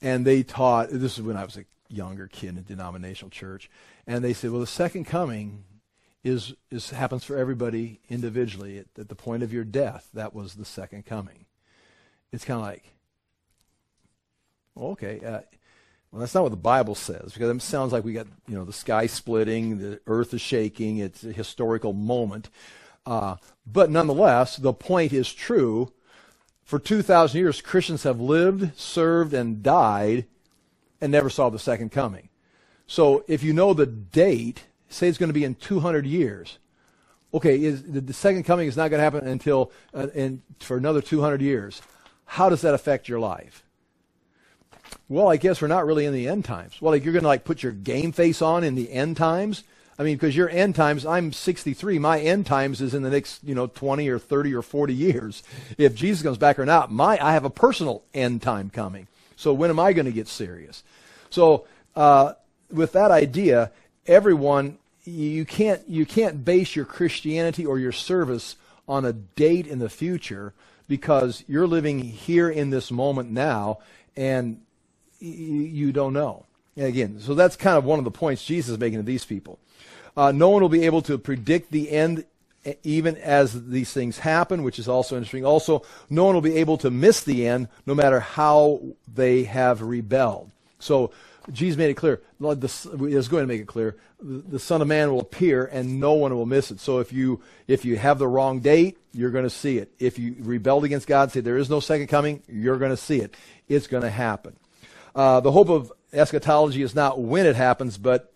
and 0.00 0.24
they 0.24 0.42
taught, 0.42 0.90
this 0.90 1.18
is 1.18 1.22
when 1.22 1.36
I 1.36 1.44
was 1.44 1.56
a 1.56 1.64
younger 1.88 2.28
kid 2.28 2.50
in 2.50 2.58
a 2.58 2.62
denominational 2.62 3.30
church, 3.30 3.70
and 4.06 4.22
they 4.22 4.32
said, 4.32 4.50
well, 4.50 4.60
the 4.60 4.66
second 4.66 5.04
coming 5.04 5.64
is, 6.22 6.54
is 6.70 6.90
happens 6.90 7.24
for 7.24 7.36
everybody 7.36 8.00
individually 8.08 8.78
at, 8.78 8.86
at 8.98 9.08
the 9.08 9.14
point 9.14 9.42
of 9.42 9.52
your 9.52 9.64
death. 9.64 10.08
That 10.14 10.34
was 10.34 10.54
the 10.54 10.64
second 10.64 11.06
coming. 11.06 11.46
It's 12.32 12.44
kind 12.44 12.60
of 12.60 12.66
like, 12.66 12.84
okay, 14.76 15.20
uh, 15.24 15.40
well, 16.12 16.20
that's 16.20 16.34
not 16.34 16.42
what 16.42 16.50
the 16.50 16.56
Bible 16.56 16.94
says 16.94 17.32
because 17.32 17.54
it 17.54 17.62
sounds 17.62 17.92
like 17.92 18.04
we 18.04 18.12
got 18.12 18.26
you 18.46 18.54
know 18.54 18.64
the 18.64 18.72
sky 18.72 19.06
splitting, 19.06 19.78
the 19.78 20.00
earth 20.06 20.32
is 20.32 20.40
shaking. 20.40 20.98
It's 20.98 21.24
a 21.24 21.32
historical 21.32 21.92
moment, 21.92 22.48
uh, 23.08 23.36
but 23.66 23.90
nonetheless, 23.90 24.56
the 24.56 24.74
point 24.74 25.14
is 25.14 25.32
true. 25.32 25.92
For 26.62 26.78
two 26.78 27.00
thousand 27.00 27.40
years, 27.40 27.62
Christians 27.62 28.02
have 28.02 28.20
lived, 28.20 28.78
served, 28.78 29.32
and 29.32 29.62
died, 29.62 30.26
and 31.00 31.10
never 31.10 31.30
saw 31.30 31.48
the 31.48 31.58
second 31.58 31.90
coming. 31.90 32.28
So, 32.86 33.24
if 33.26 33.42
you 33.42 33.54
know 33.54 33.72
the 33.72 33.86
date, 33.86 34.64
say 34.90 35.08
it's 35.08 35.16
going 35.16 35.30
to 35.30 35.34
be 35.34 35.44
in 35.44 35.54
200 35.54 36.06
years. 36.06 36.58
Okay, 37.32 37.62
is, 37.62 37.82
the, 37.82 38.00
the 38.00 38.12
second 38.12 38.44
coming 38.44 38.68
is 38.68 38.76
not 38.76 38.88
going 38.88 38.98
to 38.98 39.04
happen 39.04 39.26
until 39.26 39.72
uh, 39.94 40.08
in, 40.14 40.42
for 40.60 40.76
another 40.76 41.00
200 41.00 41.40
years. 41.40 41.80
How 42.24 42.48
does 42.48 42.60
that 42.60 42.74
affect 42.74 43.08
your 43.08 43.20
life? 43.20 43.64
Well, 45.08 45.28
I 45.28 45.36
guess 45.36 45.60
we're 45.62 45.68
not 45.68 45.86
really 45.86 46.04
in 46.04 46.14
the 46.14 46.28
end 46.28 46.44
times. 46.44 46.80
Well, 46.80 46.92
like 46.92 47.04
you're 47.04 47.12
going 47.12 47.22
to 47.22 47.28
like 47.28 47.44
put 47.44 47.62
your 47.62 47.72
game 47.72 48.12
face 48.12 48.42
on 48.42 48.64
in 48.64 48.74
the 48.74 48.90
end 48.90 49.16
times. 49.16 49.64
I 49.98 50.04
mean, 50.04 50.16
because 50.16 50.36
your 50.36 50.48
end 50.48 50.76
times, 50.76 51.04
I'm 51.04 51.32
63. 51.32 51.98
My 51.98 52.20
end 52.20 52.46
times 52.46 52.80
is 52.80 52.94
in 52.94 53.02
the 53.02 53.10
next, 53.10 53.42
you 53.42 53.54
know, 53.54 53.66
20 53.66 54.08
or 54.08 54.18
30 54.18 54.54
or 54.54 54.62
40 54.62 54.94
years. 54.94 55.42
If 55.76 55.94
Jesus 55.94 56.22
comes 56.22 56.38
back 56.38 56.58
or 56.58 56.64
not, 56.64 56.92
my 56.92 57.18
I 57.20 57.32
have 57.32 57.44
a 57.44 57.50
personal 57.50 58.02
end 58.14 58.42
time 58.42 58.70
coming. 58.70 59.08
So 59.36 59.52
when 59.52 59.70
am 59.70 59.80
I 59.80 59.92
going 59.92 60.06
to 60.06 60.12
get 60.12 60.28
serious? 60.28 60.84
So 61.30 61.66
uh, 61.96 62.34
with 62.70 62.92
that 62.92 63.10
idea, 63.10 63.72
everyone 64.06 64.78
you 65.04 65.44
can't 65.44 65.88
you 65.88 66.06
can't 66.06 66.44
base 66.44 66.76
your 66.76 66.84
Christianity 66.84 67.66
or 67.66 67.78
your 67.78 67.92
service 67.92 68.56
on 68.86 69.04
a 69.04 69.12
date 69.12 69.66
in 69.66 69.78
the 69.78 69.88
future 69.88 70.52
because 70.86 71.44
you're 71.48 71.66
living 71.66 71.98
here 71.98 72.48
in 72.48 72.70
this 72.70 72.90
moment 72.90 73.30
now 73.30 73.78
and 74.16 74.60
you 75.20 75.92
don't 75.92 76.12
know. 76.12 76.44
And 76.76 76.86
again, 76.86 77.18
so 77.20 77.34
that's 77.34 77.56
kind 77.56 77.76
of 77.76 77.84
one 77.84 77.98
of 77.98 78.04
the 78.04 78.10
points 78.10 78.44
Jesus 78.44 78.70
is 78.70 78.78
making 78.78 79.00
to 79.00 79.02
these 79.02 79.24
people. 79.24 79.58
Uh, 80.18 80.32
no 80.32 80.48
one 80.48 80.60
will 80.60 80.68
be 80.68 80.84
able 80.84 81.00
to 81.00 81.16
predict 81.16 81.70
the 81.70 81.92
end 81.92 82.24
even 82.82 83.16
as 83.18 83.68
these 83.68 83.92
things 83.92 84.18
happen, 84.18 84.64
which 84.64 84.80
is 84.80 84.88
also 84.88 85.16
interesting. 85.16 85.44
Also, 85.44 85.84
no 86.10 86.24
one 86.24 86.34
will 86.34 86.42
be 86.42 86.56
able 86.56 86.76
to 86.76 86.90
miss 86.90 87.22
the 87.22 87.46
end 87.46 87.68
no 87.86 87.94
matter 87.94 88.18
how 88.18 88.80
they 89.14 89.44
have 89.44 89.80
rebelled. 89.80 90.50
So 90.80 91.12
Jesus 91.52 91.78
made 91.78 91.90
it 91.90 91.94
clear. 91.94 92.20
Let's 92.40 92.84
go 92.84 93.06
ahead 93.06 93.32
and 93.32 93.46
make 93.46 93.60
it 93.60 93.68
clear. 93.68 93.94
The 94.20 94.58
Son 94.58 94.82
of 94.82 94.88
Man 94.88 95.12
will 95.12 95.20
appear, 95.20 95.66
and 95.66 96.00
no 96.00 96.14
one 96.14 96.34
will 96.34 96.46
miss 96.46 96.72
it. 96.72 96.80
So 96.80 96.98
if 96.98 97.12
you 97.12 97.40
if 97.68 97.84
you 97.84 97.96
have 97.96 98.18
the 98.18 98.26
wrong 98.26 98.58
date, 98.58 98.98
you're 99.12 99.30
going 99.30 99.44
to 99.44 99.50
see 99.50 99.78
it. 99.78 99.92
If 100.00 100.18
you 100.18 100.34
rebelled 100.40 100.82
against 100.82 101.06
God, 101.06 101.22
and 101.22 101.32
say 101.32 101.40
there 101.40 101.56
is 101.56 101.70
no 101.70 101.78
second 101.78 102.08
coming, 102.08 102.42
you're 102.48 102.78
going 102.78 102.90
to 102.90 102.96
see 102.96 103.20
it. 103.20 103.36
It's 103.68 103.86
going 103.86 104.02
to 104.02 104.10
happen. 104.10 104.56
Uh, 105.14 105.38
the 105.38 105.52
hope 105.52 105.68
of 105.68 105.92
eschatology 106.12 106.82
is 106.82 106.96
not 106.96 107.20
when 107.20 107.46
it 107.46 107.54
happens, 107.54 107.96
but 107.98 108.32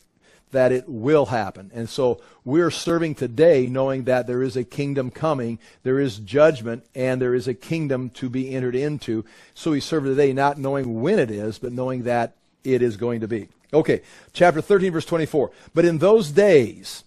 that 0.52 0.72
it 0.72 0.88
will 0.88 1.26
happen. 1.26 1.70
And 1.74 1.88
so 1.88 2.20
we're 2.44 2.70
serving 2.70 3.16
today 3.16 3.66
knowing 3.66 4.04
that 4.04 4.26
there 4.26 4.42
is 4.42 4.56
a 4.56 4.64
kingdom 4.64 5.10
coming, 5.10 5.58
there 5.82 5.98
is 5.98 6.18
judgment, 6.18 6.86
and 6.94 7.20
there 7.20 7.34
is 7.34 7.48
a 7.48 7.54
kingdom 7.54 8.10
to 8.10 8.30
be 8.30 8.54
entered 8.54 8.76
into. 8.76 9.24
So 9.54 9.72
we 9.72 9.80
serve 9.80 10.04
today 10.04 10.32
not 10.32 10.58
knowing 10.58 11.02
when 11.02 11.18
it 11.18 11.30
is, 11.30 11.58
but 11.58 11.72
knowing 11.72 12.04
that 12.04 12.34
it 12.64 12.82
is 12.82 12.96
going 12.96 13.20
to 13.20 13.28
be. 13.28 13.48
Okay, 13.74 14.02
chapter 14.32 14.60
13, 14.60 14.92
verse 14.92 15.06
24. 15.06 15.50
But 15.74 15.84
in 15.84 15.98
those 15.98 16.30
days, 16.30 17.04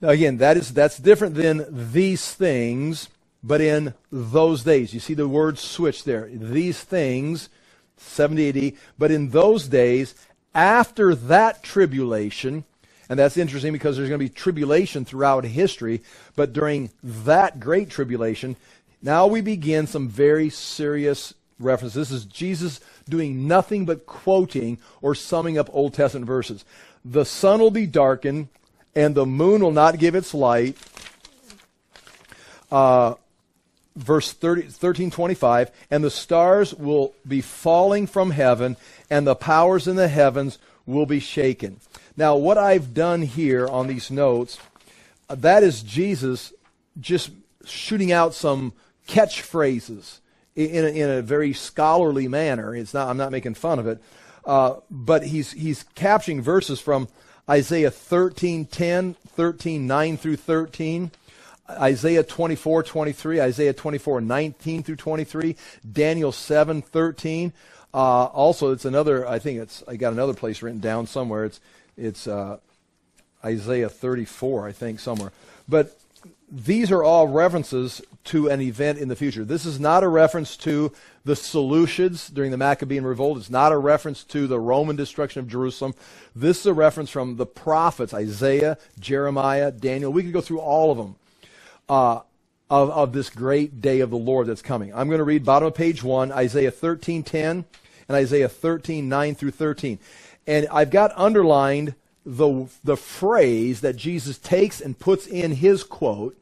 now 0.00 0.10
again, 0.10 0.36
that 0.38 0.56
is 0.56 0.72
that's 0.72 0.98
different 0.98 1.34
than 1.34 1.66
these 1.92 2.32
things, 2.34 3.08
but 3.42 3.60
in 3.60 3.94
those 4.12 4.62
days. 4.62 4.92
You 4.92 5.00
see 5.00 5.14
the 5.14 5.26
word 5.26 5.58
switch 5.58 6.04
there. 6.04 6.28
These 6.30 6.80
things, 6.80 7.48
70 7.96 8.48
AD, 8.48 8.72
but 8.98 9.10
in 9.10 9.30
those 9.30 9.66
days, 9.66 10.14
after 10.58 11.14
that 11.14 11.62
tribulation, 11.62 12.64
and 13.08 13.16
that's 13.16 13.36
interesting 13.36 13.72
because 13.72 13.96
there's 13.96 14.08
going 14.08 14.18
to 14.18 14.24
be 14.24 14.28
tribulation 14.28 15.04
throughout 15.04 15.44
history, 15.44 16.02
but 16.34 16.52
during 16.52 16.90
that 17.00 17.60
great 17.60 17.90
tribulation, 17.90 18.56
now 19.00 19.28
we 19.28 19.40
begin 19.40 19.86
some 19.86 20.08
very 20.08 20.50
serious 20.50 21.32
references. 21.60 21.94
This 21.94 22.10
is 22.10 22.24
Jesus 22.24 22.80
doing 23.08 23.46
nothing 23.46 23.86
but 23.86 24.04
quoting 24.04 24.78
or 25.00 25.14
summing 25.14 25.56
up 25.58 25.70
Old 25.72 25.94
Testament 25.94 26.26
verses. 26.26 26.64
The 27.04 27.24
sun 27.24 27.60
will 27.60 27.70
be 27.70 27.86
darkened, 27.86 28.48
and 28.96 29.14
the 29.14 29.26
moon 29.26 29.62
will 29.62 29.70
not 29.70 30.00
give 30.00 30.16
its 30.16 30.34
light. 30.34 30.76
Uh, 32.72 33.14
verse 33.98 34.32
30, 34.32 34.62
13 34.62 35.10
25 35.10 35.70
and 35.90 36.04
the 36.04 36.10
stars 36.10 36.72
will 36.72 37.14
be 37.26 37.40
falling 37.40 38.06
from 38.06 38.30
heaven 38.30 38.76
and 39.10 39.26
the 39.26 39.34
powers 39.34 39.86
in 39.88 39.96
the 39.96 40.08
heavens 40.08 40.58
will 40.86 41.06
be 41.06 41.20
shaken 41.20 41.80
now 42.16 42.36
what 42.36 42.58
i've 42.58 42.94
done 42.94 43.22
here 43.22 43.66
on 43.68 43.86
these 43.86 44.10
notes 44.10 44.58
uh, 45.28 45.34
that 45.34 45.62
is 45.62 45.82
jesus 45.82 46.52
just 47.00 47.30
shooting 47.64 48.12
out 48.12 48.34
some 48.34 48.72
catchphrases 49.06 50.20
in 50.58 50.84
a, 50.84 50.88
in 50.88 51.10
a 51.10 51.22
very 51.22 51.52
scholarly 51.52 52.26
manner. 52.26 52.74
It's 52.74 52.92
not, 52.92 53.08
I'm 53.08 53.16
not 53.16 53.30
making 53.30 53.54
fun 53.54 53.78
of 53.78 53.86
it. 53.86 54.02
Uh, 54.44 54.76
but 54.90 55.24
he's, 55.24 55.52
he's 55.52 55.84
capturing 55.94 56.42
verses 56.42 56.80
from 56.80 57.08
Isaiah 57.48 57.90
13, 57.90 58.66
10, 58.66 59.14
13, 59.14 59.86
9 59.86 60.16
through 60.16 60.36
13. 60.36 61.10
Isaiah 61.70 62.22
24, 62.22 62.82
23, 62.82 63.40
Isaiah 63.40 63.72
24, 63.74 64.20
19 64.22 64.82
through 64.82 64.96
23, 64.96 65.56
Daniel 65.92 66.32
7, 66.32 66.82
13. 66.82 67.52
Uh, 67.92 68.26
also, 68.26 68.72
it's 68.72 68.84
another, 68.84 69.26
I 69.26 69.38
think 69.38 69.60
it's, 69.60 69.82
I 69.88 69.96
got 69.96 70.12
another 70.12 70.34
place 70.34 70.62
written 70.62 70.80
down 70.80 71.06
somewhere. 71.06 71.44
It's, 71.44 71.60
it's 71.96 72.26
uh, 72.26 72.58
Isaiah 73.44 73.88
34, 73.88 74.68
I 74.68 74.72
think, 74.72 75.00
somewhere. 75.00 75.32
But 75.68 75.98
these 76.50 76.90
are 76.90 77.02
all 77.02 77.28
references 77.28 78.00
to 78.24 78.48
an 78.48 78.60
event 78.60 78.98
in 78.98 79.08
the 79.08 79.16
future. 79.16 79.44
This 79.44 79.64
is 79.64 79.78
not 79.78 80.02
a 80.02 80.08
reference 80.08 80.56
to 80.58 80.92
the 81.24 81.34
Seleucids 81.34 82.32
during 82.32 82.50
the 82.50 82.56
Maccabean 82.56 83.04
revolt. 83.04 83.38
It's 83.38 83.50
not 83.50 83.72
a 83.72 83.78
reference 83.78 84.24
to 84.24 84.46
the 84.46 84.58
Roman 84.58 84.96
destruction 84.96 85.40
of 85.40 85.48
Jerusalem. 85.48 85.94
This 86.34 86.60
is 86.60 86.66
a 86.66 86.74
reference 86.74 87.10
from 87.10 87.36
the 87.36 87.46
prophets 87.46 88.14
Isaiah, 88.14 88.78
Jeremiah, 88.98 89.70
Daniel. 89.70 90.12
We 90.12 90.22
could 90.22 90.32
go 90.32 90.40
through 90.40 90.60
all 90.60 90.90
of 90.90 90.98
them 90.98 91.16
uh, 91.88 92.20
of, 92.70 92.90
of 92.90 93.12
this 93.12 93.30
great 93.30 93.80
day 93.80 94.00
of 94.00 94.10
the 94.10 94.16
Lord 94.16 94.46
that's 94.46 94.62
coming. 94.62 94.92
I'm 94.94 95.08
going 95.08 95.18
to 95.18 95.24
read 95.24 95.44
bottom 95.44 95.68
of 95.68 95.74
page 95.74 96.02
one, 96.02 96.32
Isaiah 96.32 96.72
13:10 96.72 97.64
and 98.08 98.16
Isaiah 98.16 98.48
13:9 98.48 99.36
through 99.36 99.52
13. 99.52 99.98
And 100.46 100.66
I've 100.70 100.90
got 100.90 101.12
underlined 101.16 101.94
the, 102.24 102.66
the 102.84 102.96
phrase 102.96 103.80
that 103.80 103.96
Jesus 103.96 104.38
takes 104.38 104.80
and 104.80 104.98
puts 104.98 105.26
in 105.26 105.52
his 105.52 105.82
quote. 105.82 106.36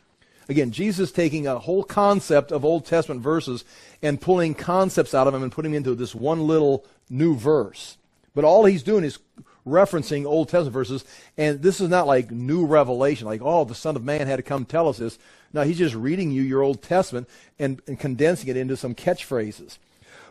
Again, 0.48 0.70
Jesus 0.70 1.10
taking 1.10 1.46
a 1.46 1.58
whole 1.58 1.82
concept 1.82 2.52
of 2.52 2.64
Old 2.64 2.86
Testament 2.86 3.20
verses 3.20 3.64
and 4.02 4.20
pulling 4.20 4.54
concepts 4.54 5.14
out 5.14 5.26
of 5.26 5.32
them 5.32 5.42
and 5.42 5.50
putting 5.50 5.72
them 5.72 5.78
into 5.78 5.94
this 5.94 6.14
one 6.14 6.46
little 6.46 6.84
new 7.10 7.34
verse. 7.36 7.96
But 8.34 8.44
all 8.44 8.64
he's 8.64 8.82
doing 8.82 9.04
is 9.04 9.18
referencing 9.66 10.24
Old 10.24 10.48
Testament 10.48 10.74
verses, 10.74 11.04
and 11.36 11.60
this 11.62 11.80
is 11.80 11.88
not 11.88 12.06
like 12.06 12.30
new 12.30 12.64
revelation, 12.64 13.26
like, 13.26 13.40
oh, 13.42 13.64
the 13.64 13.74
Son 13.74 13.96
of 13.96 14.04
Man 14.04 14.26
had 14.26 14.36
to 14.36 14.42
come 14.42 14.64
tell 14.64 14.88
us 14.88 14.98
this. 14.98 15.18
No, 15.52 15.62
he's 15.62 15.78
just 15.78 15.94
reading 15.94 16.30
you 16.30 16.42
your 16.42 16.62
Old 16.62 16.82
Testament 16.82 17.28
and, 17.58 17.80
and 17.86 17.98
condensing 17.98 18.48
it 18.48 18.56
into 18.56 18.76
some 18.76 18.94
catchphrases. 18.94 19.78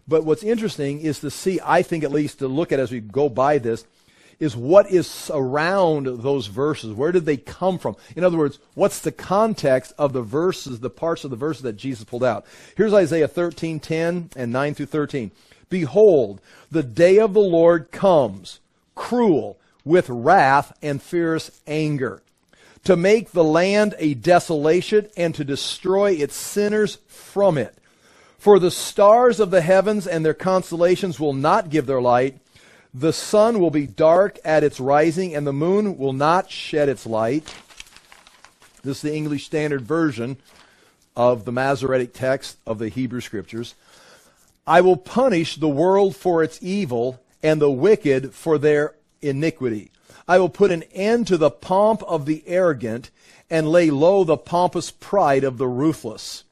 But 0.07 0.23
what's 0.23 0.43
interesting 0.43 1.01
is 1.01 1.19
to 1.19 1.31
see, 1.31 1.59
I 1.63 1.81
think 1.81 2.03
at 2.03 2.11
least 2.11 2.39
to 2.39 2.47
look 2.47 2.71
at 2.71 2.79
as 2.79 2.91
we 2.91 2.99
go 2.99 3.29
by 3.29 3.57
this, 3.57 3.85
is 4.39 4.55
what 4.55 4.91
is 4.91 5.31
around 5.33 6.05
those 6.05 6.47
verses. 6.47 6.93
Where 6.93 7.11
did 7.11 7.25
they 7.25 7.37
come 7.37 7.79
from? 7.79 7.95
In 8.15 8.23
other 8.23 8.37
words, 8.37 8.59
what's 8.73 8.99
the 8.99 9.11
context 9.11 9.93
of 9.97 10.13
the 10.13 10.21
verses, 10.21 10.79
the 10.79 10.89
parts 10.89 11.23
of 11.23 11.29
the 11.29 11.37
verses 11.37 11.63
that 11.63 11.77
Jesus 11.77 12.03
pulled 12.03 12.23
out? 12.23 12.45
Here's 12.75 12.93
Isaiah 12.93 13.27
13, 13.27 13.79
10 13.79 14.31
and 14.35 14.51
9 14.51 14.73
through 14.73 14.85
13. 14.87 15.31
Behold, 15.69 16.41
the 16.69 16.83
day 16.83 17.17
of 17.17 17.33
the 17.33 17.39
Lord 17.39 17.91
comes, 17.91 18.59
cruel, 18.93 19.57
with 19.83 20.09
wrath 20.09 20.77
and 20.81 21.01
fierce 21.01 21.51
anger, 21.67 22.21
to 22.85 22.95
make 22.95 23.31
the 23.31 23.43
land 23.43 23.93
a 23.99 24.13
desolation 24.13 25.07
and 25.15 25.35
to 25.35 25.43
destroy 25.43 26.11
its 26.11 26.35
sinners 26.35 26.97
from 27.07 27.57
it. 27.57 27.77
For 28.37 28.59
the 28.59 28.71
stars 28.71 29.39
of 29.39 29.51
the 29.51 29.61
heavens 29.61 30.07
and 30.07 30.25
their 30.25 30.33
constellations 30.33 31.19
will 31.19 31.33
not 31.33 31.69
give 31.69 31.85
their 31.85 32.01
light 32.01 32.39
the 32.97 33.11
sun 33.11 33.59
will 33.59 33.71
be 33.71 33.87
dark 33.87 34.39
at 34.45 34.63
its 34.63 34.79
rising, 34.79 35.35
and 35.35 35.45
the 35.45 35.51
moon 35.51 35.97
will 35.97 36.13
not 36.13 36.49
shed 36.49 36.87
its 36.87 37.05
light. 37.05 37.53
This 38.83 38.97
is 38.97 39.01
the 39.01 39.13
English 39.13 39.45
Standard 39.45 39.81
Version 39.81 40.37
of 41.13 41.43
the 41.43 41.51
Masoretic 41.51 42.13
text 42.13 42.55
of 42.65 42.79
the 42.79 42.87
Hebrew 42.87 43.19
Scriptures. 43.19 43.75
I 44.65 44.79
will 44.79 44.95
punish 44.95 45.57
the 45.57 45.67
world 45.67 46.15
for 46.15 46.41
its 46.41 46.57
evil 46.61 47.19
and 47.43 47.61
the 47.61 47.69
wicked 47.69 48.33
for 48.33 48.57
their 48.57 48.95
iniquity. 49.21 49.91
I 50.27 50.39
will 50.39 50.49
put 50.49 50.71
an 50.71 50.83
end 50.91 51.27
to 51.27 51.37
the 51.37 51.51
pomp 51.51 52.01
of 52.03 52.25
the 52.25 52.43
arrogant 52.47 53.11
and 53.49 53.67
lay 53.67 53.91
low 53.91 54.23
the 54.23 54.37
pompous 54.37 54.91
pride 54.91 55.43
of 55.43 55.57
the 55.57 55.67
ruthless. 55.67 56.43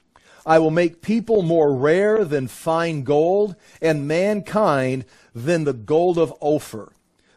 I 0.45 0.59
will 0.59 0.71
make 0.71 1.01
people 1.01 1.41
more 1.41 1.73
rare 1.73 2.25
than 2.25 2.47
fine 2.47 3.03
gold 3.03 3.55
and 3.81 4.07
mankind 4.07 5.05
than 5.33 5.63
the 5.63 5.73
gold 5.73 6.17
of 6.17 6.33
Ophir. 6.41 6.91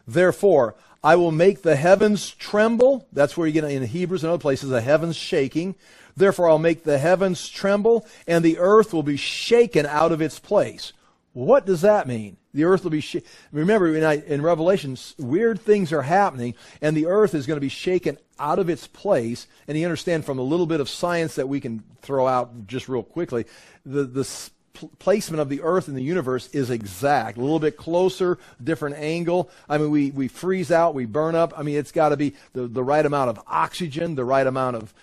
Therefore, 0.05 0.75
I 1.03 1.15
will 1.15 1.31
make 1.31 1.61
the 1.61 1.75
heavens 1.75 2.29
tremble. 2.29 3.07
That's 3.13 3.37
where 3.37 3.47
you 3.47 3.53
get 3.53 3.63
in 3.63 3.83
Hebrews 3.83 4.23
and 4.23 4.31
other 4.31 4.41
places, 4.41 4.69
the 4.69 4.81
heavens 4.81 5.15
shaking. 5.15 5.75
Therefore, 6.15 6.49
I'll 6.49 6.59
make 6.59 6.83
the 6.83 6.97
heavens 6.97 7.47
tremble, 7.47 8.05
and 8.27 8.43
the 8.43 8.57
earth 8.57 8.93
will 8.93 9.03
be 9.03 9.17
shaken 9.17 9.85
out 9.85 10.11
of 10.11 10.21
its 10.21 10.39
place. 10.39 10.93
What 11.33 11.65
does 11.65 11.81
that 11.81 12.07
mean? 12.07 12.37
The 12.57 12.63
earth 12.63 12.83
will 12.83 12.89
be 12.89 13.01
shaken. 13.01 13.29
Remember, 13.51 13.95
in, 13.95 14.23
in 14.23 14.41
Revelation, 14.41 14.97
weird 15.19 15.61
things 15.61 15.93
are 15.93 16.01
happening, 16.01 16.55
and 16.81 16.97
the 16.97 17.05
earth 17.05 17.35
is 17.35 17.45
going 17.45 17.57
to 17.57 17.61
be 17.61 17.69
shaken 17.69 18.17
out 18.39 18.57
of 18.57 18.67
its 18.67 18.87
place. 18.87 19.45
And 19.67 19.77
you 19.77 19.85
understand 19.85 20.25
from 20.25 20.39
a 20.39 20.41
little 20.41 20.65
bit 20.65 20.79
of 20.79 20.89
science 20.89 21.35
that 21.35 21.47
we 21.47 21.59
can 21.59 21.83
throw 22.01 22.25
out 22.27 22.65
just 22.65 22.89
real 22.89 23.03
quickly, 23.03 23.45
the, 23.85 24.05
the 24.05 24.49
placement 24.97 25.39
of 25.39 25.49
the 25.49 25.61
earth 25.61 25.87
in 25.87 25.93
the 25.93 26.01
universe 26.01 26.47
is 26.47 26.71
exact. 26.71 27.37
A 27.37 27.41
little 27.41 27.59
bit 27.59 27.77
closer, 27.77 28.39
different 28.63 28.95
angle. 28.95 29.51
I 29.69 29.77
mean, 29.77 29.91
we, 29.91 30.09
we 30.09 30.27
freeze 30.27 30.71
out, 30.71 30.95
we 30.95 31.05
burn 31.05 31.35
up. 31.35 31.53
I 31.55 31.61
mean, 31.61 31.77
it's 31.77 31.91
got 31.91 32.09
to 32.09 32.17
be 32.17 32.33
the, 32.53 32.67
the 32.67 32.83
right 32.83 33.05
amount 33.05 33.29
of 33.29 33.39
oxygen, 33.45 34.15
the 34.15 34.25
right 34.25 34.47
amount 34.47 34.77
of 34.77 34.95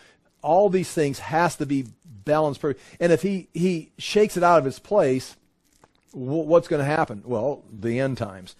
all 0.42 0.68
these 0.70 0.90
things 0.90 1.20
has 1.20 1.54
to 1.58 1.66
be 1.66 1.86
balanced. 2.04 2.64
And 2.98 3.12
if 3.12 3.22
he, 3.22 3.46
he 3.54 3.92
shakes 3.96 4.36
it 4.36 4.42
out 4.42 4.58
of 4.58 4.66
its 4.66 4.80
place, 4.80 5.36
what's 6.14 6.68
going 6.68 6.80
to 6.80 6.86
happen? 6.86 7.22
Well, 7.24 7.62
the 7.72 8.00
end 8.00 8.18
times. 8.18 8.56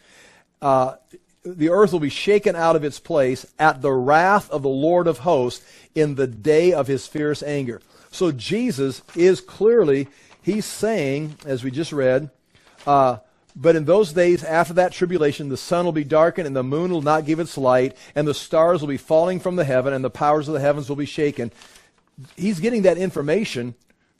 Uh, 0.60 0.96
the 1.44 1.68
earth 1.68 1.92
will 1.92 2.00
be 2.00 2.08
shaken 2.08 2.56
out 2.56 2.74
of 2.74 2.84
its 2.84 2.98
place 2.98 3.46
at 3.58 3.82
the 3.82 3.92
wrath 3.92 4.50
of 4.50 4.62
the 4.62 4.68
Lord 4.68 5.06
of 5.06 5.18
hosts 5.18 5.64
in 5.94 6.14
the 6.14 6.26
day 6.26 6.72
of 6.72 6.86
his 6.86 7.06
fierce 7.06 7.42
anger. 7.42 7.82
So 8.10 8.32
Jesus 8.32 9.02
is 9.14 9.40
clearly 9.40 10.08
he's 10.42 10.64
saying, 10.64 11.36
as 11.44 11.62
we 11.62 11.70
just 11.70 11.92
read, 11.92 12.30
uh, 12.86 13.18
but 13.56 13.76
in 13.76 13.84
those 13.84 14.12
days 14.12 14.42
after 14.42 14.74
that 14.74 14.92
tribulation, 14.92 15.48
the 15.48 15.56
sun 15.56 15.84
will 15.84 15.92
be 15.92 16.04
darkened, 16.04 16.46
and 16.46 16.56
the 16.56 16.64
moon 16.64 16.90
will 16.90 17.02
not 17.02 17.24
give 17.24 17.38
its 17.38 17.56
light, 17.56 17.96
and 18.14 18.26
the 18.26 18.34
stars 18.34 18.80
will 18.80 18.88
be 18.88 18.96
falling 18.96 19.38
from 19.38 19.56
the 19.56 19.64
heaven, 19.64 19.92
and 19.92 20.04
the 20.04 20.10
powers 20.10 20.48
of 20.48 20.54
the 20.54 20.60
heavens 20.60 20.88
will 20.88 20.96
be 20.96 21.06
shaken. 21.06 21.52
He's 22.36 22.58
getting 22.58 22.82
that 22.82 22.98
information 22.98 23.74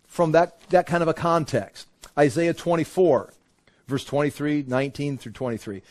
from 0.06 0.32
that, 0.32 0.60
that 0.70 0.86
kind 0.86 1.02
of 1.02 1.08
a 1.08 1.14
context. 1.14 1.88
Isaiah 2.18 2.54
24, 2.54 3.32
verse 3.88 4.04
23, 4.04 4.64
19 4.66 5.18
through 5.18 5.32
23. 5.32 5.82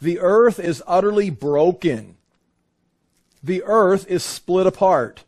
The 0.00 0.18
earth 0.20 0.58
is 0.58 0.82
utterly 0.86 1.30
broken. 1.30 2.16
The 3.42 3.62
earth 3.64 4.06
is 4.08 4.22
split 4.22 4.66
apart. 4.66 5.24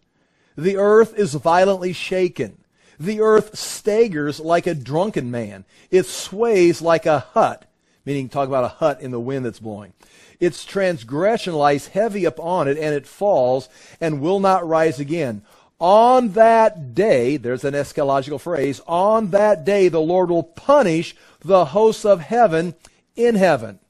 The 0.57 0.76
earth 0.76 1.16
is 1.18 1.34
violently 1.34 1.92
shaken. 1.92 2.59
The 2.98 3.20
earth 3.20 3.59
staggers 3.59 4.38
like 4.38 4.66
a 4.66 4.74
drunken 4.74 5.30
man. 5.30 5.64
It 5.90 6.07
sways 6.07 6.80
like 6.80 7.07
a 7.07 7.20
hut, 7.20 7.70
meaning 8.05 8.28
talk 8.28 8.46
about 8.48 8.64
a 8.64 8.68
hut 8.68 9.00
in 9.00 9.11
the 9.11 9.20
wind 9.20 9.44
that's 9.44 9.59
blowing. 9.59 9.92
Its 10.40 10.64
transgression 10.64 11.55
lies 11.55 11.88
heavy 11.88 12.24
upon 12.24 12.68
it, 12.68 12.76
and 12.78 12.94
it 12.94 13.07
falls 13.07 13.68
and 14.00 14.20
will 14.20 14.40
not 14.40 14.66
rise 14.66 15.00
again. 15.00 15.42
On 15.81 16.29
that 16.31 16.95
day, 16.95 17.37
there's 17.37 17.64
an 17.64 17.75
eschatological 17.75 18.41
phrase, 18.41 18.81
on 18.87 19.31
that 19.31 19.64
day 19.64 19.89
the 19.89 20.01
Lord 20.01 20.31
will 20.31 20.45
punish 20.45 21.16
the 21.41 21.66
hosts 21.66 22.05
of 22.05 22.20
heaven 22.20 22.75
in 23.16 23.35
heaven. 23.35 23.81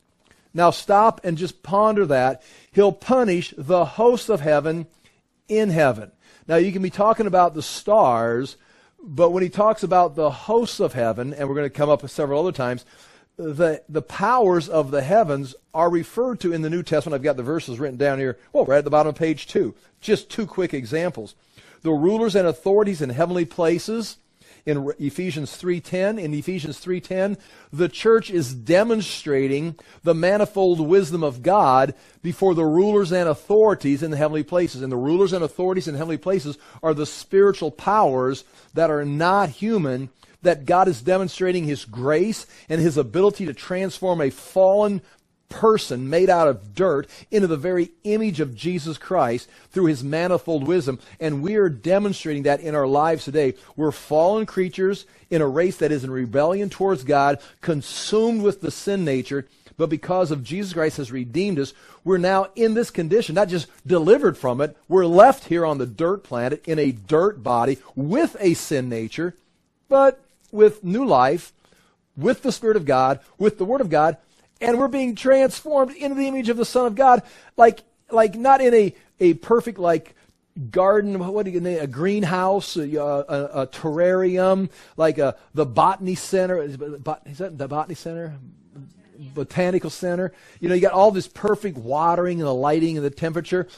Now 0.55 0.71
stop 0.71 1.21
and 1.25 1.37
just 1.37 1.63
ponder 1.63 2.07
that. 2.07 2.43
He'll 2.73 2.93
punish 2.93 3.53
the 3.57 3.85
hosts 3.85 4.29
of 4.29 4.41
heaven 4.41 4.87
in 5.49 5.71
heaven. 5.71 6.11
Now 6.49 6.57
you 6.57 6.73
can 6.73 6.83
be 6.83 6.91
talking 6.91 7.27
about 7.27 7.55
the 7.55 7.63
stars, 7.63 8.57
but 9.03 9.31
when 9.31 9.43
he 9.43 9.49
talks 9.49 9.83
about 9.83 10.15
the 10.15 10.31
hosts 10.31 10.81
of 10.81 10.95
heaven, 10.95 11.35
and 11.35 11.49
we're 11.49 11.55
going 11.55 11.69
to 11.69 11.71
come 11.71 11.91
up 11.91 12.09
several 12.09 12.41
other 12.41 12.53
times, 12.53 12.85
the, 13.37 13.83
the 13.89 14.03
powers 14.03 14.69
of 14.69 14.91
the 14.91 15.03
heavens 15.03 15.55
are 15.75 15.91
referred 15.91 16.41
to 16.41 16.53
in 16.53 16.63
the 16.63 16.71
New 16.71 16.83
Testament. 16.83 17.15
I've 17.15 17.25
got 17.25 17.37
the 17.37 17.43
verses 17.43 17.81
written 17.81 17.99
down 17.99 18.19
here. 18.19 18.39
Well, 18.53 18.65
right 18.65 18.79
at 18.79 18.85
the 18.85 18.91
bottom 18.91 19.11
of 19.11 19.17
page 19.17 19.47
two. 19.49 19.75
Just 20.01 20.31
two 20.31 20.47
quick 20.47 20.73
examples. 20.73 21.35
The 21.85 21.93
rulers 21.93 22.35
and 22.35 22.49
authorities 22.49 23.03
in 23.03 23.11
heavenly 23.11 23.45
places 23.45 24.17
in 24.65 24.91
Ephesians 24.99 25.55
3:10 25.55 26.19
in 26.19 26.33
Ephesians 26.33 26.79
3:10 26.79 27.37
the 27.71 27.91
church 27.91 28.31
is 28.31 28.55
demonstrating 28.55 29.77
the 30.03 30.15
manifold 30.15 30.81
wisdom 30.81 31.23
of 31.23 31.43
God 31.43 31.95
before 32.23 32.55
the 32.55 32.65
rulers 32.65 33.13
and 33.13 33.29
authorities 33.29 34.03
in 34.03 34.11
the 34.11 34.17
heavenly 34.17 34.43
places. 34.43 34.81
And 34.81 34.91
the 34.91 34.97
rulers 34.97 35.35
and 35.35 35.45
authorities 35.45 35.87
in 35.87 35.95
heavenly 35.95 36.17
places 36.17 36.57
are 36.83 36.95
the 36.95 37.05
spiritual 37.05 37.71
powers 37.71 38.45
that 38.73 38.91
are 38.91 39.05
not 39.05 39.51
human 39.51 40.09
that 40.41 40.65
God 40.65 40.89
is 40.89 41.03
demonstrating 41.03 41.65
his 41.65 41.85
grace 41.85 42.47
and 42.71 42.81
his 42.81 42.97
ability 42.97 43.45
to 43.45 43.53
transform 43.53 44.23
a 44.23 44.31
fallen 44.31 45.03
person 45.55 46.11
made 46.11 46.29
out 46.29 46.49
of 46.49 46.75
dirt 46.75 47.09
into 47.31 47.47
the 47.47 47.57
very 47.57 47.93
image 48.03 48.41
of 48.41 48.57
Jesus 48.57 48.99
Christ 48.99 49.49
through 49.71 49.87
his 49.87 50.03
manifold 50.03 50.67
wisdom. 50.67 50.99
And 51.21 51.43
we 51.43 51.55
are 51.55 51.69
demonstrating 51.69 52.43
that 52.43 52.61
in 52.61 52.75
our 52.75 52.89
lives 52.89 53.25
today. 53.25 53.55
We're 53.77 53.93
fallen 53.93 54.47
creatures 54.47 55.07
in 55.31 55.41
a 55.41 55.47
race 55.47 55.77
that 55.77 55.93
is 55.93 56.03
in 56.03 56.11
rebellion 56.11 56.71
towards 56.71 57.05
God, 57.05 57.41
consumed 57.61 58.43
with 58.43 58.61
the 58.61 58.73
sin 58.73 59.05
nature. 59.05 59.47
But 59.77 59.91
because 59.91 60.33
of 60.33 60.43
Jesus 60.43 60.73
Christ 60.73 60.97
has 60.97 61.13
redeemed 61.13 61.61
us, 61.61 61.73
we're 62.03 62.19
now 62.19 62.49
in 62.57 62.75
this 62.75 62.91
condition, 62.91 63.37
not 63.37 63.49
just 63.49 63.69
delivered 63.87 64.37
from 64.37 64.61
it, 64.61 64.77
we're 64.89 65.07
left 65.07 65.45
here 65.45 65.65
on 65.65 65.79
the 65.79 65.87
dirt 65.87 66.25
planet 66.25 66.67
in 66.67 66.81
a 66.81 66.93
dirt 66.93 67.43
body 67.43 67.79
with 67.95 68.37
a 68.41 68.55
sin 68.55 68.89
nature, 68.89 69.37
but 69.89 70.21
with 70.51 70.83
new 70.83 71.05
life, 71.05 71.53
with 72.17 72.43
the 72.43 72.53
Spirit 72.53 72.77
of 72.77 72.85
God, 72.85 73.21
with 73.39 73.59
the 73.59 73.65
Word 73.65 73.81
of 73.81 73.91
God, 73.91 74.17
and 74.61 74.79
we're 74.79 74.89
being 74.89 75.15
transformed 75.15 75.95
into 75.97 76.15
the 76.15 76.27
image 76.27 76.49
of 76.49 76.57
the 76.57 76.65
Son 76.65 76.87
of 76.87 76.95
God, 76.95 77.23
like 77.57 77.81
like 78.11 78.35
not 78.35 78.61
in 78.61 78.75
a 78.75 78.95
a 79.21 79.35
perfect 79.35 79.79
like 79.79 80.15
garden, 80.71 81.19
what 81.19 81.45
do 81.45 81.51
you 81.51 81.61
name 81.61 81.81
a 81.81 81.87
greenhouse, 81.87 82.77
a, 82.77 82.83
a, 82.97 83.63
a 83.63 83.67
terrarium, 83.67 84.71
like 84.97 85.19
a 85.19 85.37
the 85.53 85.67
botany 85.67 86.15
center. 86.15 86.63
Is 86.63 86.77
that 86.77 87.59
the 87.59 87.69
botany 87.69 87.95
center? 87.95 88.35
Botanical 89.35 89.91
center. 89.91 90.33
You 90.61 90.69
know, 90.69 90.75
you 90.75 90.81
got 90.81 90.93
all 90.93 91.11
this 91.11 91.29
perfect 91.29 91.79
watering 91.79 92.41
and 92.41 92.47
the 92.47 92.55
lighting 92.55 92.97
and 92.97 93.05
the 93.05 93.11
temperature. 93.11 93.69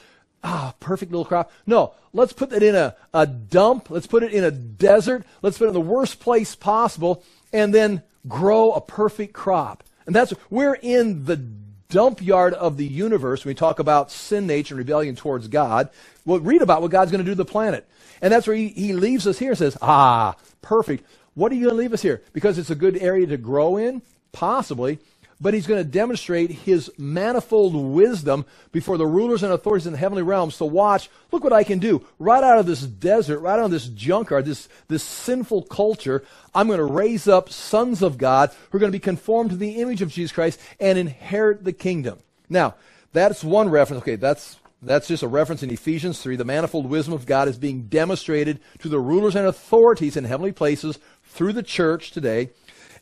Ah, 0.43 0.75
perfect 0.81 1.13
little 1.13 1.25
crop. 1.25 1.51
No, 1.67 1.95
let's 2.13 2.33
put 2.33 2.51
that 2.51 2.63
in 2.63 2.75
a, 2.75 2.95
a 3.13 3.27
dump. 3.27 3.91
Let's 3.91 4.07
put 4.07 4.23
it 4.23 4.33
in 4.33 4.45
a 4.45 4.51
desert. 4.51 5.25
Let's 5.43 5.59
put 5.59 5.65
it 5.65 5.69
in 5.69 5.75
the 5.75 5.81
worst 5.81 6.21
place 6.21 6.55
possible 6.55 7.25
and 7.53 7.75
then 7.75 8.03
grow 8.29 8.73
a 8.73 8.81
perfect 8.81 9.33
crop. 9.33 9.83
And 10.07 10.15
that's, 10.15 10.33
we're 10.51 10.75
in 10.75 11.25
the 11.25 11.37
dump 11.89 12.23
yard 12.23 12.55
of 12.55 12.77
the 12.77 12.87
universe 12.87 13.45
we 13.45 13.55
talk 13.55 13.79
about 13.79 14.11
sin 14.11 14.47
nature 14.47 14.75
and 14.75 14.79
rebellion 14.79 15.17
towards 15.17 15.49
God. 15.49 15.89
We'll 16.25 16.41
read 16.41 16.63
about 16.63 16.83
what 16.83 16.91
God's 16.91 17.11
going 17.11 17.25
to 17.25 17.25
do 17.25 17.33
to 17.33 17.37
the 17.37 17.45
planet. 17.45 17.89
And 18.21 18.33
that's 18.33 18.47
where 18.47 18.57
he, 18.57 18.69
he 18.69 18.93
leaves 18.93 19.27
us 19.27 19.39
here 19.39 19.51
and 19.51 19.59
says, 19.59 19.77
ah, 19.83 20.37
perfect. 20.63 21.05
What 21.35 21.53
are 21.53 21.55
you 21.55 21.67
going 21.67 21.77
to 21.77 21.79
leave 21.79 21.93
us 21.93 22.03
here? 22.03 22.23
Because 22.33 22.59
it's 22.59 22.71
a 22.71 22.75
good 22.75 22.97
area 22.97 23.27
to 23.27 23.37
grow 23.37 23.77
in? 23.77 24.03
Possibly. 24.33 24.99
But 25.41 25.55
he's 25.55 25.67
going 25.67 25.83
to 25.83 25.89
demonstrate 25.89 26.51
his 26.51 26.91
manifold 26.97 27.75
wisdom 27.75 28.47
before 28.73 28.97
the 28.97 29.07
rulers 29.07 29.43
and 29.43 29.53
authorities 29.53 29.87
in 29.87 29.93
the 29.93 29.99
heavenly 29.99 30.23
realms 30.23 30.57
to 30.59 30.65
watch, 30.65 31.11
look 31.31 31.45
what 31.45 31.53
I 31.53 31.65
can 31.65 31.79
do. 31.79 32.05
Right 32.19 32.43
out 32.43 32.59
of 32.59 32.67
this 32.67 32.83
desert, 32.83 33.41
right 33.41 33.59
out 33.59 33.67
of 33.67 33.71
this 33.71 33.89
junkyard, 33.89 34.47
this, 34.47 34.69
this 34.89 35.03
sinful 35.03 35.63
culture, 35.63 36.25
I'm 36.55 36.69
going 36.69 36.79
to 36.79 36.85
raise 36.85 37.29
up 37.29 37.51
sons 37.51 38.03
of 38.03 38.19
God 38.19 38.51
who 38.71 38.79
are 38.79 38.81
going 38.81 38.93
to 38.93 38.99
be 38.99 39.01
conformed 39.01 39.51
to 39.51 39.57
the 39.57 39.81
image 39.81 40.01
of 40.01 40.11
Jesus 40.11 40.33
Christ 40.33 40.59
and 40.81 40.99
inherit 40.99 41.65
the 41.65 41.73
kingdom. 41.73 42.19
Now, 42.49 42.75
that's 43.13 43.45
one 43.45 43.69
reference. 43.69 44.03
Okay, 44.03 44.17
that's 44.17 44.57
that's 44.83 45.09
just 45.09 45.23
a 45.23 45.29
reference 45.29 45.63
in 45.63 45.71
Ephesians 45.71 46.21
3. 46.21 46.37
The 46.37 46.45
manifold 46.45 46.87
wisdom 46.87 47.15
of 47.15 47.27
God 47.27 47.49
is 47.49 47.59
being 47.59 47.83
demonstrated 47.85 48.61
to 48.81 48.89
the 48.89 49.01
rulers 49.01 49.35
and 49.35 49.47
authorities 49.47 50.17
in 50.17 50.25
heavenly 50.25 50.53
places 50.53 50.99
through 51.25 51.55
the 51.55 51.63
church 51.63 52.11
today. 52.11 52.51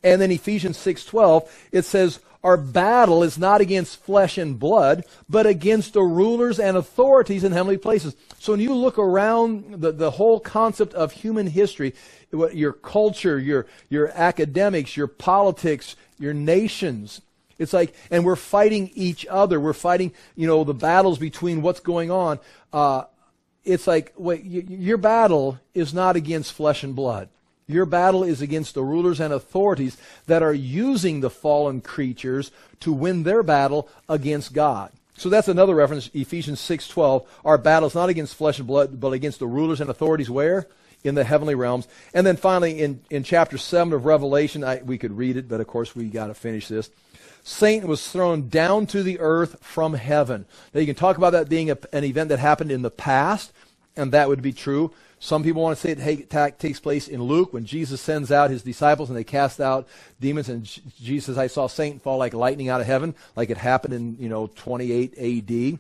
And 0.05 0.21
then 0.21 0.31
Ephesians 0.31 0.77
6:12, 0.77 1.49
it 1.73 1.85
says, 1.85 2.21
"Our 2.45 2.57
battle 2.57 3.23
is 3.23 3.39
not 3.39 3.61
against 3.61 4.05
flesh 4.05 4.39
and 4.39 4.59
blood, 4.59 5.05
but 5.29 5.47
against 5.47 5.95
the 5.95 6.03
rulers 6.03 6.61
and 6.61 6.77
authorities 6.77 7.43
in 7.43 7.53
heavenly 7.53 7.79
places." 7.79 8.15
So 8.39 8.53
when 8.53 8.61
you 8.61 8.75
look 8.75 8.99
around 8.99 9.81
the, 9.81 9.91
the 9.91 10.13
whole 10.13 10.39
concept 10.39 10.95
of 10.95 11.13
human 11.13 11.49
history, 11.49 11.95
your 12.31 12.73
culture, 12.73 13.39
your 13.39 13.67
your 13.89 14.11
academics, 14.15 14.97
your 14.97 15.07
politics, 15.09 15.97
your 16.19 16.35
nations, 16.35 17.23
it's 17.59 17.73
like, 17.73 17.95
and 18.11 18.25
we're 18.25 18.37
fighting 18.37 18.91
each 18.95 19.27
other. 19.27 19.61
We're 19.61 19.73
fighting, 19.73 20.13
you 20.37 20.47
know, 20.47 20.65
the 20.65 20.75
battles 20.75 21.19
between 21.19 21.63
what's 21.63 21.81
going 21.81 22.11
on. 22.11 22.41
Uh, 22.73 23.05
it's 23.65 23.87
like, 23.87 24.13
wait, 24.17 24.45
your 24.45 24.99
battle 24.99 25.59
is 25.73 25.95
not 25.95 26.17
against 26.17 26.53
flesh 26.53 26.83
and 26.83 26.95
blood. 26.95 27.29
Your 27.67 27.87
battle 27.87 28.23
is 28.23 28.43
against 28.43 28.75
the 28.75 28.83
rulers 28.83 29.21
and 29.21 29.33
authorities 29.33 29.97
that 30.27 30.43
are 30.43 30.53
using 30.53 31.21
the 31.21 31.31
fallen 31.31 31.81
creatures 31.81 32.51
to 32.81 32.93
win 32.93 33.23
their 33.23 33.43
battle 33.43 33.89
against 34.09 34.53
God. 34.53 34.93
So 35.17 35.29
that's 35.29 35.49
another 35.49 35.75
reference, 35.75 36.11
Ephesians 36.13 36.61
6:12. 36.61 37.27
Our 37.45 37.57
battle 37.57 37.89
is 37.89 37.95
not 37.95 38.09
against 38.09 38.35
flesh 38.35 38.59
and 38.59 38.67
blood, 38.67 39.01
but 39.01 39.13
against 39.13 39.39
the 39.39 39.47
rulers 39.47 39.81
and 39.81 39.89
authorities 39.89 40.29
where? 40.29 40.67
In 41.05 41.15
the 41.15 41.25
heavenly 41.25 41.55
realms. 41.55 41.87
And 42.13 42.27
then 42.27 42.37
finally 42.37 42.81
in, 42.81 43.01
in 43.11 43.23
chapter 43.23 43.57
7 43.57 43.93
of 43.93 44.05
Revelation, 44.05 44.65
I, 44.65 44.83
we 44.83 44.99
could 44.99 45.17
read 45.17 45.37
it, 45.37 45.49
but 45.49 45.61
of 45.61 45.67
course 45.67 45.95
we 45.95 46.07
got 46.07 46.27
to 46.27 46.35
finish 46.35 46.69
this. 46.69 46.91
Satan 47.45 47.89
was 47.89 48.09
thrown 48.09 48.49
down 48.49 48.87
to 48.87 49.03
the 49.03 49.21
earth 49.21 49.59
from 49.61 49.95
heaven. 49.95 50.47
Now 50.73 50.81
you 50.81 50.87
can 50.87 50.95
talk 50.95 51.19
about 51.19 51.33
that 51.33 51.49
being 51.49 51.71
a, 51.71 51.79
an 51.93 52.05
event 52.05 52.31
that 52.31 52.39
happened 52.39 52.73
in 52.73 52.83
the 52.83 52.91
past, 52.91 53.53
and 53.97 54.13
that 54.13 54.29
would 54.29 54.43
be 54.43 54.53
true. 54.53 54.93
Some 55.25 55.43
people 55.43 55.63
want 55.63 55.79
to 55.79 55.81
say 55.81 55.93
it 55.93 56.59
takes 56.59 56.81
place 56.81 57.09
in 57.09 57.23
Luke 57.23 57.55
when 57.55 57.65
Jesus 57.65 58.03
sends 58.03 58.31
out 58.31 58.51
his 58.51 58.63
disciples 58.63 59.09
and 59.09 59.17
they 59.17 59.25
cast 59.25 59.59
out 59.59 59.89
demons. 60.21 60.51
And 60.51 60.65
Jesus 61.01 61.39
I 61.39 61.47
saw 61.47 61.67
Satan 61.67 61.99
fall 61.99 62.19
like 62.19 62.35
lightning 62.35 62.69
out 62.69 62.83
of 62.83 62.87
heaven, 62.87 63.15
like 63.35 63.49
it 63.49 63.57
happened 63.57 63.95
in, 63.95 64.19
you 64.21 64.29
know, 64.29 64.49
28 64.55 65.17
AD. 65.17 65.79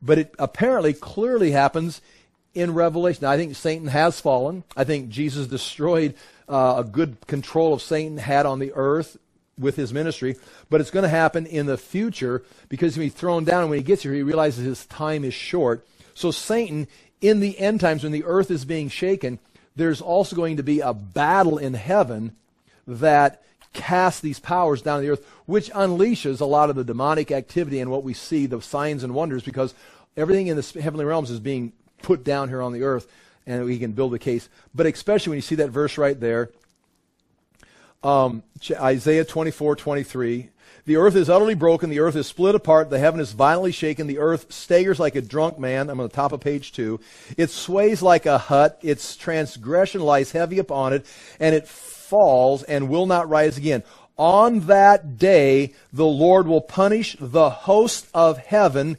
But 0.00 0.16
it 0.16 0.34
apparently 0.38 0.94
clearly 0.94 1.50
happens 1.50 2.00
in 2.54 2.72
Revelation. 2.72 3.24
Now, 3.24 3.30
I 3.30 3.36
think 3.36 3.56
Satan 3.56 3.88
has 3.88 4.22
fallen. 4.22 4.64
I 4.74 4.84
think 4.84 5.10
Jesus 5.10 5.48
destroyed 5.48 6.14
uh, 6.48 6.76
a 6.78 6.84
good 6.84 7.18
control 7.26 7.74
of 7.74 7.82
Satan 7.82 8.16
had 8.16 8.46
on 8.46 8.58
the 8.58 8.72
earth 8.72 9.18
with 9.58 9.76
his 9.76 9.92
ministry. 9.92 10.36
But 10.70 10.80
it's 10.80 10.90
going 10.90 11.02
to 11.02 11.10
happen 11.10 11.44
in 11.44 11.66
the 11.66 11.76
future 11.76 12.42
because 12.70 12.94
he'll 12.94 13.04
be 13.04 13.10
thrown 13.10 13.44
down. 13.44 13.60
And 13.60 13.68
when 13.68 13.80
he 13.80 13.84
gets 13.84 14.02
here, 14.02 14.14
he 14.14 14.22
realizes 14.22 14.64
his 14.64 14.86
time 14.86 15.24
is 15.24 15.34
short. 15.34 15.86
So 16.14 16.30
Satan 16.30 16.88
in 17.20 17.40
the 17.40 17.58
end 17.58 17.80
times 17.80 18.02
when 18.02 18.12
the 18.12 18.24
earth 18.24 18.50
is 18.50 18.64
being 18.64 18.88
shaken, 18.88 19.38
there's 19.76 20.00
also 20.00 20.36
going 20.36 20.56
to 20.56 20.62
be 20.62 20.80
a 20.80 20.92
battle 20.92 21.58
in 21.58 21.74
heaven 21.74 22.34
that 22.86 23.42
casts 23.72 24.20
these 24.20 24.40
powers 24.40 24.82
down 24.82 25.00
to 25.00 25.06
the 25.06 25.12
earth, 25.12 25.26
which 25.46 25.70
unleashes 25.70 26.40
a 26.40 26.44
lot 26.44 26.70
of 26.70 26.76
the 26.76 26.84
demonic 26.84 27.30
activity 27.30 27.80
and 27.80 27.90
what 27.90 28.02
we 28.02 28.14
see, 28.14 28.46
the 28.46 28.60
signs 28.60 29.04
and 29.04 29.14
wonders, 29.14 29.42
because 29.42 29.74
everything 30.16 30.48
in 30.48 30.56
the 30.56 30.80
heavenly 30.80 31.04
realms 31.04 31.30
is 31.30 31.40
being 31.40 31.72
put 32.02 32.24
down 32.24 32.48
here 32.48 32.62
on 32.62 32.72
the 32.72 32.82
earth, 32.82 33.06
and 33.46 33.64
we 33.64 33.78
can 33.78 33.92
build 33.92 34.14
a 34.14 34.18
case. 34.18 34.48
But 34.74 34.86
especially 34.86 35.30
when 35.30 35.38
you 35.38 35.42
see 35.42 35.56
that 35.56 35.70
verse 35.70 35.98
right 35.98 36.18
there, 36.18 36.50
um, 38.02 38.42
Isaiah 38.70 39.24
24, 39.24 39.76
23, 39.76 40.50
the 40.88 40.96
earth 40.96 41.16
is 41.16 41.28
utterly 41.28 41.54
broken. 41.54 41.90
The 41.90 42.00
earth 42.00 42.16
is 42.16 42.26
split 42.26 42.54
apart. 42.54 42.88
The 42.88 42.98
heaven 42.98 43.20
is 43.20 43.32
violently 43.32 43.72
shaken. 43.72 44.06
The 44.06 44.18
earth 44.18 44.50
staggers 44.50 44.98
like 44.98 45.16
a 45.16 45.20
drunk 45.20 45.58
man. 45.58 45.90
I'm 45.90 46.00
on 46.00 46.08
the 46.08 46.14
top 46.14 46.32
of 46.32 46.40
page 46.40 46.72
two. 46.72 46.98
It 47.36 47.50
sways 47.50 48.00
like 48.00 48.24
a 48.24 48.38
hut. 48.38 48.78
Its 48.82 49.14
transgression 49.14 50.00
lies 50.00 50.32
heavy 50.32 50.58
upon 50.58 50.94
it, 50.94 51.04
and 51.38 51.54
it 51.54 51.68
falls 51.68 52.62
and 52.62 52.88
will 52.88 53.04
not 53.04 53.28
rise 53.28 53.58
again. 53.58 53.84
On 54.16 54.60
that 54.60 55.18
day, 55.18 55.74
the 55.92 56.06
Lord 56.06 56.48
will 56.48 56.62
punish 56.62 57.16
the 57.20 57.50
host 57.50 58.08
of 58.14 58.38
heaven 58.38 58.96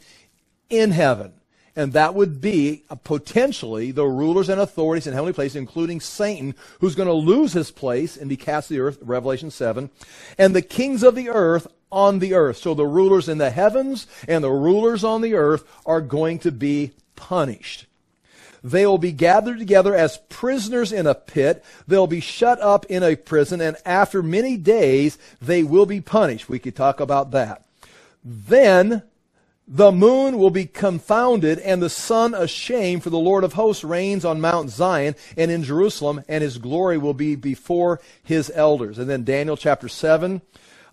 in 0.69 0.91
heaven 0.91 1.33
and 1.79 1.93
that 1.93 2.13
would 2.13 2.41
be 2.41 2.83
uh, 2.89 2.95
potentially 2.95 3.91
the 3.91 4.05
rulers 4.05 4.49
and 4.49 4.59
authorities 4.59 5.07
in 5.07 5.13
heavenly 5.13 5.31
places, 5.31 5.55
including 5.55 6.01
Satan, 6.01 6.53
who's 6.81 6.93
going 6.93 7.07
to 7.07 7.13
lose 7.13 7.53
his 7.53 7.71
place 7.71 8.17
and 8.17 8.27
be 8.27 8.35
cast 8.35 8.67
to 8.67 8.73
the 8.73 8.81
earth, 8.81 8.97
Revelation 9.01 9.49
7, 9.49 9.89
and 10.37 10.53
the 10.53 10.61
kings 10.61 11.03
of 11.03 11.15
the 11.15 11.29
earth 11.29 11.67
on 11.91 12.19
the 12.19 12.33
earth. 12.33 12.57
So 12.57 12.73
the 12.73 12.85
rulers 12.85 13.29
in 13.29 13.37
the 13.37 13.51
heavens 13.51 14.07
and 14.27 14.43
the 14.43 14.51
rulers 14.51 15.03
on 15.03 15.21
the 15.21 15.33
earth 15.35 15.63
are 15.85 16.01
going 16.01 16.39
to 16.39 16.51
be 16.51 16.91
punished. 17.15 17.85
They 18.63 18.85
will 18.85 18.97
be 18.97 19.11
gathered 19.11 19.59
together 19.59 19.95
as 19.95 20.19
prisoners 20.29 20.91
in 20.91 21.07
a 21.07 21.15
pit. 21.15 21.63
They'll 21.87 22.07
be 22.07 22.19
shut 22.19 22.59
up 22.59 22.85
in 22.87 23.03
a 23.03 23.15
prison, 23.15 23.61
and 23.61 23.77
after 23.85 24.21
many 24.21 24.57
days, 24.57 25.17
they 25.41 25.63
will 25.63 25.85
be 25.85 26.01
punished. 26.01 26.49
We 26.49 26.59
could 26.59 26.75
talk 26.75 26.99
about 26.99 27.31
that. 27.31 27.63
Then 28.23 29.03
the 29.71 29.91
moon 29.91 30.39
will 30.39 30.49
be 30.49 30.65
confounded 30.65 31.59
and 31.59 31.81
the 31.81 31.91
sun 31.91 32.33
ashamed, 32.33 33.03
for 33.03 33.11
the 33.11 33.19
Lord 33.19 33.43
of 33.43 33.53
hosts 33.53 33.83
reigns 33.83 34.25
on 34.25 34.41
Mount 34.41 34.71
Zion 34.71 35.15
and 35.37 35.51
in 35.51 35.63
Jerusalem, 35.63 36.23
and 36.27 36.41
his 36.41 36.57
glory 36.57 36.97
will 36.97 37.13
be 37.13 37.35
before 37.35 38.01
his 38.23 38.51
elders. 38.53 38.97
And 38.97 39.07
then 39.09 39.23
Daniel 39.23 39.55
chapter 39.55 39.87
7. 39.87 40.41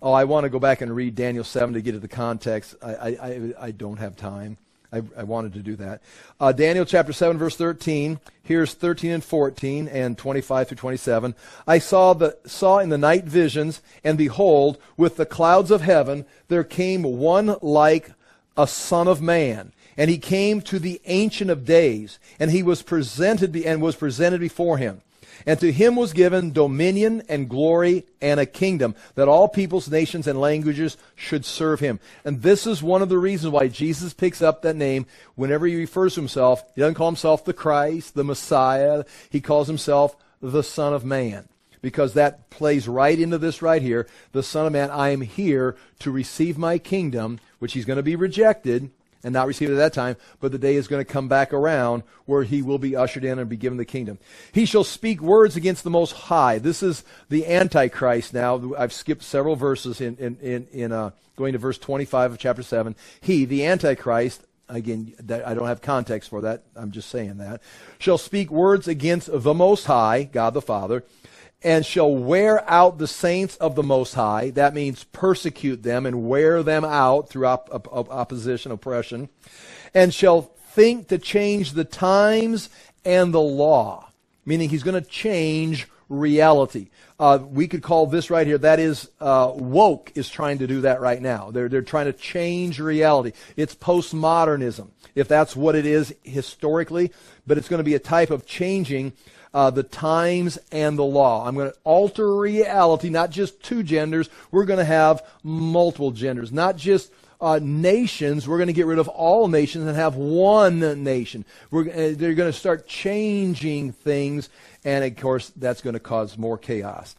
Oh, 0.01 0.13
I 0.13 0.25
want 0.25 0.43
to 0.43 0.49
go 0.49 0.59
back 0.59 0.81
and 0.81 0.95
read 0.95 1.15
Daniel 1.15 1.43
7 1.43 1.73
to 1.73 1.81
get 1.81 1.93
to 1.93 1.99
the 1.99 2.07
context. 2.07 2.75
I, 2.81 2.93
I, 2.93 3.53
I 3.59 3.71
don't 3.71 3.97
have 3.97 4.15
time. 4.15 4.57
I, 4.91 5.01
I, 5.17 5.23
wanted 5.23 5.53
to 5.53 5.59
do 5.59 5.75
that. 5.77 6.01
Uh, 6.39 6.53
Daniel 6.53 6.85
chapter 6.85 7.11
7, 7.11 7.37
verse 7.37 7.57
13. 7.57 8.19
Here's 8.43 8.73
13 8.73 9.11
and 9.11 9.23
14 9.23 9.87
and 9.89 10.17
25 10.17 10.69
through 10.69 10.77
27. 10.77 11.35
I 11.67 11.79
saw, 11.79 12.13
the, 12.13 12.37
saw 12.45 12.79
in 12.79 12.89
the 12.89 12.97
night 12.97 13.25
visions, 13.25 13.81
and 14.03 14.17
behold, 14.17 14.77
with 14.95 15.17
the 15.17 15.25
clouds 15.25 15.71
of 15.71 15.81
heaven, 15.81 16.25
there 16.47 16.63
came 16.63 17.03
one 17.03 17.57
like 17.61 18.11
a 18.55 18.65
son 18.65 19.07
of 19.09 19.21
man. 19.21 19.73
And 19.97 20.09
he 20.09 20.19
came 20.19 20.61
to 20.61 20.79
the 20.79 21.01
ancient 21.05 21.49
of 21.49 21.65
days, 21.65 22.17
and 22.39 22.51
he 22.51 22.63
was 22.63 22.81
presented 22.81 23.55
and 23.57 23.81
was 23.81 23.95
presented 23.95 24.39
before 24.39 24.77
him. 24.77 25.01
And 25.47 25.57
to 25.61 25.71
him 25.71 25.95
was 25.95 26.11
given 26.11 26.51
dominion 26.51 27.23
and 27.29 27.49
glory 27.49 28.05
and 28.21 28.37
a 28.37 28.45
kingdom 28.45 28.95
that 29.15 29.29
all 29.29 29.47
peoples, 29.47 29.89
nations, 29.89 30.27
and 30.27 30.41
languages 30.41 30.97
should 31.15 31.45
serve 31.45 31.79
him. 31.79 32.01
And 32.25 32.41
this 32.41 32.67
is 32.67 32.83
one 32.83 33.01
of 33.01 33.07
the 33.07 33.17
reasons 33.17 33.53
why 33.53 33.69
Jesus 33.69 34.13
picks 34.13 34.41
up 34.41 34.61
that 34.61 34.75
name 34.75 35.05
whenever 35.35 35.65
he 35.65 35.77
refers 35.77 36.15
to 36.15 36.19
himself. 36.19 36.65
He 36.75 36.81
doesn't 36.81 36.95
call 36.95 37.07
himself 37.07 37.45
the 37.45 37.53
Christ, 37.53 38.13
the 38.13 38.25
Messiah. 38.25 39.05
He 39.29 39.39
calls 39.39 39.67
himself 39.67 40.17
the 40.41 40.63
Son 40.63 40.93
of 40.93 41.05
Man 41.05 41.47
because 41.81 42.13
that 42.15 42.49
plays 42.49 42.85
right 42.85 43.17
into 43.17 43.37
this 43.37 43.61
right 43.61 43.81
here. 43.81 44.05
The 44.33 44.43
Son 44.43 44.65
of 44.65 44.73
Man, 44.73 44.91
I 44.91 45.11
am 45.11 45.21
here 45.21 45.77
to 45.99 46.11
receive 46.11 46.57
my 46.57 46.77
kingdom, 46.77 47.39
which 47.59 47.71
he's 47.71 47.85
going 47.85 47.95
to 47.95 48.03
be 48.03 48.17
rejected 48.17 48.91
and 49.23 49.33
not 49.33 49.47
receive 49.47 49.69
it 49.69 49.73
at 49.73 49.77
that 49.77 49.93
time, 49.93 50.15
but 50.39 50.51
the 50.51 50.57
day 50.57 50.75
is 50.75 50.87
going 50.87 51.03
to 51.03 51.11
come 51.11 51.27
back 51.27 51.53
around 51.53 52.03
where 52.25 52.43
he 52.43 52.61
will 52.61 52.77
be 52.77 52.95
ushered 52.95 53.23
in 53.23 53.39
and 53.39 53.49
be 53.49 53.57
given 53.57 53.77
the 53.77 53.85
kingdom. 53.85 54.17
He 54.51 54.65
shall 54.65 54.83
speak 54.83 55.21
words 55.21 55.55
against 55.55 55.83
the 55.83 55.89
Most 55.89 56.13
High. 56.13 56.59
This 56.59 56.83
is 56.83 57.03
the 57.29 57.45
Antichrist 57.45 58.33
now. 58.33 58.73
I've 58.77 58.93
skipped 58.93 59.23
several 59.23 59.55
verses 59.55 60.01
in, 60.01 60.17
in, 60.17 60.37
in, 60.41 60.67
in 60.71 60.91
uh, 60.91 61.11
going 61.35 61.53
to 61.53 61.59
verse 61.59 61.77
25 61.77 62.33
of 62.33 62.39
chapter 62.39 62.63
7. 62.63 62.95
He, 63.21 63.45
the 63.45 63.65
Antichrist, 63.65 64.43
again, 64.69 65.13
I 65.45 65.53
don't 65.53 65.67
have 65.67 65.81
context 65.81 66.29
for 66.29 66.41
that. 66.41 66.63
I'm 66.75 66.91
just 66.91 67.09
saying 67.09 67.37
that, 67.37 67.61
shall 67.99 68.17
speak 68.17 68.51
words 68.51 68.87
against 68.87 69.29
the 69.31 69.53
Most 69.53 69.85
High, 69.85 70.23
God 70.23 70.53
the 70.53 70.61
Father, 70.61 71.03
and 71.63 71.85
shall 71.85 72.13
wear 72.13 72.69
out 72.69 72.97
the 72.97 73.07
saints 73.07 73.55
of 73.57 73.75
the 73.75 73.83
Most 73.83 74.13
High. 74.13 74.51
That 74.51 74.73
means 74.73 75.03
persecute 75.05 75.83
them 75.83 76.05
and 76.05 76.27
wear 76.27 76.63
them 76.63 76.85
out 76.85 77.29
through 77.29 77.47
op- 77.47 77.69
op- 77.73 78.11
opposition, 78.11 78.71
oppression, 78.71 79.29
and 79.93 80.13
shall 80.13 80.41
think 80.41 81.07
to 81.07 81.17
change 81.17 81.73
the 81.73 81.83
times 81.83 82.69
and 83.03 83.33
the 83.33 83.41
law, 83.41 84.11
meaning 84.45 84.69
he's 84.69 84.83
going 84.83 85.01
to 85.01 85.09
change 85.09 85.87
reality. 86.09 86.89
Uh, 87.19 87.39
we 87.41 87.67
could 87.67 87.81
call 87.81 88.05
this 88.05 88.29
right 88.29 88.45
here, 88.45 88.59
that 88.59 88.79
is, 88.79 89.09
uh, 89.19 89.51
woke 89.55 90.11
is 90.13 90.29
trying 90.29 90.59
to 90.59 90.67
do 90.67 90.81
that 90.81 91.01
right 91.01 91.21
now. 91.21 91.49
They're, 91.49 91.67
they're 91.67 91.81
trying 91.81 92.05
to 92.05 92.13
change 92.13 92.79
reality. 92.79 93.31
It's 93.55 93.73
postmodernism, 93.73 94.89
if 95.15 95.27
that's 95.27 95.55
what 95.55 95.75
it 95.75 95.85
is 95.85 96.13
historically, 96.23 97.11
but 97.47 97.57
it's 97.57 97.67
going 97.67 97.79
to 97.79 97.83
be 97.83 97.95
a 97.95 97.99
type 97.99 98.29
of 98.29 98.45
changing 98.45 99.13
uh, 99.57 99.71
the 99.71 99.81
times 99.81 100.59
and 100.71 100.99
the 100.99 101.03
law. 101.03 101.47
I'm 101.47 101.55
going 101.55 101.71
to 101.71 101.77
alter 101.83 102.35
reality, 102.35 103.09
not 103.09 103.31
just 103.31 103.63
two 103.63 103.81
genders. 103.81 104.29
We're 104.51 104.65
going 104.65 104.77
to 104.77 104.85
have 104.85 105.25
multiple 105.41 106.11
genders, 106.11 106.51
not 106.51 106.77
just 106.77 107.11
uh, 107.41 107.59
nations. 107.59 108.47
We're 108.47 108.59
going 108.59 108.67
to 108.67 108.73
get 108.73 108.85
rid 108.85 108.99
of 108.99 109.07
all 109.07 109.47
nations 109.47 109.87
and 109.87 109.95
have 109.95 110.13
one 110.13 111.03
nation. 111.03 111.43
We're, 111.71 111.89
uh, 111.89 112.13
they're 112.15 112.35
going 112.35 112.51
to 112.51 112.57
start 112.57 112.87
changing 112.87 113.93
things, 113.93 114.49
and 114.85 115.03
of 115.03 115.17
course, 115.17 115.51
that's 115.55 115.81
going 115.81 115.95
to 115.95 115.99
cause 115.99 116.37
more 116.37 116.59
chaos. 116.59 117.15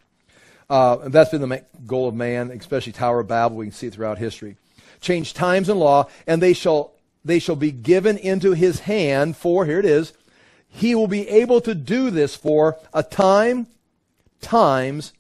Uh, 0.71 1.09
that's 1.09 1.31
been 1.31 1.41
the 1.41 1.65
goal 1.89 2.07
of 2.07 2.15
man, 2.15 2.53
especially 2.53 2.93
Tower 2.93 3.19
of 3.19 3.27
Babel. 3.27 3.57
We 3.57 3.67
can 3.67 3.73
see 3.73 3.89
it 3.89 3.95
throughout 3.95 4.19
history. 4.19 4.57
Change 5.01 5.35
times 5.35 5.69
and 5.69 5.81
law, 5.81 6.09
and 6.25 6.41
they 6.41 6.53
shall 6.53 6.93
they 7.25 7.41
shall 7.41 7.57
be 7.57 7.73
given 7.73 8.17
into 8.17 8.53
his 8.53 8.79
hand 8.79 9.37
for 9.37 9.67
here 9.67 9.81
it 9.81 9.85
is 9.85 10.13
he 10.69 10.95
will 10.95 11.09
be 11.09 11.29
able 11.29 11.61
to 11.63 11.75
do 11.75 12.11
this 12.11 12.37
for 12.37 12.79
a 12.93 13.03
time, 13.03 13.67
times, 14.41 15.13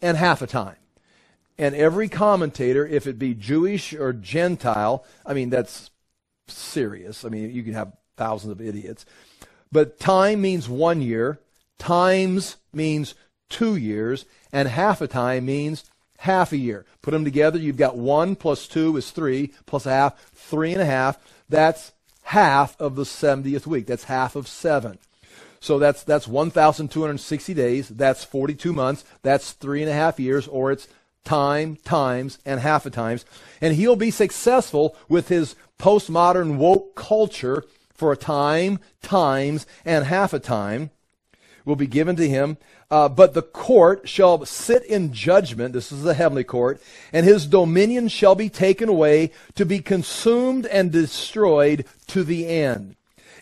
and 0.00 0.16
half 0.16 0.42
a 0.42 0.46
time. 0.46 0.76
And 1.58 1.74
every 1.74 2.08
commentator, 2.08 2.86
if 2.86 3.06
it 3.06 3.18
be 3.18 3.34
Jewish 3.34 3.92
or 3.92 4.12
Gentile, 4.12 5.04
I 5.26 5.34
mean, 5.34 5.50
that's 5.50 5.90
serious. 6.48 7.24
I 7.24 7.28
mean, 7.28 7.52
you 7.52 7.62
can 7.62 7.74
have 7.74 7.92
thousands 8.16 8.52
of 8.52 8.60
idiots. 8.60 9.04
But 9.70 9.98
time 9.98 10.40
means 10.40 10.68
one 10.68 11.00
year, 11.00 11.40
times 11.78 12.56
means 12.72 13.14
two 13.48 13.76
years, 13.76 14.24
and 14.52 14.68
half 14.68 15.00
a 15.00 15.06
time 15.06 15.46
means 15.46 15.84
half 16.18 16.52
a 16.52 16.56
year. 16.56 16.86
Put 17.02 17.10
them 17.10 17.24
together, 17.24 17.58
you've 17.58 17.76
got 17.76 17.96
one 17.96 18.36
plus 18.36 18.66
two 18.66 18.96
is 18.96 19.10
three, 19.10 19.52
plus 19.66 19.86
a 19.86 19.90
half, 19.90 20.30
three 20.34 20.72
and 20.72 20.80
a 20.80 20.86
half. 20.86 21.18
That's 21.48 21.92
half 22.22 22.80
of 22.80 22.96
the 22.96 23.04
70th 23.04 23.66
week. 23.66 23.86
That's 23.86 24.04
half 24.04 24.36
of 24.36 24.48
seven. 24.48 24.98
So 25.60 25.78
that's 25.78 26.02
that's 26.02 26.26
1,260 26.26 27.54
days. 27.54 27.88
That's 27.88 28.24
42 28.24 28.72
months. 28.72 29.04
That's 29.22 29.52
three 29.52 29.80
and 29.80 29.90
a 29.90 29.94
half 29.94 30.18
years, 30.18 30.48
or 30.48 30.72
it's 30.72 30.88
time, 31.24 31.76
times, 31.84 32.38
and 32.44 32.58
half 32.58 32.84
a 32.84 32.90
times. 32.90 33.24
And 33.60 33.74
he'll 33.74 33.96
be 33.96 34.10
successful 34.10 34.96
with 35.08 35.28
his 35.28 35.54
postmodern 35.78 36.56
woke 36.56 36.96
culture 36.96 37.64
for 37.94 38.10
a 38.10 38.16
time, 38.16 38.80
times, 39.02 39.66
and 39.84 40.04
half 40.04 40.32
a 40.32 40.40
time 40.40 40.90
will 41.64 41.76
be 41.76 41.86
given 41.86 42.16
to 42.16 42.28
him. 42.28 42.56
Uh, 42.92 43.08
but 43.08 43.32
the 43.32 43.40
court 43.40 44.06
shall 44.06 44.44
sit 44.44 44.84
in 44.84 45.14
judgment. 45.14 45.72
This 45.72 45.90
is 45.90 46.02
the 46.02 46.12
heavenly 46.12 46.44
court. 46.44 46.78
And 47.10 47.24
his 47.24 47.46
dominion 47.46 48.08
shall 48.08 48.34
be 48.34 48.50
taken 48.50 48.90
away 48.90 49.30
to 49.54 49.64
be 49.64 49.78
consumed 49.78 50.66
and 50.66 50.92
destroyed 50.92 51.86
to 52.08 52.22
the 52.22 52.46
end. 52.46 52.96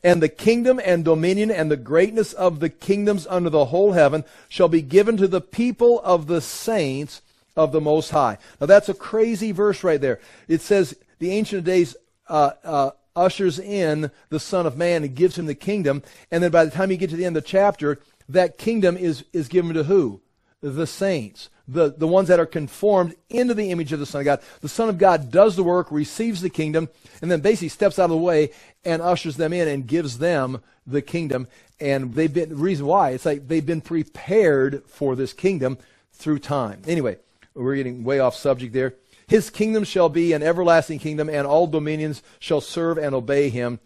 And 0.05 0.23
the 0.23 0.29
kingdom 0.29 0.81
and 0.85 1.05
dominion 1.05 1.51
and 1.51 1.69
the 1.69 1.77
greatness 1.77 2.33
of 2.33 2.61
the 2.61 2.69
kingdoms 2.69 3.27
under 3.27 3.51
the 3.51 3.65
whole 3.65 3.91
heaven 3.91 4.23
shall 4.49 4.69
be 4.69 4.83
given 4.83 5.17
to 5.17 5.27
the 5.27 5.41
people 5.41 6.01
of 6.05 6.29
the 6.29 6.41
saints 6.41 7.21
of 7.57 7.73
the 7.73 7.81
Most 7.81 8.11
High. 8.11 8.39
Now 8.61 8.69
that's 8.69 8.89
a 8.89 8.95
crazy 8.95 9.51
verse 9.51 9.83
right 9.83 10.01
there. 10.01 10.21
It 10.47 10.61
says 10.61 10.95
the 11.19 11.33
Ancient 11.33 11.59
of 11.59 11.65
Days 11.65 11.97
uh, 12.29 12.53
uh, 12.63 12.91
ushers 13.17 13.59
in 13.59 14.13
the 14.29 14.39
Son 14.39 14.65
of 14.65 14.77
Man 14.77 15.03
and 15.03 15.15
gives 15.15 15.37
him 15.37 15.47
the 15.47 15.57
kingdom. 15.57 16.05
And 16.31 16.41
then 16.41 16.53
by 16.53 16.65
the 16.65 16.71
time 16.71 16.93
you 16.93 16.97
get 16.97 17.11
to 17.11 17.17
the 17.17 17.25
end 17.25 17.37
of 17.37 17.43
the 17.43 17.49
chapter, 17.49 17.99
that 18.33 18.59
kingdom 18.59 18.97
is, 18.97 19.25
is 19.33 19.49
given 19.49 19.75
to 19.75 19.85
who? 19.85 20.21
The 20.61 20.87
saints, 20.87 21.49
the, 21.67 21.95
the 21.97 22.07
ones 22.07 22.29
that 22.29 22.41
are 22.41 22.47
conformed 22.47 23.15
into 23.29 23.55
the 23.55 23.71
image 23.71 23.93
of 23.93 23.99
the 23.99 24.07
Son 24.07 24.21
of 24.21 24.25
God. 24.27 24.41
The 24.61 24.69
Son 24.69 24.89
of 24.89 24.99
God 24.99 25.31
does 25.31 25.57
the 25.57 25.63
work, 25.63 25.91
receives 25.91 26.43
the 26.43 26.51
kingdom, 26.51 26.89
and 27.23 27.31
then 27.31 27.41
basically 27.41 27.69
steps 27.69 27.99
out 27.99 28.05
of 28.05 28.11
the 28.11 28.17
way 28.17 28.51
and 28.85 29.01
ushers 29.01 29.37
them 29.37 29.53
in 29.53 29.69
and 29.69 29.87
gives 29.87 30.19
them 30.19 30.61
the 30.87 31.01
kingdom. 31.01 31.49
And 31.81 32.15
they've 32.15 32.33
been, 32.33 32.51
the 32.51 32.57
reason 32.57 32.87
why, 32.87 33.11
it's 33.11 33.25
like 33.25 33.49
they've 33.49 33.65
been 33.65 33.81
prepared 33.81 34.85
for 34.87 35.17
this 35.17 35.33
kingdom 35.33 35.79
through 36.13 36.41
time. 36.41 36.83
Anyway, 36.87 37.17
we're 37.55 37.77
getting 37.77 38.05
way 38.05 38.19
off 38.19 38.37
subject 38.37 38.75
there. 38.75 38.95
His 39.27 39.49
kingdom 39.49 39.85
shall 39.85 40.09
be 40.09 40.33
an 40.33 40.43
everlasting 40.43 40.99
kingdom, 40.99 41.31
and 41.31 41.47
all 41.47 41.67
dominions 41.67 42.23
shall 42.39 42.61
serve 42.61 42.99
and 42.99 43.15
obey 43.15 43.49
him. 43.49 43.79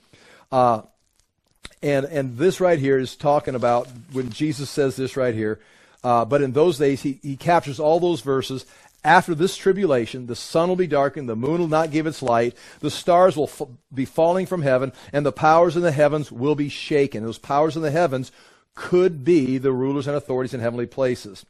Uh, 0.50 0.82
and, 1.82 2.06
and 2.06 2.38
this 2.38 2.60
right 2.60 2.78
here 2.78 2.98
is 2.98 3.16
talking 3.16 3.54
about 3.54 3.88
when 4.12 4.30
Jesus 4.30 4.70
says 4.70 4.96
this 4.96 5.16
right 5.16 5.34
here. 5.34 5.60
Uh, 6.02 6.24
but 6.24 6.42
in 6.42 6.52
those 6.52 6.78
days, 6.78 7.02
he, 7.02 7.18
he 7.22 7.36
captures 7.36 7.80
all 7.80 8.00
those 8.00 8.20
verses. 8.20 8.66
After 9.04 9.34
this 9.34 9.56
tribulation, 9.56 10.26
the 10.26 10.36
sun 10.36 10.68
will 10.68 10.76
be 10.76 10.86
darkened, 10.86 11.28
the 11.28 11.36
moon 11.36 11.60
will 11.60 11.68
not 11.68 11.90
give 11.90 12.06
its 12.06 12.22
light, 12.22 12.56
the 12.80 12.90
stars 12.90 13.36
will 13.36 13.44
f- 13.44 13.68
be 13.92 14.06
falling 14.06 14.46
from 14.46 14.62
heaven, 14.62 14.92
and 15.12 15.26
the 15.26 15.32
powers 15.32 15.76
in 15.76 15.82
the 15.82 15.92
heavens 15.92 16.32
will 16.32 16.54
be 16.54 16.70
shaken. 16.70 17.22
Those 17.22 17.38
powers 17.38 17.76
in 17.76 17.82
the 17.82 17.90
heavens 17.90 18.32
could 18.74 19.24
be 19.24 19.58
the 19.58 19.72
rulers 19.72 20.06
and 20.06 20.16
authorities 20.16 20.54
in 20.54 20.60
heavenly 20.60 20.86
places. 20.86 21.44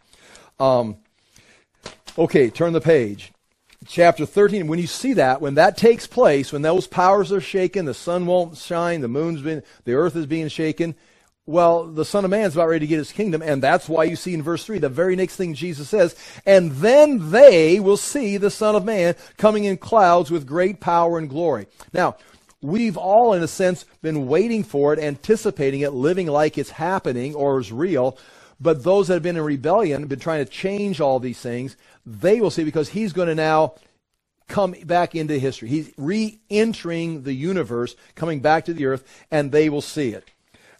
Um, 0.58 0.96
okay, 2.18 2.50
turn 2.50 2.72
the 2.72 2.80
page 2.80 3.33
chapter 3.86 4.26
13, 4.26 4.66
when 4.66 4.78
you 4.78 4.86
see 4.86 5.14
that, 5.14 5.40
when 5.40 5.54
that 5.54 5.76
takes 5.76 6.06
place, 6.06 6.52
when 6.52 6.62
those 6.62 6.86
powers 6.86 7.32
are 7.32 7.40
shaken, 7.40 7.84
the 7.84 7.94
sun 7.94 8.26
won't 8.26 8.56
shine, 8.56 9.00
the 9.00 9.08
moon's 9.08 9.42
been, 9.42 9.62
the 9.84 9.94
earth 9.94 10.16
is 10.16 10.26
being 10.26 10.48
shaken, 10.48 10.94
well, 11.46 11.84
the 11.84 12.06
Son 12.06 12.24
of 12.24 12.30
Man's 12.30 12.54
about 12.54 12.68
ready 12.68 12.86
to 12.86 12.86
get 12.86 12.96
his 12.96 13.12
kingdom, 13.12 13.42
and 13.42 13.62
that's 13.62 13.86
why 13.86 14.04
you 14.04 14.16
see 14.16 14.32
in 14.32 14.42
verse 14.42 14.64
3, 14.64 14.78
the 14.78 14.88
very 14.88 15.14
next 15.14 15.36
thing 15.36 15.52
Jesus 15.52 15.90
says, 15.90 16.16
and 16.46 16.72
then 16.72 17.30
they 17.30 17.80
will 17.80 17.98
see 17.98 18.38
the 18.38 18.50
Son 18.50 18.74
of 18.74 18.84
Man 18.84 19.14
coming 19.36 19.64
in 19.64 19.76
clouds 19.76 20.30
with 20.30 20.46
great 20.46 20.80
power 20.80 21.18
and 21.18 21.28
glory. 21.28 21.66
Now, 21.92 22.16
we've 22.62 22.96
all, 22.96 23.34
in 23.34 23.42
a 23.42 23.48
sense, 23.48 23.84
been 24.00 24.26
waiting 24.26 24.64
for 24.64 24.94
it, 24.94 24.98
anticipating 24.98 25.80
it, 25.80 25.92
living 25.92 26.28
like 26.28 26.56
it's 26.56 26.70
happening 26.70 27.34
or 27.34 27.60
is 27.60 27.70
real, 27.70 28.16
but 28.64 28.82
those 28.82 29.08
that 29.08 29.14
have 29.14 29.22
been 29.22 29.36
in 29.36 29.42
rebellion, 29.42 30.06
been 30.06 30.18
trying 30.18 30.42
to 30.42 30.50
change 30.50 30.98
all 30.98 31.20
these 31.20 31.38
things, 31.38 31.76
they 32.06 32.40
will 32.40 32.50
see 32.50 32.64
because 32.64 32.88
he's 32.88 33.12
going 33.12 33.28
to 33.28 33.34
now 33.34 33.74
come 34.48 34.74
back 34.84 35.14
into 35.14 35.38
history. 35.38 35.68
He's 35.68 35.92
re 35.98 36.40
entering 36.48 37.24
the 37.24 37.34
universe, 37.34 37.94
coming 38.14 38.40
back 38.40 38.64
to 38.64 38.72
the 38.72 38.86
earth, 38.86 39.04
and 39.30 39.52
they 39.52 39.68
will 39.68 39.82
see 39.82 40.14
it. 40.14 40.24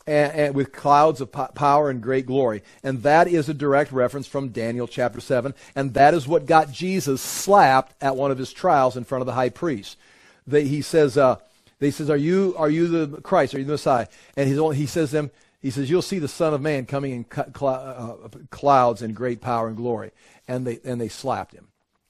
And, 0.07 0.32
and, 0.32 0.55
with 0.55 0.72
clouds 0.72 1.20
of 1.20 1.30
po- 1.30 1.51
power 1.55 1.91
and 1.91 2.03
great 2.03 2.24
glory. 2.24 2.62
And 2.82 3.03
that 3.03 3.28
is 3.28 3.51
a 3.51 3.55
direct 3.55 3.93
reference 3.93 4.26
from 4.26 4.49
Daniel 4.49 4.87
chapter 4.87 5.20
7. 5.20 5.55
And 5.76 5.93
that 5.93 6.14
is 6.14 6.26
what 6.26 6.47
got 6.47 6.72
Jesus 6.72 7.20
slapped 7.20 7.95
at 8.03 8.16
one 8.16 8.30
of 8.30 8.39
his 8.39 8.53
trials 8.53 8.97
in 8.97 9.05
front 9.05 9.20
of 9.20 9.26
the 9.26 9.32
high 9.32 9.51
priest. 9.51 9.99
They, 10.47 10.64
he 10.64 10.80
says, 10.80 11.18
uh, 11.18 11.37
they 11.80 11.91
says, 11.91 12.09
are 12.09 12.16
you, 12.16 12.55
are 12.57 12.70
you 12.70 13.07
the 13.07 13.20
Christ? 13.20 13.55
Are 13.55 13.59
you 13.59 13.64
the 13.64 13.72
Messiah? 13.72 14.07
And 14.37 14.49
he 14.74 14.87
says 14.87 15.11
to 15.11 15.16
them, 15.16 15.30
he 15.64 15.70
says, 15.70 15.88
you'll 15.88 16.02
see 16.02 16.18
the 16.18 16.28
Son 16.28 16.52
of 16.52 16.60
Man 16.60 16.84
coming 16.84 17.12
in 17.12 17.26
uh, 17.62 18.14
clouds 18.50 19.00
in 19.00 19.14
great 19.14 19.40
power 19.40 19.66
and 19.66 19.76
glory 19.76 20.12
and 20.48 20.66
they 20.66 20.80
and 20.84 21.00
they 21.00 21.08
slapped 21.08 21.54
him, 21.54 21.68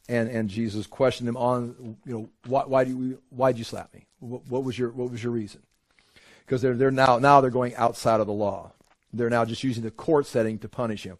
and 0.08 0.28
and 0.28 0.48
Jesus 0.48 0.86
questioned 0.86 1.28
him 1.28 1.36
on 1.36 1.96
you 2.04 2.12
know 2.12 2.28
why 2.46 2.62
why 2.62 2.84
do 2.84 2.90
you 2.90 3.22
why 3.30 3.52
did 3.52 3.58
you 3.58 3.64
slap 3.64 3.92
me? 3.94 4.06
What, 4.20 4.46
what 4.48 4.64
was 4.64 4.78
your 4.78 4.90
what 4.90 5.10
was 5.10 5.22
your 5.22 5.32
reason? 5.32 5.62
Because 6.44 6.62
they're 6.62 6.74
they're 6.74 6.90
now 6.90 7.18
now 7.18 7.40
they're 7.40 7.50
going 7.50 7.74
outside 7.76 8.20
of 8.20 8.26
the 8.26 8.32
law. 8.32 8.72
They're 9.12 9.30
now 9.30 9.44
just 9.44 9.62
using 9.62 9.84
the 9.84 9.90
court 9.90 10.26
setting 10.26 10.58
to 10.58 10.68
punish 10.68 11.04
him. 11.04 11.18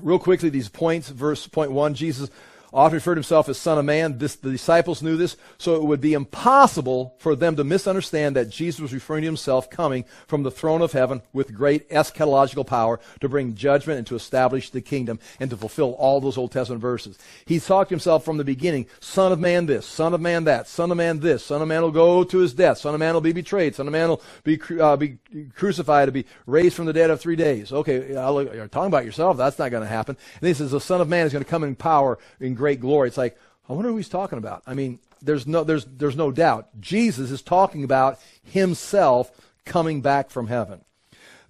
Real 0.00 0.20
quickly, 0.20 0.48
these 0.48 0.68
points. 0.68 1.08
Verse 1.08 1.46
point 1.46 1.72
one: 1.72 1.94
Jesus 1.94 2.30
often 2.72 2.96
referred 2.96 3.16
himself 3.16 3.48
as 3.48 3.58
Son 3.58 3.78
of 3.78 3.84
Man. 3.84 4.18
This, 4.18 4.36
the 4.36 4.50
disciples 4.50 5.02
knew 5.02 5.16
this, 5.16 5.36
so 5.58 5.76
it 5.76 5.82
would 5.82 6.00
be 6.00 6.14
impossible 6.14 7.14
for 7.18 7.34
them 7.34 7.56
to 7.56 7.64
misunderstand 7.64 8.36
that 8.36 8.50
Jesus 8.50 8.80
was 8.80 8.94
referring 8.94 9.22
to 9.22 9.28
himself 9.28 9.70
coming 9.70 10.04
from 10.26 10.42
the 10.42 10.50
throne 10.50 10.82
of 10.82 10.92
heaven 10.92 11.22
with 11.32 11.54
great 11.54 11.88
eschatological 11.90 12.66
power 12.66 13.00
to 13.20 13.28
bring 13.28 13.54
judgment 13.54 13.98
and 13.98 14.06
to 14.06 14.14
establish 14.14 14.70
the 14.70 14.80
kingdom 14.80 15.18
and 15.38 15.50
to 15.50 15.56
fulfill 15.56 15.92
all 15.92 16.20
those 16.20 16.38
Old 16.38 16.52
Testament 16.52 16.80
verses. 16.82 17.18
He 17.44 17.60
talked 17.60 17.88
to 17.88 17.94
himself 17.94 18.24
from 18.24 18.36
the 18.36 18.44
beginning, 18.44 18.86
Son 19.00 19.32
of 19.32 19.40
Man 19.40 19.66
this, 19.66 19.86
Son 19.86 20.14
of 20.14 20.20
Man 20.20 20.44
that, 20.44 20.68
Son 20.68 20.90
of 20.90 20.96
Man 20.96 21.20
this, 21.20 21.44
Son 21.44 21.62
of 21.62 21.68
Man 21.68 21.82
will 21.82 21.90
go 21.90 22.24
to 22.24 22.38
his 22.38 22.54
death, 22.54 22.78
Son 22.78 22.94
of 22.94 23.00
Man 23.00 23.14
will 23.14 23.20
be 23.20 23.32
betrayed, 23.32 23.74
Son 23.74 23.86
of 23.86 23.92
Man 23.92 24.08
will 24.08 24.22
be, 24.44 24.60
uh, 24.80 24.96
be 24.96 25.18
crucified, 25.54 26.06
to 26.06 26.12
be 26.12 26.26
raised 26.46 26.74
from 26.74 26.86
the 26.86 26.92
dead 26.92 27.10
of 27.10 27.20
three 27.20 27.36
days. 27.36 27.72
Okay, 27.72 28.08
you're 28.10 28.68
talking 28.68 28.88
about 28.88 29.04
yourself, 29.04 29.36
that's 29.36 29.58
not 29.58 29.70
going 29.70 29.82
to 29.82 29.88
happen. 29.88 30.16
And 30.40 30.48
he 30.48 30.54
says 30.54 30.70
the 30.70 30.80
Son 30.80 31.00
of 31.00 31.08
Man 31.08 31.26
is 31.26 31.32
going 31.32 31.44
to 31.44 31.50
come 31.50 31.64
in 31.64 31.74
power, 31.74 32.18
in 32.40 32.54
great 32.60 32.78
glory. 32.78 33.08
It's 33.08 33.16
like, 33.16 33.38
I 33.70 33.72
wonder 33.72 33.90
who 33.90 33.96
he's 33.96 34.10
talking 34.10 34.38
about. 34.38 34.62
I 34.66 34.74
mean, 34.74 34.98
there's 35.22 35.46
no, 35.46 35.64
there's, 35.64 35.86
there's 35.86 36.14
no 36.14 36.30
doubt. 36.30 36.68
Jesus 36.78 37.30
is 37.30 37.40
talking 37.40 37.84
about 37.84 38.20
himself 38.44 39.30
coming 39.64 40.02
back 40.02 40.28
from 40.28 40.48
heaven. 40.48 40.84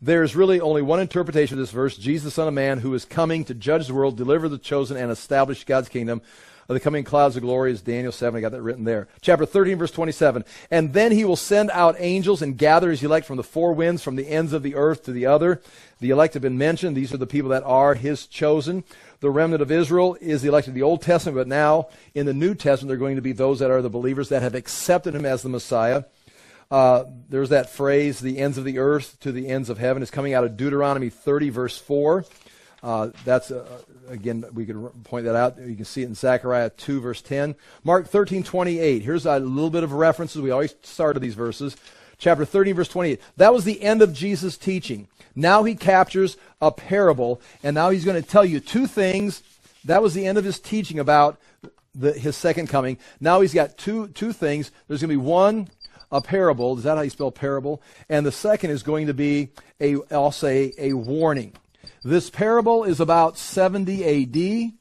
There's 0.00 0.36
really 0.36 0.61
only 0.61 0.82
one 0.82 1.00
interpretation 1.00 1.58
of 1.58 1.62
this 1.62 1.72
verse 1.72 1.96
Jesus, 1.96 2.24
the 2.26 2.30
Son 2.30 2.46
of 2.46 2.54
Man, 2.54 2.78
who 2.78 2.94
is 2.94 3.04
coming 3.04 3.44
to 3.46 3.54
judge 3.54 3.88
the 3.88 3.94
world, 3.94 4.16
deliver 4.16 4.48
the 4.48 4.56
chosen, 4.56 4.96
and 4.96 5.11
establish 5.11 5.64
God's 5.64 5.88
kingdom 5.88 6.22
of 6.71 6.75
the 6.75 6.81
coming 6.81 7.03
clouds 7.03 7.35
of 7.35 7.43
glory 7.43 7.73
is 7.73 7.83
Daniel 7.83 8.12
7. 8.12 8.39
I 8.39 8.41
got 8.41 8.53
that 8.53 8.62
written 8.62 8.85
there. 8.85 9.09
Chapter 9.21 9.45
13, 9.45 9.77
verse 9.77 9.91
27. 9.91 10.45
And 10.71 10.93
then 10.93 11.11
he 11.11 11.25
will 11.25 11.35
send 11.35 11.68
out 11.73 11.97
angels 11.99 12.43
and 12.43 12.57
gather 12.57 12.91
his 12.91 13.03
elect 13.03 13.27
from 13.27 13.39
the 13.39 13.43
four 13.43 13.73
winds, 13.73 14.05
from 14.05 14.14
the 14.14 14.29
ends 14.29 14.53
of 14.53 14.62
the 14.62 14.77
earth 14.77 15.03
to 15.07 15.12
the 15.12 15.27
other. 15.27 15.61
The 15.99 16.11
elect 16.11 16.35
have 16.35 16.45
been 16.45 16.59
mentioned. 16.59 16.97
These 16.97 17.12
are 17.12 17.16
the 17.16 17.27
people 17.27 17.51
that 17.51 17.64
are 17.64 17.95
his 17.95 18.25
chosen. 18.25 18.85
The 19.18 19.31
remnant 19.31 19.62
of 19.62 19.73
Israel 19.73 20.16
is 20.21 20.43
the 20.43 20.49
elect 20.49 20.68
of 20.68 20.75
the 20.75 20.83
Old 20.83 21.03
Testament, 21.03 21.37
but 21.37 21.49
now 21.49 21.89
in 22.14 22.25
the 22.25 22.33
New 22.33 22.55
Testament, 22.55 22.89
they're 22.89 22.97
going 22.99 23.16
to 23.16 23.23
be 23.23 23.33
those 23.33 23.59
that 23.59 23.73
are 23.73 23.83
the 23.83 23.91
believers 23.91 24.29
that 24.29 24.43
have 24.43 24.55
accepted 24.55 25.16
him 25.16 25.27
as 25.27 25.43
the 25.43 25.49
Messiah. 25.49 26.05
Uh, 26.71 27.03
there's 27.29 27.49
that 27.49 27.68
phrase, 27.68 28.21
the 28.21 28.39
ends 28.39 28.59
of 28.59 28.64
the 28.64 28.79
earth 28.79 29.18
to 29.21 29.33
the 29.33 29.49
ends 29.49 29.71
of 29.71 29.79
heaven. 29.79 30.05
is 30.05 30.11
coming 30.12 30.35
out 30.35 30.45
of 30.45 30.57
Deuteronomy 30.57 31.11
30, 31.11 31.51
verse 31.51 31.77
4. 31.77 32.25
Uh, 32.81 33.11
that's, 33.25 33.51
uh, 33.51 33.83
again, 34.11 34.44
we 34.52 34.66
could 34.66 34.90
point 35.04 35.24
that 35.24 35.36
out. 35.36 35.58
You 35.58 35.76
can 35.76 35.84
see 35.84 36.02
it 36.02 36.06
in 36.06 36.14
Zechariah 36.14 36.70
2, 36.70 37.00
verse 37.00 37.22
10. 37.22 37.54
Mark 37.84 38.08
13, 38.08 38.42
28. 38.42 39.02
Here's 39.02 39.26
a 39.26 39.38
little 39.38 39.70
bit 39.70 39.84
of 39.84 39.92
references. 39.92 40.42
We 40.42 40.50
always 40.50 40.74
start 40.82 41.16
at 41.16 41.22
these 41.22 41.34
verses. 41.34 41.76
Chapter 42.18 42.44
13, 42.44 42.74
verse 42.74 42.88
28. 42.88 43.20
That 43.36 43.54
was 43.54 43.64
the 43.64 43.82
end 43.82 44.02
of 44.02 44.12
Jesus' 44.12 44.58
teaching. 44.58 45.08
Now 45.34 45.62
he 45.62 45.74
captures 45.74 46.36
a 46.61 46.70
parable, 46.70 47.40
and 47.62 47.74
now 47.74 47.90
he's 47.90 48.04
going 48.04 48.20
to 48.20 48.28
tell 48.28 48.44
you 48.44 48.61
two 48.61 48.86
things. 48.86 49.42
That 49.84 50.02
was 50.02 50.12
the 50.12 50.26
end 50.26 50.36
of 50.36 50.44
his 50.44 50.61
teaching 50.61 50.98
about 50.98 51.40
the, 51.94 52.12
his 52.12 52.36
second 52.36 52.68
coming. 52.68 52.98
Now 53.20 53.40
he's 53.40 53.54
got 53.54 53.78
two, 53.78 54.08
two 54.08 54.32
things. 54.32 54.70
There's 54.86 55.00
going 55.00 55.11
to 55.11 55.22
be 55.22 55.28
one, 55.28 55.68
a 56.12 56.20
parable. 56.20 56.76
Is 56.76 56.84
that 56.84 56.96
how 56.96 57.02
you 57.02 57.11
spell 57.11 57.30
parable? 57.30 57.80
And 58.08 58.26
the 58.26 58.32
second 58.32 58.70
is 58.70 58.82
going 58.82 59.06
to 59.06 59.14
be 59.14 59.50
a, 59.80 59.96
I'll 60.11 60.32
say, 60.32 60.72
a 60.78 60.92
warning. 60.92 61.54
This 62.03 62.30
parable 62.30 62.84
is 62.84 63.01
about 63.01 63.36
70 63.36 64.05
AD. 64.05 64.72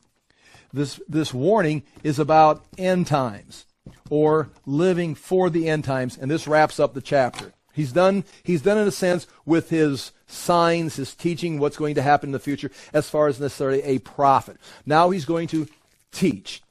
This, 0.71 1.01
this 1.07 1.33
warning 1.33 1.83
is 2.03 2.19
about 2.19 2.63
end 2.77 3.07
times 3.07 3.65
or 4.09 4.49
living 4.65 5.15
for 5.15 5.49
the 5.49 5.67
end 5.67 5.83
times. 5.83 6.17
And 6.17 6.29
this 6.29 6.47
wraps 6.47 6.79
up 6.79 6.93
the 6.93 7.01
chapter. 7.01 7.53
He's 7.73 7.91
done, 7.91 8.23
he's 8.43 8.61
done 8.61 8.77
in 8.77 8.87
a 8.87 8.91
sense 8.91 9.27
with 9.45 9.69
his 9.69 10.11
signs, 10.27 10.95
his 10.95 11.15
teaching, 11.15 11.59
what's 11.59 11.77
going 11.77 11.95
to 11.95 12.01
happen 12.01 12.29
in 12.29 12.33
the 12.33 12.39
future 12.39 12.71
as 12.93 13.09
far 13.09 13.27
as 13.27 13.39
necessarily 13.39 13.81
a 13.83 13.99
prophet. 13.99 14.57
Now 14.85 15.09
he's 15.09 15.25
going 15.25 15.47
to 15.49 15.67
teach. 16.11 16.61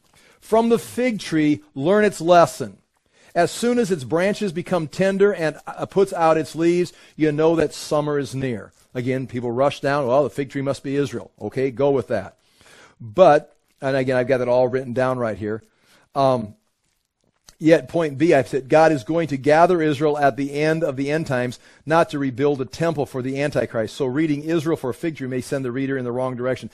From 0.41 0.69
the 0.69 0.79
fig 0.79 1.21
tree, 1.21 1.63
learn 1.75 2.05
its 2.05 2.21
lesson. 2.21 2.79
As 3.35 3.51
soon 3.51 3.79
as 3.79 3.91
its 3.91 4.05
branches 4.05 4.53
become 4.53 4.89
tender 4.89 5.33
and 5.33 5.59
uh, 5.67 5.87
puts 5.87 6.13
out 6.13 6.39
its 6.39 6.57
leaves, 6.57 6.93
you 7.17 7.31
know 7.31 7.57
that 7.57 7.75
summer 7.75 8.19
is 8.19 8.35
near. 8.35 8.73
Again, 8.95 9.27
people 9.27 9.53
rush 9.53 9.81
down, 9.81 10.07
well, 10.07 10.25
the 10.25 10.31
fig 10.31 10.51
tree 10.51 10.63
must 10.63 10.83
be 10.83 10.97
Israel. 10.97 11.31
Okay, 11.41 11.71
go 11.71 11.91
with 11.91 12.09
that. 12.09 12.37
But, 13.01 13.55
and 13.81 13.97
again, 13.97 14.17
I've 14.17 14.29
got 14.29 14.41
it 14.41 14.49
all 14.49 14.69
written 14.69 14.93
down 14.93 15.19
right 15.19 15.37
here. 15.37 15.63
Um, 16.15 16.55
Yet, 17.61 17.89
point 17.89 18.19
B, 18.19 18.35
I've 18.35 18.47
said 18.47 18.69
God 18.69 18.93
is 18.93 19.03
going 19.03 19.29
to 19.29 19.37
gather 19.37 19.83
Israel 19.83 20.17
at 20.17 20.37
the 20.37 20.53
end 20.53 20.85
of 20.85 20.95
the 20.95 21.11
end 21.11 21.27
times, 21.27 21.59
not 21.85 22.11
to 22.11 22.19
rebuild 22.19 22.61
a 22.61 22.65
temple 22.65 23.05
for 23.05 23.21
the 23.21 23.43
Antichrist. 23.43 23.97
So, 23.97 24.07
reading 24.07 24.45
Israel 24.45 24.77
for 24.77 24.91
a 24.91 24.95
fig 24.95 25.17
tree 25.17 25.27
may 25.27 25.41
send 25.41 25.65
the 25.65 25.73
reader 25.73 25.99
in 25.99 26.05
the 26.05 26.13
wrong 26.13 26.37
direction. 26.37 26.71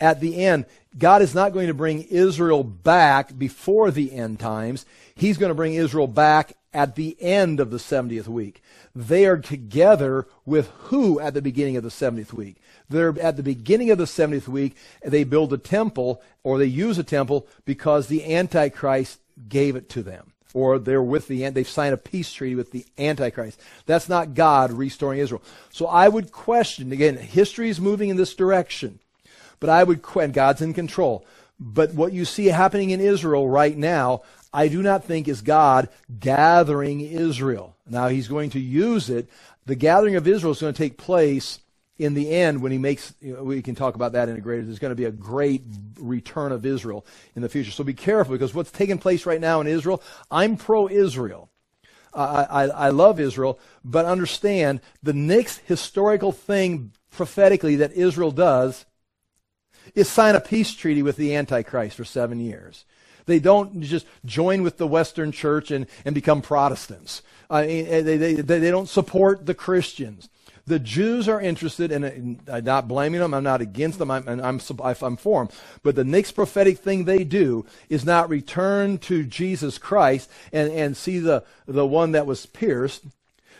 At 0.00 0.20
the 0.20 0.44
end, 0.44 0.66
God 0.98 1.22
is 1.22 1.34
not 1.34 1.52
going 1.52 1.68
to 1.68 1.74
bring 1.74 2.02
Israel 2.02 2.64
back 2.64 3.36
before 3.38 3.90
the 3.90 4.12
end 4.12 4.40
times. 4.40 4.84
He's 5.14 5.38
going 5.38 5.50
to 5.50 5.54
bring 5.54 5.74
Israel 5.74 6.06
back 6.06 6.54
at 6.72 6.96
the 6.96 7.16
end 7.20 7.60
of 7.60 7.70
the 7.70 7.78
70th 7.78 8.26
week. 8.26 8.62
They 8.94 9.26
are 9.26 9.38
together 9.38 10.26
with 10.44 10.68
who 10.86 11.20
at 11.20 11.34
the 11.34 11.42
beginning 11.42 11.76
of 11.76 11.84
the 11.84 11.88
70th 11.88 12.32
week? 12.32 12.56
They're 12.88 13.18
at 13.20 13.36
the 13.36 13.42
beginning 13.42 13.90
of 13.90 13.98
the 13.98 14.04
70th 14.04 14.48
week, 14.48 14.76
they 15.02 15.24
build 15.24 15.52
a 15.52 15.58
temple 15.58 16.20
or 16.42 16.58
they 16.58 16.66
use 16.66 16.98
a 16.98 17.04
temple 17.04 17.46
because 17.64 18.08
the 18.08 18.34
Antichrist 18.34 19.20
gave 19.48 19.76
it 19.76 19.88
to 19.90 20.02
them. 20.02 20.32
Or 20.52 20.78
they're 20.78 21.02
with 21.02 21.26
the, 21.26 21.48
they've 21.48 21.68
signed 21.68 21.94
a 21.94 21.96
peace 21.98 22.32
treaty 22.32 22.54
with 22.54 22.70
the 22.70 22.86
Antichrist. 22.96 23.60
That's 23.86 24.08
not 24.08 24.34
God 24.34 24.70
restoring 24.70 25.18
Israel. 25.18 25.42
So 25.70 25.86
I 25.86 26.08
would 26.08 26.30
question, 26.30 26.92
again, 26.92 27.16
history 27.16 27.68
is 27.68 27.80
moving 27.80 28.08
in 28.08 28.16
this 28.16 28.34
direction, 28.34 29.00
but 29.60 29.70
I 29.70 29.84
would, 29.84 30.04
and 30.16 30.32
God's 30.32 30.62
in 30.62 30.74
control. 30.74 31.26
But 31.58 31.94
what 31.94 32.12
you 32.12 32.24
see 32.24 32.46
happening 32.46 32.90
in 32.90 33.00
Israel 33.00 33.48
right 33.48 33.76
now, 33.76 34.22
I 34.52 34.68
do 34.68 34.82
not 34.82 35.04
think 35.04 35.28
is 35.28 35.40
God 35.40 35.88
gathering 36.18 37.00
Israel. 37.00 37.76
Now 37.88 38.08
he's 38.08 38.28
going 38.28 38.50
to 38.50 38.60
use 38.60 39.10
it. 39.10 39.28
The 39.66 39.74
gathering 39.74 40.16
of 40.16 40.26
Israel 40.28 40.52
is 40.52 40.60
going 40.60 40.74
to 40.74 40.82
take 40.82 40.98
place 40.98 41.60
in 41.96 42.14
the 42.14 42.32
end, 42.32 42.60
when 42.60 42.72
he 42.72 42.78
makes, 42.78 43.14
you 43.20 43.34
know, 43.34 43.44
we 43.44 43.62
can 43.62 43.74
talk 43.74 43.94
about 43.94 44.12
that 44.12 44.28
in 44.28 44.36
a 44.36 44.40
greater, 44.40 44.64
there's 44.64 44.80
going 44.80 44.90
to 44.90 44.96
be 44.96 45.04
a 45.04 45.12
great 45.12 45.62
return 45.98 46.50
of 46.50 46.66
Israel 46.66 47.06
in 47.36 47.42
the 47.42 47.48
future. 47.48 47.70
So 47.70 47.84
be 47.84 47.94
careful 47.94 48.32
because 48.32 48.52
what's 48.52 48.72
taking 48.72 48.98
place 48.98 49.26
right 49.26 49.40
now 49.40 49.60
in 49.60 49.68
Israel, 49.68 50.02
I'm 50.30 50.56
pro 50.56 50.88
Israel. 50.88 51.50
I, 52.12 52.44
I, 52.44 52.62
I 52.64 52.88
love 52.90 53.20
Israel, 53.20 53.60
but 53.84 54.06
understand 54.06 54.80
the 55.02 55.12
next 55.12 55.58
historical 55.66 56.32
thing 56.32 56.92
prophetically 57.12 57.76
that 57.76 57.92
Israel 57.92 58.32
does 58.32 58.86
is 59.94 60.08
sign 60.08 60.34
a 60.34 60.40
peace 60.40 60.74
treaty 60.74 61.02
with 61.02 61.16
the 61.16 61.34
Antichrist 61.34 61.96
for 61.96 62.04
seven 62.04 62.40
years. 62.40 62.84
They 63.26 63.38
don't 63.38 63.80
just 63.80 64.06
join 64.24 64.62
with 64.62 64.76
the 64.76 64.86
Western 64.86 65.32
church 65.32 65.70
and, 65.70 65.86
and 66.04 66.14
become 66.14 66.42
Protestants. 66.42 67.22
Uh, 67.48 67.62
they, 67.62 68.02
they, 68.02 68.34
they 68.34 68.70
don't 68.70 68.88
support 68.88 69.46
the 69.46 69.54
Christians. 69.54 70.28
The 70.66 70.78
Jews 70.78 71.28
are 71.28 71.40
interested, 71.40 71.92
and 71.92 72.40
I'm 72.48 72.64
not 72.64 72.88
blaming 72.88 73.20
them, 73.20 73.34
I'm 73.34 73.44
not 73.44 73.60
against 73.60 73.98
them, 73.98 74.10
I'm, 74.10 74.26
I'm, 74.26 74.40
I'm 74.40 75.16
for 75.16 75.44
them. 75.44 75.54
But 75.82 75.94
the 75.94 76.04
next 76.04 76.32
prophetic 76.32 76.78
thing 76.78 77.04
they 77.04 77.22
do 77.22 77.66
is 77.90 78.06
not 78.06 78.30
return 78.30 78.96
to 78.98 79.24
Jesus 79.24 79.76
Christ 79.76 80.30
and, 80.52 80.72
and 80.72 80.96
see 80.96 81.18
the, 81.18 81.44
the 81.66 81.86
one 81.86 82.12
that 82.12 82.26
was 82.26 82.46
pierced. 82.46 83.04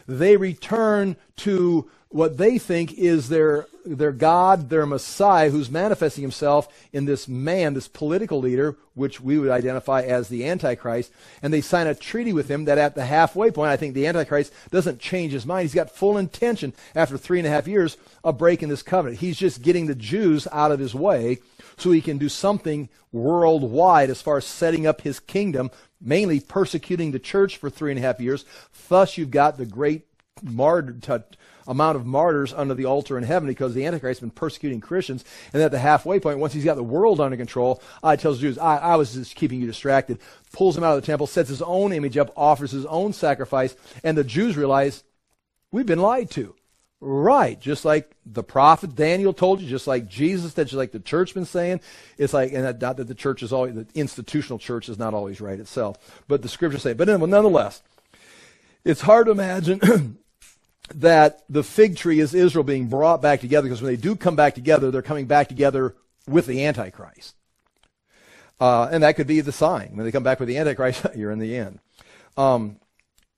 They 0.06 0.38
return 0.38 1.16
to 1.36 1.90
what 2.14 2.36
they 2.36 2.58
think 2.58 2.92
is 2.92 3.28
their, 3.28 3.66
their 3.84 4.12
God, 4.12 4.70
their 4.70 4.86
Messiah, 4.86 5.50
who's 5.50 5.68
manifesting 5.68 6.22
himself 6.22 6.68
in 6.92 7.06
this 7.06 7.26
man, 7.26 7.74
this 7.74 7.88
political 7.88 8.38
leader, 8.38 8.76
which 8.94 9.20
we 9.20 9.36
would 9.36 9.50
identify 9.50 10.02
as 10.02 10.28
the 10.28 10.46
Antichrist. 10.46 11.10
And 11.42 11.52
they 11.52 11.60
sign 11.60 11.88
a 11.88 11.94
treaty 11.94 12.32
with 12.32 12.48
him 12.48 12.66
that 12.66 12.78
at 12.78 12.94
the 12.94 13.04
halfway 13.04 13.50
point, 13.50 13.72
I 13.72 13.76
think 13.76 13.94
the 13.94 14.06
Antichrist 14.06 14.52
doesn't 14.70 15.00
change 15.00 15.32
his 15.32 15.44
mind. 15.44 15.62
He's 15.62 15.74
got 15.74 15.90
full 15.90 16.16
intention 16.16 16.72
after 16.94 17.18
three 17.18 17.40
and 17.40 17.48
a 17.48 17.50
half 17.50 17.66
years 17.66 17.96
of 18.22 18.38
breaking 18.38 18.68
this 18.68 18.84
covenant. 18.84 19.18
He's 19.18 19.36
just 19.36 19.62
getting 19.62 19.86
the 19.86 19.96
Jews 19.96 20.46
out 20.52 20.70
of 20.70 20.78
his 20.78 20.94
way 20.94 21.38
so 21.76 21.90
he 21.90 22.00
can 22.00 22.18
do 22.18 22.28
something 22.28 22.88
worldwide 23.10 24.08
as 24.08 24.22
far 24.22 24.36
as 24.36 24.44
setting 24.44 24.86
up 24.86 25.00
his 25.00 25.18
kingdom, 25.18 25.68
mainly 26.00 26.38
persecuting 26.38 27.10
the 27.10 27.18
church 27.18 27.56
for 27.56 27.70
three 27.70 27.90
and 27.90 27.98
a 27.98 28.02
half 28.02 28.20
years. 28.20 28.44
Thus, 28.88 29.18
you've 29.18 29.32
got 29.32 29.58
the 29.58 29.66
great 29.66 30.06
martyr 30.44 30.92
amount 31.66 31.96
of 31.96 32.06
martyrs 32.06 32.52
under 32.52 32.74
the 32.74 32.84
altar 32.84 33.16
in 33.18 33.24
heaven 33.24 33.48
because 33.48 33.74
the 33.74 33.86
Antichrist 33.86 34.20
has 34.20 34.28
been 34.28 34.34
persecuting 34.34 34.80
Christians. 34.80 35.24
And 35.52 35.62
at 35.62 35.70
the 35.70 35.78
halfway 35.78 36.20
point, 36.20 36.38
once 36.38 36.52
he's 36.52 36.64
got 36.64 36.76
the 36.76 36.82
world 36.82 37.20
under 37.20 37.36
control, 37.36 37.82
I 38.02 38.16
tells 38.16 38.38
the 38.38 38.48
Jews, 38.48 38.58
I, 38.58 38.76
I 38.76 38.96
was 38.96 39.14
just 39.14 39.34
keeping 39.34 39.60
you 39.60 39.66
distracted, 39.66 40.18
pulls 40.52 40.76
him 40.76 40.84
out 40.84 40.96
of 40.96 41.02
the 41.02 41.06
temple, 41.06 41.26
sets 41.26 41.48
his 41.48 41.62
own 41.62 41.92
image 41.92 42.16
up, 42.16 42.32
offers 42.36 42.70
his 42.70 42.86
own 42.86 43.12
sacrifice, 43.12 43.74
and 44.02 44.16
the 44.16 44.24
Jews 44.24 44.56
realize, 44.56 45.04
we've 45.70 45.86
been 45.86 46.00
lied 46.00 46.30
to. 46.30 46.54
Right, 47.06 47.60
just 47.60 47.84
like 47.84 48.16
the 48.24 48.42
prophet 48.42 48.94
Daniel 48.94 49.34
told 49.34 49.60
you, 49.60 49.68
just 49.68 49.86
like 49.86 50.08
Jesus, 50.08 50.54
that 50.54 50.64
just 50.64 50.76
like 50.76 50.92
the 50.92 51.00
church 51.00 51.34
been 51.34 51.44
saying. 51.44 51.82
It's 52.16 52.32
like, 52.32 52.52
and 52.54 52.64
that, 52.64 52.80
not 52.80 52.96
that 52.96 53.08
the 53.08 53.14
church 53.14 53.42
is 53.42 53.52
always, 53.52 53.74
the 53.74 53.86
institutional 53.94 54.58
church 54.58 54.88
is 54.88 54.98
not 54.98 55.12
always 55.12 55.38
right 55.38 55.60
itself, 55.60 55.98
but 56.28 56.40
the 56.40 56.48
scriptures 56.48 56.80
say. 56.80 56.94
But 56.94 57.08
nonetheless, 57.08 57.82
it's 58.86 59.02
hard 59.02 59.26
to 59.26 59.32
imagine 59.32 59.80
that 60.95 61.45
the 61.49 61.62
fig 61.62 61.97
tree 61.97 62.20
is 62.20 62.35
Israel 62.35 62.64
being 62.64 62.89
brought 62.89 63.22
back 63.22 63.41
together 63.41 63.68
because 63.68 63.80
when 63.80 63.93
they 63.93 64.01
do 64.01 64.16
come 64.16 64.37
back 64.37 64.55
together, 64.55 64.91
they're 64.91 65.03
coming 65.03 65.26
back 65.26 65.49
together 65.49 65.95
with 66.26 66.47
the 66.47 66.64
Antichrist. 66.64 67.35
Uh, 68.61 68.89
and 68.91 69.03
that 69.03 69.16
could 69.16 69.26
be 69.26 69.41
the 69.41 69.53
sign. 69.53 69.91
When 69.95 70.05
they 70.05 70.12
come 70.12 70.22
back 70.22 70.41
with 70.41 70.49
the 70.49 70.59
Antichrist, 70.59 71.07
you're 71.16 71.30
in 71.30 71.39
the 71.39 71.57
end. 71.57 71.80
Um, 72.37 72.78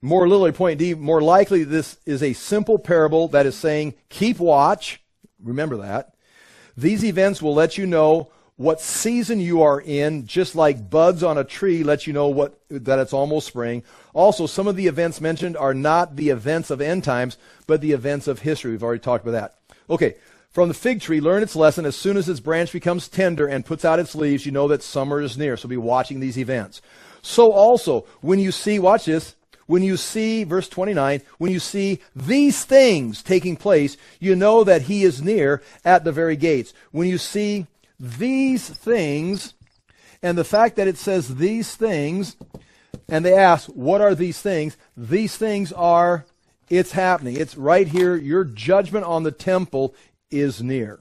more 0.03 0.29
literally, 0.29 0.53
point 0.53 0.79
D, 0.79 0.95
more 0.95 1.23
likely 1.23 1.65
this 1.65 1.99
is 2.05 2.23
a 2.23 2.33
simple 2.33 2.79
parable 2.79 3.29
that 3.29 3.47
is 3.47 3.57
saying, 3.57 3.95
keep 4.09 4.39
watch. 4.39 5.01
Remember 5.43 5.79
that. 5.79 6.15
These 6.77 7.05
events 7.05 7.41
will 7.41 7.55
let 7.55 7.79
you 7.79 7.87
know 7.87 8.31
what 8.57 8.81
season 8.81 9.39
you 9.39 9.63
are 9.63 9.81
in, 9.81 10.27
just 10.27 10.55
like 10.55 10.89
buds 10.89 11.23
on 11.23 11.37
a 11.37 11.45
tree 11.45 11.85
let 11.85 12.07
you 12.07 12.13
know 12.13 12.29
what, 12.29 12.59
that 12.71 12.99
it's 12.99 13.13
almost 13.13 13.47
spring. 13.47 13.83
Also, 14.15 14.47
some 14.47 14.67
of 14.67 14.77
the 14.77 14.87
events 14.87 15.21
mentioned 15.21 15.57
are 15.57 15.75
not 15.75 16.17
the 16.17 16.31
events 16.31 16.71
of 16.71 16.81
end 16.81 17.05
times, 17.05 17.37
but 17.67 17.81
the 17.81 17.93
events 17.93 18.27
of 18.27 18.41
history. 18.41 18.71
We've 18.71 18.83
already 18.83 19.01
talked 19.01 19.27
about 19.27 19.33
that. 19.33 19.77
Okay, 19.91 20.17
from 20.51 20.69
the 20.69 20.75
fig 20.75 21.03
tree, 21.03 21.21
learn 21.21 21.43
its 21.43 21.55
lesson. 21.55 21.85
As 21.85 21.97
soon 21.97 22.17
as 22.17 22.31
its 22.31 22.41
branch 22.41 22.73
becomes 22.73 23.09
tender 23.09 23.47
and 23.47 23.67
puts 23.67 23.85
out 23.85 23.99
its 23.99 24.15
leaves, 24.15 24.47
you 24.47 24.53
know 24.53 24.69
that 24.69 24.83
summer 24.83 25.21
is 25.21 25.37
near. 25.37 25.59
So 25.59 25.69
be 25.69 25.77
watching 25.77 26.21
these 26.21 26.39
events. 26.39 26.81
So 27.21 27.53
also, 27.53 28.07
when 28.23 28.39
you 28.39 28.53
see, 28.53 28.79
watch 28.79 29.05
this, 29.05 29.35
when 29.67 29.83
you 29.83 29.97
see, 29.97 30.45
verse 30.45 30.69
29, 30.69 31.21
when 31.39 31.53
you 31.53 31.59
see 31.59 32.01
these 32.15 32.65
things 32.65 33.23
taking 33.23 33.57
place, 33.57 33.97
you 34.21 34.35
know 34.35 34.65
that 34.65 34.83
he 34.83 35.03
is 35.03 35.21
near 35.21 35.61
at 35.85 36.05
the 36.05 36.13
very 36.13 36.37
gates. 36.37 36.73
When 36.93 37.09
you 37.09 37.19
see 37.19 37.67
these 37.99 38.69
things, 38.69 39.55
and 40.23 40.37
the 40.37 40.45
fact 40.45 40.77
that 40.77 40.89
it 40.89 40.99
says 40.99 41.37
these 41.37 41.75
things, 41.75 42.37
and 43.09 43.25
they 43.25 43.35
ask, 43.35 43.69
what 43.69 44.01
are 44.01 44.15
these 44.15 44.41
things? 44.41 44.77
These 44.97 45.37
things 45.37 45.73
are, 45.73 46.25
it's 46.69 46.93
happening. 46.93 47.37
It's 47.37 47.57
right 47.57 47.87
here. 47.87 48.17
Your 48.17 48.45
judgment 48.45 49.05
on 49.05 49.23
the 49.23 49.31
temple 49.31 49.95
is 50.31 50.63
near. 50.63 51.01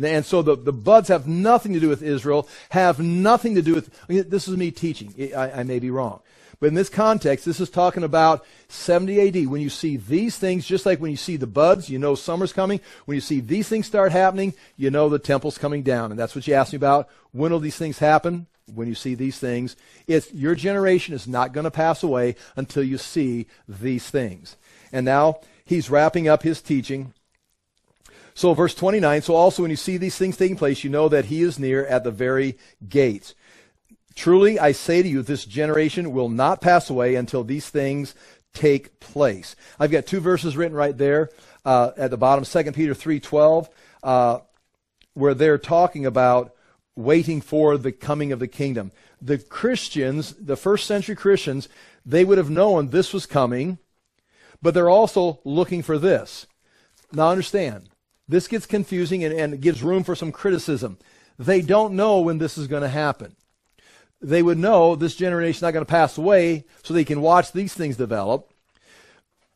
And 0.00 0.24
so 0.24 0.40
the, 0.40 0.56
the 0.56 0.72
buds 0.72 1.08
have 1.08 1.26
nothing 1.26 1.74
to 1.74 1.80
do 1.80 1.88
with 1.88 2.02
Israel, 2.02 2.48
have 2.70 2.98
nothing 2.98 3.56
to 3.56 3.62
do 3.62 3.74
with, 3.74 3.90
this 4.08 4.48
is 4.48 4.56
me 4.56 4.70
teaching. 4.70 5.14
I, 5.36 5.50
I 5.50 5.62
may 5.64 5.80
be 5.80 5.90
wrong. 5.90 6.20
But 6.62 6.68
in 6.68 6.74
this 6.74 6.88
context, 6.88 7.44
this 7.44 7.58
is 7.58 7.70
talking 7.70 8.04
about 8.04 8.46
70 8.68 9.20
AD. 9.20 9.46
When 9.48 9.60
you 9.60 9.68
see 9.68 9.96
these 9.96 10.38
things, 10.38 10.64
just 10.64 10.86
like 10.86 11.00
when 11.00 11.10
you 11.10 11.16
see 11.16 11.36
the 11.36 11.48
buds, 11.48 11.90
you 11.90 11.98
know 11.98 12.14
summer's 12.14 12.52
coming. 12.52 12.78
When 13.04 13.16
you 13.16 13.20
see 13.20 13.40
these 13.40 13.68
things 13.68 13.88
start 13.88 14.12
happening, 14.12 14.54
you 14.76 14.88
know 14.88 15.08
the 15.08 15.18
temple's 15.18 15.58
coming 15.58 15.82
down. 15.82 16.12
And 16.12 16.20
that's 16.20 16.36
what 16.36 16.46
you 16.46 16.54
asked 16.54 16.72
me 16.72 16.76
about. 16.76 17.08
When 17.32 17.50
will 17.50 17.58
these 17.58 17.74
things 17.74 17.98
happen? 17.98 18.46
When 18.72 18.86
you 18.86 18.94
see 18.94 19.16
these 19.16 19.40
things. 19.40 19.74
It's, 20.06 20.32
your 20.32 20.54
generation 20.54 21.16
is 21.16 21.26
not 21.26 21.52
going 21.52 21.64
to 21.64 21.70
pass 21.72 22.04
away 22.04 22.36
until 22.54 22.84
you 22.84 22.96
see 22.96 23.48
these 23.66 24.08
things. 24.08 24.56
And 24.92 25.04
now 25.04 25.40
he's 25.64 25.90
wrapping 25.90 26.28
up 26.28 26.44
his 26.44 26.62
teaching. 26.62 27.12
So, 28.34 28.54
verse 28.54 28.76
29 28.76 29.22
So 29.22 29.34
also, 29.34 29.62
when 29.62 29.72
you 29.72 29.76
see 29.76 29.96
these 29.96 30.16
things 30.16 30.36
taking 30.36 30.56
place, 30.56 30.84
you 30.84 30.90
know 30.90 31.08
that 31.08 31.24
he 31.24 31.42
is 31.42 31.58
near 31.58 31.84
at 31.86 32.04
the 32.04 32.12
very 32.12 32.56
gates. 32.88 33.34
Truly, 34.14 34.58
I 34.58 34.72
say 34.72 35.02
to 35.02 35.08
you, 35.08 35.22
this 35.22 35.44
generation 35.44 36.12
will 36.12 36.28
not 36.28 36.60
pass 36.60 36.90
away 36.90 37.14
until 37.14 37.44
these 37.44 37.68
things 37.68 38.14
take 38.52 39.00
place. 39.00 39.56
I've 39.78 39.90
got 39.90 40.06
two 40.06 40.20
verses 40.20 40.56
written 40.56 40.76
right 40.76 40.96
there 40.96 41.30
uh, 41.64 41.92
at 41.96 42.10
the 42.10 42.16
bottom, 42.16 42.44
2 42.44 42.72
Peter 42.72 42.94
3.12, 42.94 43.68
uh, 44.02 44.40
where 45.14 45.34
they're 45.34 45.58
talking 45.58 46.04
about 46.04 46.54
waiting 46.94 47.40
for 47.40 47.78
the 47.78 47.92
coming 47.92 48.32
of 48.32 48.38
the 48.38 48.48
kingdom. 48.48 48.92
The 49.20 49.38
Christians, 49.38 50.34
the 50.34 50.56
first 50.56 50.86
century 50.86 51.16
Christians, 51.16 51.68
they 52.04 52.24
would 52.24 52.38
have 52.38 52.50
known 52.50 52.88
this 52.88 53.12
was 53.12 53.24
coming, 53.24 53.78
but 54.60 54.74
they're 54.74 54.90
also 54.90 55.40
looking 55.44 55.82
for 55.82 55.98
this. 55.98 56.46
Now 57.12 57.30
understand, 57.30 57.88
this 58.28 58.48
gets 58.48 58.66
confusing 58.66 59.24
and, 59.24 59.34
and 59.34 59.60
gives 59.60 59.82
room 59.82 60.04
for 60.04 60.14
some 60.14 60.32
criticism. 60.32 60.98
They 61.38 61.62
don't 61.62 61.94
know 61.94 62.20
when 62.20 62.38
this 62.38 62.58
is 62.58 62.66
going 62.66 62.82
to 62.82 62.88
happen 62.88 63.36
they 64.22 64.42
would 64.42 64.58
know 64.58 64.94
this 64.94 65.16
generation 65.16 65.58
is 65.58 65.62
not 65.62 65.72
going 65.72 65.84
to 65.84 65.90
pass 65.90 66.16
away 66.16 66.64
so 66.82 66.94
they 66.94 67.04
can 67.04 67.20
watch 67.20 67.52
these 67.52 67.74
things 67.74 67.96
develop. 67.96 68.50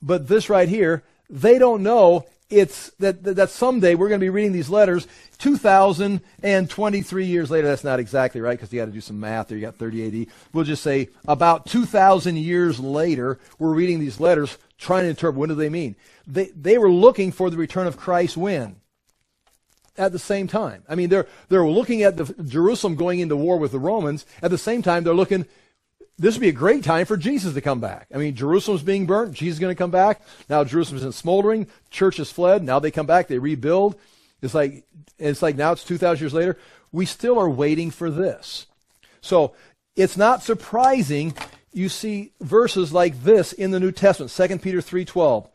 But 0.02 0.28
this 0.28 0.50
right 0.50 0.68
here, 0.68 1.02
they 1.30 1.58
don't 1.58 1.82
know 1.82 2.26
it's 2.48 2.90
that, 3.00 3.24
that 3.24 3.50
someday 3.50 3.96
we're 3.96 4.08
going 4.08 4.20
to 4.20 4.24
be 4.24 4.30
reading 4.30 4.52
these 4.52 4.70
letters 4.70 5.08
2,023 5.38 7.26
years 7.26 7.50
later. 7.50 7.66
That's 7.66 7.82
not 7.82 7.98
exactly 7.98 8.40
right 8.40 8.56
because 8.56 8.72
you 8.72 8.80
got 8.80 8.86
to 8.86 8.92
do 8.92 9.00
some 9.00 9.18
math 9.18 9.48
there. 9.48 9.58
You 9.58 9.66
got 9.66 9.76
30 9.76 10.22
AD. 10.22 10.26
We'll 10.52 10.64
just 10.64 10.82
say 10.82 11.08
about 11.26 11.66
2,000 11.66 12.36
years 12.36 12.78
later, 12.78 13.40
we're 13.58 13.74
reading 13.74 13.98
these 13.98 14.20
letters 14.20 14.58
trying 14.78 15.04
to 15.04 15.10
interpret 15.10 15.36
what 15.36 15.48
do 15.48 15.56
they 15.56 15.68
mean. 15.68 15.96
They, 16.26 16.46
they 16.54 16.78
were 16.78 16.90
looking 16.90 17.32
for 17.32 17.50
the 17.50 17.56
return 17.56 17.88
of 17.88 17.96
Christ 17.96 18.36
when? 18.36 18.76
At 19.98 20.12
the 20.12 20.18
same 20.18 20.46
time. 20.46 20.82
I 20.88 20.94
mean, 20.94 21.08
they're, 21.08 21.26
they're 21.48 21.66
looking 21.66 22.02
at 22.02 22.16
the, 22.16 22.24
Jerusalem 22.44 22.96
going 22.96 23.20
into 23.20 23.36
war 23.36 23.58
with 23.58 23.72
the 23.72 23.78
Romans. 23.78 24.26
At 24.42 24.50
the 24.50 24.58
same 24.58 24.82
time, 24.82 25.04
they're 25.04 25.14
looking, 25.14 25.46
this 26.18 26.34
would 26.34 26.40
be 26.40 26.48
a 26.48 26.52
great 26.52 26.84
time 26.84 27.06
for 27.06 27.16
Jesus 27.16 27.54
to 27.54 27.60
come 27.60 27.80
back. 27.80 28.08
I 28.14 28.18
mean, 28.18 28.34
Jerusalem's 28.34 28.82
being 28.82 29.06
burnt. 29.06 29.34
Jesus 29.34 29.56
is 29.56 29.60
going 29.60 29.74
to 29.74 29.78
come 29.78 29.90
back. 29.90 30.22
Now 30.48 30.64
Jerusalem's 30.64 31.04
in 31.04 31.12
smoldering. 31.12 31.66
Church 31.90 32.16
has 32.16 32.32
fled. 32.32 32.62
Now 32.62 32.78
they 32.78 32.90
come 32.90 33.06
back. 33.06 33.28
They 33.28 33.38
rebuild. 33.38 33.96
It's 34.42 34.54
like, 34.54 34.84
it's 35.18 35.42
like 35.42 35.56
now 35.56 35.72
it's 35.72 35.84
2,000 35.84 36.22
years 36.22 36.34
later. 36.34 36.58
We 36.92 37.06
still 37.06 37.38
are 37.38 37.50
waiting 37.50 37.90
for 37.90 38.10
this. 38.10 38.66
So 39.20 39.54
it's 39.96 40.16
not 40.16 40.42
surprising 40.42 41.34
you 41.72 41.90
see 41.90 42.32
verses 42.40 42.92
like 42.92 43.22
this 43.22 43.52
in 43.52 43.70
the 43.70 43.80
New 43.80 43.92
Testament. 43.92 44.32
2 44.32 44.58
Peter 44.58 44.78
3.12. 44.78 45.48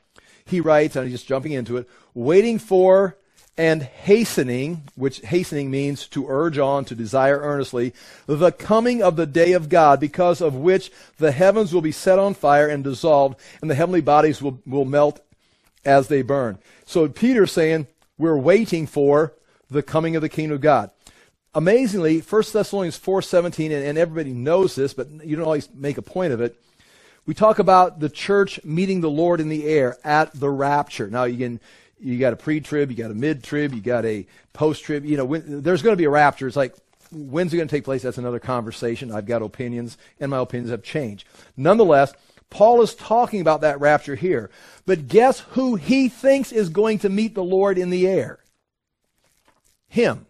He 0.45 0.61
writes, 0.61 0.95
and 0.95 1.05
I'm 1.05 1.11
just 1.11 1.27
jumping 1.27 1.53
into 1.53 1.77
it, 1.77 1.89
waiting 2.13 2.59
for 2.59 3.17
and 3.57 3.83
hastening, 3.83 4.83
which 4.95 5.19
hastening 5.21 5.69
means 5.69 6.07
to 6.07 6.27
urge 6.27 6.57
on, 6.57 6.85
to 6.85 6.95
desire 6.95 7.39
earnestly, 7.39 7.93
the 8.25 8.51
coming 8.51 9.03
of 9.03 9.15
the 9.15 9.25
day 9.25 9.51
of 9.53 9.69
God, 9.69 9.99
because 9.99 10.41
of 10.41 10.55
which 10.55 10.91
the 11.17 11.31
heavens 11.31 11.73
will 11.73 11.81
be 11.81 11.91
set 11.91 12.17
on 12.17 12.33
fire 12.33 12.67
and 12.67 12.83
dissolved, 12.83 13.39
and 13.61 13.69
the 13.69 13.75
heavenly 13.75 14.01
bodies 14.01 14.41
will, 14.41 14.59
will 14.65 14.85
melt 14.85 15.19
as 15.83 16.07
they 16.07 16.21
burn. 16.21 16.57
So 16.85 17.07
Peter's 17.07 17.51
saying, 17.51 17.87
we're 18.17 18.37
waiting 18.37 18.87
for 18.87 19.33
the 19.69 19.83
coming 19.83 20.15
of 20.15 20.21
the 20.21 20.29
kingdom 20.29 20.55
of 20.55 20.61
God. 20.61 20.91
Amazingly, 21.53 22.19
1 22.19 22.43
Thessalonians 22.53 22.97
4.17, 22.97 23.65
and, 23.65 23.73
and 23.73 23.97
everybody 23.97 24.31
knows 24.31 24.75
this, 24.75 24.93
but 24.93 25.09
you 25.25 25.35
don't 25.35 25.45
always 25.45 25.69
make 25.73 25.97
a 25.97 26.01
point 26.01 26.31
of 26.31 26.39
it, 26.39 26.55
we 27.25 27.33
talk 27.33 27.59
about 27.59 27.99
the 27.99 28.09
church 28.09 28.63
meeting 28.63 29.01
the 29.01 29.09
Lord 29.09 29.39
in 29.39 29.49
the 29.49 29.65
air 29.65 29.97
at 30.03 30.33
the 30.33 30.49
rapture. 30.49 31.07
Now, 31.07 31.25
you 31.25 31.37
can 31.37 31.59
you 32.01 32.17
got 32.17 32.33
a 32.33 32.35
pre-trib, 32.35 32.89
you 32.89 32.97
got 32.97 33.11
a 33.11 33.15
mid-trib, 33.15 33.73
you 33.73 33.81
got 33.81 34.05
a 34.05 34.25
post-trib. 34.53 35.05
You 35.05 35.17
know, 35.17 35.25
when, 35.25 35.61
there's 35.61 35.81
going 35.81 35.93
to 35.93 35.97
be 35.97 36.05
a 36.05 36.09
rapture. 36.09 36.47
It's 36.47 36.57
like, 36.57 36.75
when's 37.11 37.53
it 37.53 37.57
going 37.57 37.67
to 37.67 37.75
take 37.75 37.83
place? 37.83 38.01
That's 38.01 38.17
another 38.17 38.39
conversation. 38.39 39.11
I've 39.11 39.25
got 39.25 39.41
opinions, 39.41 39.97
and 40.19 40.31
my 40.31 40.39
opinions 40.39 40.71
have 40.71 40.83
changed. 40.83 41.27
Nonetheless, 41.55 42.13
Paul 42.49 42.81
is 42.81 42.95
talking 42.95 43.39
about 43.39 43.61
that 43.61 43.79
rapture 43.79 44.15
here. 44.15 44.49
But 44.85 45.07
guess 45.07 45.39
who 45.51 45.75
he 45.75 46.09
thinks 46.09 46.51
is 46.51 46.69
going 46.69 46.99
to 46.99 47.09
meet 47.09 47.35
the 47.35 47.43
Lord 47.43 47.77
in 47.77 47.89
the 47.89 48.07
air? 48.07 48.39
Him. 49.87 50.25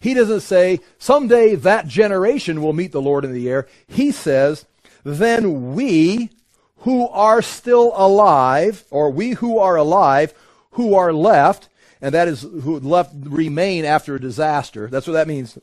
He 0.00 0.12
doesn't 0.12 0.40
say, 0.40 0.80
someday 0.98 1.54
that 1.54 1.86
generation 1.86 2.60
will 2.60 2.74
meet 2.74 2.92
the 2.92 3.00
Lord 3.00 3.24
in 3.24 3.32
the 3.32 3.48
air. 3.48 3.66
He 3.86 4.10
says, 4.10 4.66
then 5.02 5.74
we 5.74 6.30
who 6.78 7.08
are 7.08 7.40
still 7.40 7.92
alive, 7.94 8.84
or 8.90 9.10
we 9.10 9.30
who 9.30 9.58
are 9.58 9.76
alive, 9.76 10.34
who 10.74 10.94
are 10.94 11.12
left, 11.12 11.68
and 12.00 12.14
that 12.14 12.28
is 12.28 12.42
who 12.42 12.78
left 12.80 13.12
remain 13.14 13.84
after 13.84 14.14
a 14.14 14.20
disaster. 14.20 14.88
That's 14.88 15.06
what 15.06 15.14
that 15.14 15.28
means 15.28 15.58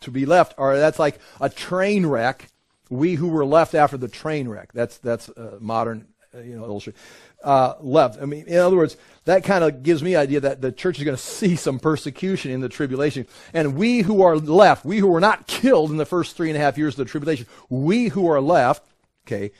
to 0.00 0.10
be 0.10 0.26
left. 0.26 0.54
Or 0.58 0.76
that's 0.76 0.98
like 0.98 1.18
a 1.40 1.48
train 1.48 2.06
wreck. 2.06 2.48
We 2.90 3.14
who 3.14 3.28
were 3.28 3.44
left 3.44 3.74
after 3.74 3.96
the 3.96 4.08
train 4.08 4.48
wreck. 4.48 4.72
That's 4.72 4.98
that's 4.98 5.30
modern, 5.60 6.06
uh, 6.34 6.40
you 6.40 6.56
know, 6.56 6.64
illustration. 6.64 7.00
Uh, 7.42 7.74
left. 7.80 8.22
I 8.22 8.24
mean, 8.24 8.46
in 8.46 8.56
other 8.56 8.76
words, 8.76 8.96
that 9.26 9.44
kind 9.44 9.62
of 9.62 9.82
gives 9.82 10.02
me 10.02 10.16
idea 10.16 10.40
that 10.40 10.62
the 10.62 10.72
church 10.72 10.98
is 10.98 11.04
going 11.04 11.16
to 11.16 11.22
see 11.22 11.56
some 11.56 11.78
persecution 11.78 12.50
in 12.50 12.60
the 12.60 12.70
tribulation. 12.70 13.26
And 13.52 13.76
we 13.76 14.00
who 14.00 14.22
are 14.22 14.36
left, 14.38 14.84
we 14.86 14.98
who 14.98 15.08
were 15.08 15.20
not 15.20 15.46
killed 15.46 15.90
in 15.90 15.98
the 15.98 16.06
first 16.06 16.36
three 16.36 16.48
and 16.48 16.56
a 16.56 16.60
half 16.60 16.78
years 16.78 16.94
of 16.94 17.04
the 17.06 17.10
tribulation, 17.10 17.46
we 17.68 18.08
who 18.08 18.26
are 18.28 18.40
left, 18.40 18.82
okay, 19.26 19.52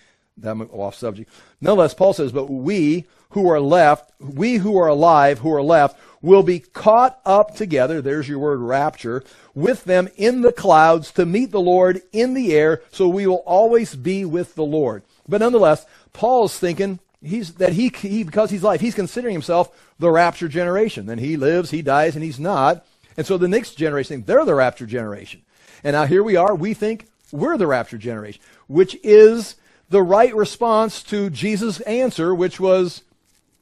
I'm 0.43 0.63
off 0.63 0.95
subject. 0.95 1.31
Nonetheless, 1.61 1.95
Paul 1.95 2.13
says, 2.13 2.33
but 2.33 2.51
we 2.51 3.05
who 3.35 3.51
are 3.51 3.61
left, 3.61 4.13
we 4.21 4.57
who 4.57 4.79
are 4.79 4.87
alive, 4.87 5.41
who 5.41 5.53
are 5.53 5.63
left, 5.63 5.99
will 6.23 6.45
be 6.45 6.61
caught 6.61 7.21
up 7.27 7.55
together, 7.55 8.01
there's 8.01 8.29
your 8.29 8.39
word 8.39 8.61
rapture, 8.61 9.23
with 9.55 9.85
them 9.85 10.09
in 10.17 10.41
the 10.41 10.53
clouds 10.53 11.11
to 11.11 11.27
meet 11.27 11.51
the 11.51 11.61
Lord 11.61 12.01
in 12.13 12.35
the 12.35 12.55
air, 12.55 12.81
so 12.93 13.09
we 13.09 13.27
will 13.27 13.43
always 13.45 13.97
be 13.97 14.25
with 14.25 14.55
the 14.55 14.65
Lord. 14.65 15.03
But 15.29 15.41
nonetheless, 15.41 15.85
Paul's 16.13 16.59
thinking 16.59 17.01
he's, 17.23 17.55
that 17.55 17.73
he, 17.73 17.89
he, 17.89 18.23
because 18.23 18.51
he's 18.51 18.63
alive, 18.63 18.81
he's 18.81 18.95
considering 18.95 19.35
himself 19.35 19.77
the 19.99 20.11
rapture 20.11 20.49
generation. 20.49 21.07
Then 21.07 21.19
he 21.19 21.37
lives, 21.37 21.71
he 21.71 21.83
dies, 21.83 22.15
and 22.15 22.25
he's 22.25 22.41
not. 22.41 22.87
And 23.17 23.27
so 23.27 23.37
the 23.37 23.49
next 23.49 23.75
generation, 23.75 24.23
they're 24.25 24.45
the 24.45 24.55
rapture 24.55 24.87
generation. 24.87 25.43
And 25.83 25.95
now 25.95 26.07
here 26.07 26.23
we 26.23 26.37
are, 26.37 26.55
we 26.55 26.73
think 26.73 27.09
we're 27.33 27.59
the 27.59 27.67
rapture 27.67 27.99
generation, 27.99 28.41
which 28.69 28.97
is 29.03 29.57
the 29.91 30.03
right 30.03 30.35
response 30.35 31.03
to 31.03 31.31
Jesus' 31.31 31.81
answer, 31.81 32.35
which 32.35 32.61
was, 32.61 33.03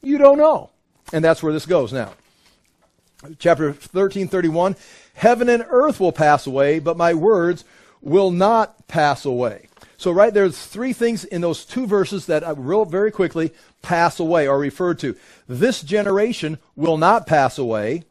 You 0.03 0.19
don't 0.19 0.39
know. 0.39 0.71
And 1.13 1.25
that's 1.25 1.43
where 1.43 1.53
this 1.53 1.67
goes 1.67 1.93
now. 1.93 2.13
Chapter 3.39 3.73
13, 3.73 4.29
31 4.29 4.77
Heaven 5.15 5.49
and 5.49 5.65
earth 5.69 6.01
will 6.01 6.13
pass 6.13 6.47
away, 6.47 6.79
but 6.79 6.97
my 6.97 7.15
words 7.15 7.65
will 8.01 8.31
not 8.31 8.89
pass 8.89 9.25
away. 9.25 9.69
So, 9.97 10.11
right 10.11 10.35
there's 10.35 10.59
three 10.59 10.93
things 10.93 11.25
in 11.25 11.43
those 11.43 11.65
two 11.65 11.87
verses 11.87 12.27
that 12.27 12.43
I 12.43 12.51
real 12.51 12.85
very 12.85 13.13
quickly 13.13 13.53
pass 13.83 14.19
away 14.19 14.49
or 14.49 14.59
referred 14.59 14.99
to. 15.01 15.15
This 15.47 15.83
generation 15.83 16.59
will 16.75 16.97
not 16.97 17.27
pass 17.27 17.59
away. 17.59 18.05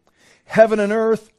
Heaven 0.46 0.80
and 0.80 0.94
earth 0.94 1.32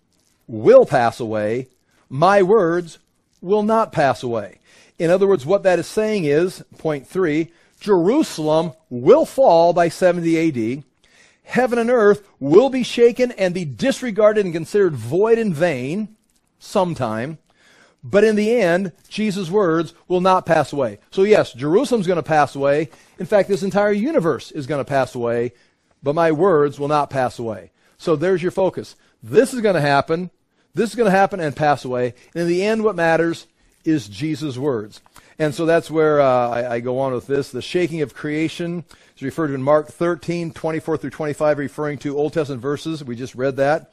will 0.46 0.84
pass 0.84 1.20
away. 1.20 1.68
My 2.11 2.42
words 2.42 2.98
will 3.40 3.62
not 3.62 3.92
pass 3.92 4.22
away. 4.22 4.59
In 4.98 5.11
other 5.11 5.26
words, 5.26 5.46
what 5.46 5.62
that 5.62 5.78
is 5.78 5.86
saying 5.86 6.24
is, 6.24 6.62
point 6.76 7.07
three, 7.07 7.50
Jerusalem 7.83 8.72
will 8.91 9.26
fall 9.26 9.72
by 9.72 9.89
70 9.89 10.76
AD. 10.78 10.85
Heaven 11.43 11.80
and 11.80 11.91
earth 11.91 12.26
will 12.39 12.70
be 12.70 12.85
shaken 12.85 13.33
and 13.33 13.53
be 13.53 13.64
disregarded 13.64 14.45
and 14.45 14.55
considered 14.55 14.95
void 14.95 15.37
and 15.37 15.53
vain 15.53 16.16
sometime. 16.61 17.39
But 18.05 18.22
in 18.22 18.37
the 18.37 18.55
end, 18.55 18.93
Jesus' 19.09 19.51
words 19.51 19.95
will 20.07 20.20
not 20.20 20.47
pass 20.47 20.72
away. 20.72 21.01
So 21.11 21.24
yes, 21.24 21.53
Jerusalem's 21.53 22.07
going 22.07 22.18
to 22.18 22.22
pass 22.22 22.55
away. 22.55 22.89
In 23.18 23.26
fact, 23.26 23.49
this 23.49 23.64
entire 23.64 23.93
universe 23.93 24.53
is 24.53 24.68
going 24.68 24.80
to 24.80 24.89
pass 24.89 25.16
away, 25.16 25.53
but 26.05 26.14
my 26.14 26.30
words 26.30 26.78
will 26.78 26.89
not 26.89 27.11
pass 27.11 27.41
away. 27.41 27.72
So 27.99 28.14
there's 28.14 28.43
your 28.43 28.53
focus. 28.53 28.95
This 29.24 29.53
is 29.53 29.61
going 29.61 29.74
to 29.74 29.80
happen. 29.80 30.30
This 30.72 30.91
is 30.91 30.97
going 30.97 31.11
to 31.11 31.16
happen 31.16 31.41
and 31.41 31.55
pass 31.55 31.85
away. 31.85 32.14
And 32.33 32.43
in 32.43 32.49
the 32.49 32.62
end, 32.62 32.85
what 32.85 32.95
matters 32.95 33.49
is 33.85 34.09
Jesus' 34.09 34.57
words. 34.57 35.01
And 35.43 35.53
so 35.53 35.66
that's 35.66 35.90
where 35.90 36.20
uh, 36.20 36.51
I, 36.51 36.74
I, 36.74 36.80
go 36.80 37.01
on 37.01 37.12
with 37.12 37.26
this. 37.26 37.51
The 37.51 37.61
shaking 37.61 38.01
of 38.01 38.14
creation 38.14 38.84
is 39.16 39.24
referred 39.24 39.49
to 39.49 39.55
in 39.55 39.62
Mark 39.62 39.88
13, 39.88 40.53
24 40.53 40.99
through 40.99 41.11
25, 41.11 41.59
referring 41.59 41.99
to 41.99 42.16
Old 42.16 42.32
Testament 42.32 42.62
verses. 42.62 43.03
We 43.03 43.16
just 43.16 43.34
read 43.34 43.57
that. 43.57 43.93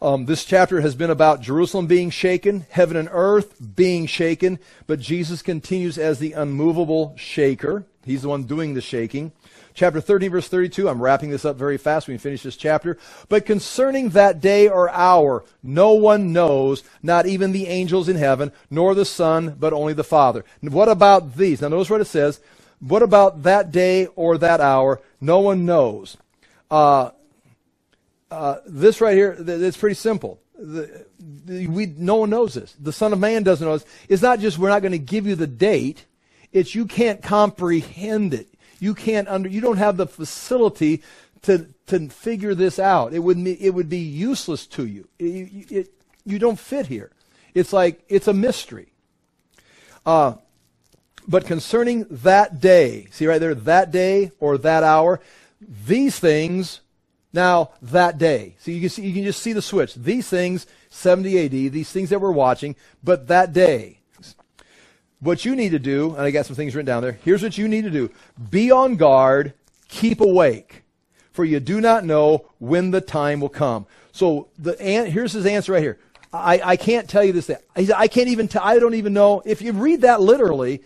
Um, 0.00 0.26
this 0.26 0.44
chapter 0.44 0.80
has 0.80 0.94
been 0.94 1.10
about 1.10 1.40
Jerusalem 1.40 1.88
being 1.88 2.08
shaken, 2.10 2.66
heaven 2.70 2.96
and 2.96 3.08
earth 3.10 3.56
being 3.74 4.06
shaken, 4.06 4.60
but 4.86 5.00
Jesus 5.00 5.42
continues 5.42 5.98
as 5.98 6.20
the 6.20 6.34
unmovable 6.34 7.16
shaker. 7.16 7.84
He's 8.04 8.22
the 8.22 8.28
one 8.28 8.44
doing 8.44 8.74
the 8.74 8.80
shaking. 8.80 9.32
Chapter 9.74 10.00
13, 10.00 10.30
verse 10.30 10.46
32, 10.46 10.88
I'm 10.88 11.02
wrapping 11.02 11.30
this 11.30 11.44
up 11.44 11.56
very 11.56 11.78
fast. 11.78 12.06
We 12.06 12.16
finish 12.16 12.44
this 12.44 12.56
chapter. 12.56 12.96
But 13.28 13.44
concerning 13.44 14.10
that 14.10 14.40
day 14.40 14.68
or 14.68 14.88
hour, 14.90 15.44
no 15.64 15.94
one 15.94 16.32
knows, 16.32 16.84
not 17.02 17.26
even 17.26 17.50
the 17.50 17.66
angels 17.66 18.08
in 18.08 18.14
heaven, 18.14 18.52
nor 18.70 18.94
the 18.94 19.04
Son, 19.04 19.56
but 19.58 19.72
only 19.72 19.92
the 19.92 20.04
Father. 20.04 20.44
What 20.60 20.88
about 20.88 21.34
these? 21.34 21.60
Now 21.60 21.68
notice 21.68 21.90
what 21.90 22.00
it 22.00 22.06
says. 22.06 22.40
What 22.78 23.02
about 23.02 23.42
that 23.42 23.72
day 23.72 24.06
or 24.14 24.38
that 24.38 24.60
hour? 24.60 25.00
No 25.20 25.40
one 25.40 25.66
knows. 25.66 26.16
Uh, 26.70 27.10
uh, 28.30 28.58
this 28.66 29.00
right 29.00 29.16
here, 29.16 29.36
it's 29.38 29.76
pretty 29.76 29.94
simple. 29.94 30.40
The, 30.56 31.04
the, 31.18 31.66
we, 31.66 31.86
no 31.86 32.14
one 32.14 32.30
knows 32.30 32.54
this. 32.54 32.76
The 32.78 32.92
Son 32.92 33.12
of 33.12 33.18
Man 33.18 33.42
doesn't 33.42 33.66
know 33.66 33.76
this. 33.76 33.88
It's 34.08 34.22
not 34.22 34.38
just 34.38 34.56
we're 34.56 34.68
not 34.68 34.82
going 34.82 34.92
to 34.92 34.98
give 34.98 35.26
you 35.26 35.34
the 35.34 35.48
date. 35.48 36.04
It's 36.52 36.76
you 36.76 36.86
can't 36.86 37.20
comprehend 37.20 38.34
it. 38.34 38.53
You 38.80 38.94
can't 38.94 39.28
under, 39.28 39.48
you 39.48 39.60
don't 39.60 39.78
have 39.78 39.96
the 39.96 40.06
facility 40.06 41.02
to, 41.42 41.66
to 41.86 42.08
figure 42.08 42.54
this 42.54 42.78
out. 42.78 43.12
It 43.12 43.20
would, 43.20 43.38
it 43.46 43.70
would 43.70 43.88
be 43.88 43.98
useless 43.98 44.66
to 44.68 44.86
you. 44.86 45.08
It, 45.18 45.70
it, 45.70 45.94
you 46.24 46.38
don't 46.38 46.58
fit 46.58 46.86
here. 46.86 47.10
It's 47.54 47.72
like, 47.72 48.02
it's 48.08 48.28
a 48.28 48.32
mystery. 48.32 48.92
Uh, 50.04 50.34
but 51.26 51.46
concerning 51.46 52.06
that 52.10 52.60
day, 52.60 53.06
see 53.10 53.26
right 53.26 53.40
there, 53.40 53.54
that 53.54 53.90
day 53.90 54.32
or 54.40 54.58
that 54.58 54.82
hour, 54.82 55.20
these 55.60 56.18
things 56.18 56.80
now, 57.32 57.72
that 57.82 58.18
day. 58.18 58.56
So 58.60 58.70
you 58.70 58.80
can, 58.80 58.90
see, 58.90 59.06
you 59.06 59.14
can 59.14 59.24
just 59.24 59.42
see 59.42 59.52
the 59.52 59.62
switch. 59.62 59.94
These 59.94 60.28
things, 60.28 60.66
70 60.90 61.44
AD, 61.44 61.72
these 61.72 61.90
things 61.90 62.10
that 62.10 62.20
we're 62.20 62.30
watching, 62.30 62.76
but 63.02 63.28
that 63.28 63.52
day. 63.52 64.00
What 65.24 65.46
you 65.46 65.56
need 65.56 65.70
to 65.70 65.78
do, 65.78 66.10
and 66.10 66.20
I 66.20 66.30
got 66.30 66.44
some 66.44 66.54
things 66.54 66.74
written 66.74 66.86
down 66.86 67.02
there. 67.02 67.18
Here's 67.24 67.42
what 67.42 67.56
you 67.56 67.66
need 67.66 67.84
to 67.84 67.90
do 67.90 68.10
be 68.50 68.70
on 68.70 68.96
guard, 68.96 69.54
keep 69.88 70.20
awake, 70.20 70.84
for 71.32 71.44
you 71.44 71.60
do 71.60 71.80
not 71.80 72.04
know 72.04 72.50
when 72.58 72.90
the 72.90 73.00
time 73.00 73.40
will 73.40 73.48
come. 73.48 73.86
So 74.12 74.48
the 74.58 74.74
here's 74.76 75.32
his 75.32 75.46
answer 75.46 75.72
right 75.72 75.82
here. 75.82 75.98
I, 76.30 76.60
I 76.62 76.76
can't 76.76 77.08
tell 77.08 77.24
you 77.24 77.32
this. 77.32 77.46
Thing. 77.46 77.56
I 77.74 78.06
can't 78.06 78.28
even. 78.28 78.48
tell, 78.48 78.62
I 78.62 78.78
don't 78.78 78.94
even 78.94 79.14
know 79.14 79.42
if 79.46 79.62
you 79.62 79.72
read 79.72 80.02
that 80.02 80.20
literally. 80.20 80.82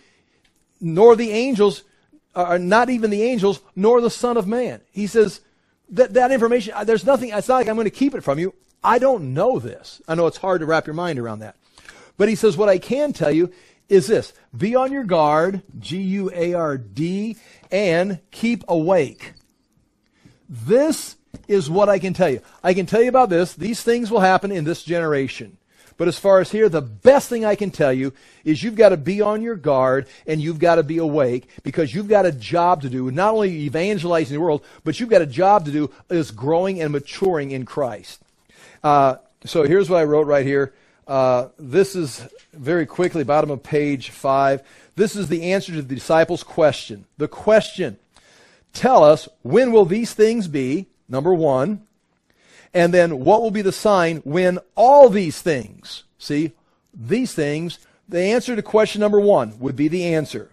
Nor 0.81 1.17
the 1.17 1.31
angels, 1.31 1.83
are 2.33 2.59
not 2.59 2.89
even 2.89 3.09
the 3.09 3.23
angels, 3.23 3.59
nor 3.75 3.99
the 3.99 4.09
Son 4.09 4.37
of 4.37 4.47
Man. 4.47 4.79
He 4.91 5.07
says 5.07 5.41
that, 5.89 6.13
that 6.13 6.31
information, 6.31 6.73
uh, 6.73 6.85
there's 6.85 7.05
nothing, 7.05 7.31
it's 7.31 7.49
not 7.49 7.55
like 7.55 7.67
I'm 7.67 7.75
going 7.75 7.85
to 7.85 7.91
keep 7.91 8.15
it 8.15 8.21
from 8.21 8.39
you. 8.39 8.53
I 8.81 8.99
don't 8.99 9.33
know 9.33 9.59
this. 9.59 10.01
I 10.07 10.15
know 10.15 10.27
it's 10.27 10.37
hard 10.37 10.61
to 10.61 10.65
wrap 10.65 10.87
your 10.87 10.93
mind 10.93 11.19
around 11.19 11.39
that. 11.39 11.57
But 12.17 12.29
he 12.29 12.35
says, 12.35 12.55
what 12.55 12.69
I 12.69 12.77
can 12.77 13.11
tell 13.11 13.31
you 13.31 13.51
is 13.89 14.07
this 14.07 14.33
be 14.55 14.75
on 14.75 14.91
your 14.91 15.03
guard, 15.03 15.63
G 15.79 15.97
U 15.97 16.31
A 16.33 16.53
R 16.53 16.77
D, 16.77 17.37
and 17.71 18.19
keep 18.31 18.63
awake. 18.67 19.33
This 20.47 21.15
is 21.47 21.69
what 21.69 21.89
I 21.89 21.99
can 21.99 22.13
tell 22.13 22.29
you. 22.29 22.41
I 22.63 22.73
can 22.73 22.85
tell 22.85 23.01
you 23.01 23.09
about 23.09 23.29
this. 23.29 23.53
These 23.53 23.83
things 23.83 24.09
will 24.09 24.19
happen 24.21 24.51
in 24.51 24.63
this 24.63 24.83
generation. 24.83 25.57
But 25.97 26.07
as 26.07 26.17
far 26.17 26.39
as 26.39 26.49
here, 26.49 26.69
the 26.69 26.81
best 26.81 27.27
thing 27.27 27.43
I 27.43 27.55
can 27.55 27.71
tell 27.71 27.91
you 27.91 28.13
is 28.45 28.63
you've 28.63 28.77
got 28.77 28.89
to 28.89 28.97
be 28.97 29.19
on 29.19 29.41
your 29.41 29.57
guard 29.57 30.07
and 30.25 30.39
you've 30.39 30.57
got 30.57 30.75
to 30.75 30.83
be 30.83 30.97
awake 30.97 31.49
because 31.61 31.93
you've 31.93 32.07
got 32.07 32.25
a 32.25 32.31
job 32.31 32.83
to 32.83 32.89
do, 32.89 33.11
not 33.11 33.33
only 33.33 33.51
evangelizing 33.63 34.33
the 34.33 34.41
world, 34.41 34.63
but 34.85 34.97
you've 34.97 35.09
got 35.09 35.21
a 35.21 35.27
job 35.27 35.65
to 35.65 35.71
do 35.73 35.91
is 36.09 36.31
growing 36.31 36.81
and 36.81 36.93
maturing 36.93 37.51
in 37.51 37.65
Christ. 37.65 38.21
Uh, 38.81 39.17
so 39.43 39.63
here's 39.63 39.89
what 39.89 39.99
I 39.99 40.05
wrote 40.05 40.25
right 40.25 40.45
here. 40.45 40.73
Uh, 41.09 41.49
this 41.57 41.95
is 41.95 42.23
very 42.53 42.85
quickly, 42.85 43.23
bottom 43.23 43.49
of 43.49 43.63
page 43.63 44.11
five. 44.11 44.61
This 44.95 45.15
is 45.15 45.27
the 45.27 45.51
answer 45.51 45.71
to 45.73 45.81
the 45.81 45.95
disciples' 45.95 46.43
question. 46.43 47.05
The 47.17 47.27
question 47.27 47.97
Tell 48.73 49.03
us, 49.03 49.27
when 49.41 49.71
will 49.71 49.85
these 49.85 50.13
things 50.13 50.47
be? 50.47 50.85
Number 51.09 51.33
one. 51.33 51.81
And 52.75 52.93
then 52.93 53.25
what 53.25 53.41
will 53.41 53.49
be 53.49 53.63
the 53.63 53.71
sign 53.71 54.17
when 54.17 54.59
all 54.75 55.09
these 55.09 55.41
things, 55.41 56.03
see, 56.19 56.51
these 56.93 57.33
things, 57.33 57.79
the 58.07 58.21
answer 58.21 58.55
to 58.55 58.61
question 58.61 59.01
number 59.01 59.19
one 59.19 59.57
would 59.57 59.75
be 59.75 59.87
the 59.87 60.13
answer. 60.13 60.51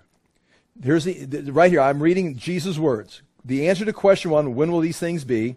Here's 0.82 1.04
the, 1.04 1.50
right 1.52 1.70
here, 1.70 1.82
I'm 1.82 2.02
reading 2.02 2.38
Jesus' 2.38 2.78
words. 2.78 3.20
The 3.44 3.68
answer 3.68 3.84
to 3.84 3.92
question 3.92 4.30
one, 4.30 4.54
when 4.54 4.72
will 4.72 4.80
these 4.80 4.98
things 4.98 5.24
be? 5.24 5.56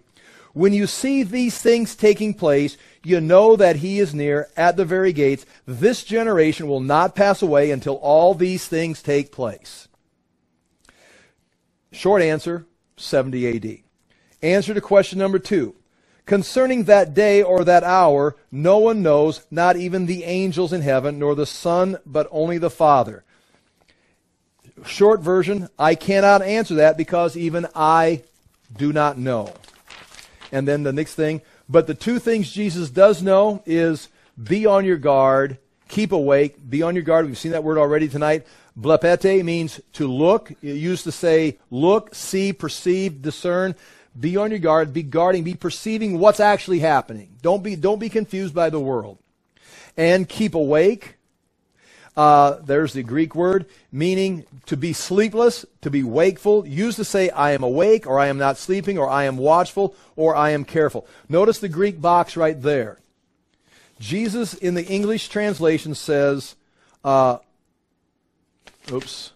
When 0.54 0.74
you 0.74 0.88
see 0.88 1.24
these 1.24 1.60
things 1.60 1.96
taking 1.96 2.34
place, 2.34 2.78
you 3.04 3.22
know 3.22 3.56
that 3.56 3.78
he 3.78 4.00
is 4.00 4.14
near 4.14 4.50
at 4.58 4.78
the 4.78 4.86
very 4.86 5.14
gates. 5.14 5.46
This 5.66 6.04
generation 6.04 6.68
will 6.68 6.80
not 6.80 7.16
pass 7.16 7.42
away 7.42 7.72
until 7.72 7.96
all 7.96 8.34
these 8.34 8.68
things 8.68 9.02
take 9.02 9.32
place. 9.32 9.88
Short 11.92 12.22
answer 12.22 12.66
70 12.98 13.56
AD. 13.56 13.78
Answer 14.42 14.74
to 14.74 14.82
question 14.82 15.20
number 15.20 15.40
two 15.40 15.76
Concerning 16.26 16.84
that 16.84 17.16
day 17.16 17.42
or 17.42 17.64
that 17.64 17.84
hour, 17.84 18.36
no 18.52 18.78
one 18.78 19.02
knows, 19.02 19.48
not 19.50 19.76
even 19.78 20.06
the 20.06 20.24
angels 20.24 20.72
in 20.72 20.82
heaven, 20.82 21.18
nor 21.18 21.34
the 21.34 21.48
Son, 21.48 21.98
but 22.06 22.28
only 22.30 22.60
the 22.60 22.70
Father. 22.70 23.24
Short 24.86 25.22
version, 25.22 25.70
I 25.80 25.96
cannot 25.96 26.44
answer 26.44 26.76
that 26.76 26.98
because 26.98 27.36
even 27.36 27.66
I 27.74 28.22
do 28.78 28.94
not 28.94 29.18
know. 29.18 29.54
And 30.52 30.68
then 30.68 30.84
the 30.84 30.94
next 30.94 31.16
thing, 31.16 31.42
but 31.68 31.88
the 31.88 31.94
two 31.94 32.20
things 32.20 32.52
Jesus 32.52 32.90
does 32.90 33.22
know 33.22 33.62
is 33.66 34.10
be 34.42 34.66
on 34.66 34.86
your 34.86 34.98
guard, 34.98 35.58
keep 35.88 36.12
awake, 36.12 36.58
be 36.70 36.82
on 36.82 36.96
your 36.96 37.04
guard. 37.04 37.26
We've 37.26 37.38
seen 37.38 37.52
that 37.52 37.64
word 37.64 37.78
already 37.78 38.08
tonight. 38.08 38.48
Blepete 38.80 39.44
means 39.44 39.80
to 39.94 40.08
look. 40.08 40.52
It 40.52 40.76
used 40.76 41.04
to 41.04 41.12
say 41.12 41.58
look, 41.70 42.16
see, 42.16 42.54
perceive, 42.54 43.22
discern. 43.22 43.76
Be 44.20 44.38
on 44.38 44.50
your 44.50 44.60
guard, 44.60 44.92
be 44.92 45.04
guarding, 45.04 45.44
be 45.44 45.54
perceiving 45.54 46.18
what's 46.20 46.40
actually 46.40 46.80
happening. 46.80 47.30
Don't 47.42 47.64
be, 47.64 47.76
don't 47.76 48.00
be 48.00 48.10
confused 48.10 48.56
by 48.56 48.70
the 48.70 48.80
world. 48.80 49.18
And 49.96 50.28
keep 50.28 50.56
awake. 50.56 51.16
Uh, 52.20 52.60
there's 52.66 52.92
the 52.92 53.02
Greek 53.02 53.34
word 53.34 53.66
meaning 53.94 54.46
to 54.66 54.76
be 54.76 54.92
sleepless, 54.92 55.66
to 55.80 55.90
be 55.90 56.04
wakeful. 56.04 56.68
Used 56.68 56.98
to 56.98 57.06
say, 57.06 57.30
I 57.30 57.52
am 57.52 57.64
awake, 57.64 58.06
or 58.06 58.20
I 58.20 58.28
am 58.28 58.38
not 58.38 58.58
sleeping, 58.58 58.98
or 58.98 59.08
I 59.08 59.24
am 59.24 59.38
watchful, 59.38 59.96
or 60.18 60.36
I 60.36 60.50
am 60.50 60.66
careful. 60.66 61.08
Notice 61.30 61.60
the 61.60 61.70
Greek 61.70 62.02
box 62.02 62.36
right 62.36 62.62
there. 62.62 62.98
Jesus 64.02 64.54
in 64.54 64.74
the 64.74 64.86
English 64.86 65.30
translation 65.30 65.96
says, 65.96 66.58
uh, 67.06 67.38
oops, 68.92 69.32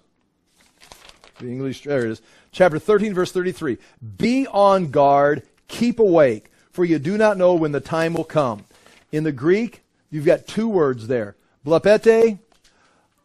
the 1.40 1.48
English, 1.48 1.84
there 1.84 2.06
it 2.06 2.12
is 2.12 2.22
chapter 2.52 2.80
13, 2.80 3.14
verse 3.14 3.32
33. 3.32 3.78
Be 4.18 4.46
on 4.48 4.92
guard, 4.92 5.44
keep 5.70 6.00
awake, 6.00 6.52
for 6.74 6.84
you 6.84 7.00
do 7.00 7.18
not 7.18 7.38
know 7.38 7.54
when 7.54 7.72
the 7.72 7.80
time 7.80 8.14
will 8.14 8.26
come. 8.26 8.66
In 9.10 9.24
the 9.24 9.32
Greek, 9.32 9.84
you've 10.10 10.26
got 10.26 10.48
two 10.48 10.68
words 10.68 11.08
there. 11.08 11.38
Blepete, 11.66 12.40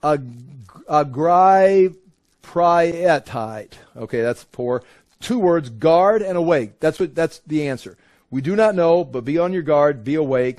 agrai 0.03 1.95
prietite. 2.43 3.73
Okay, 3.97 4.23
that's 4.23 4.45
poor. 4.45 4.83
Two 5.21 5.39
words, 5.39 5.69
guard 5.69 6.23
and 6.23 6.39
awake. 6.39 6.81
That's 6.81 7.01
what 7.01 7.15
that's 7.15 7.41
the 7.41 7.69
answer. 7.69 7.97
We 8.31 8.41
do 8.41 8.55
not 8.55 8.75
know, 8.75 9.05
but 9.05 9.25
be 9.25 9.39
on 9.39 9.53
your 9.53 9.63
guard, 9.63 10.05
be 10.05 10.15
awake. 10.15 10.59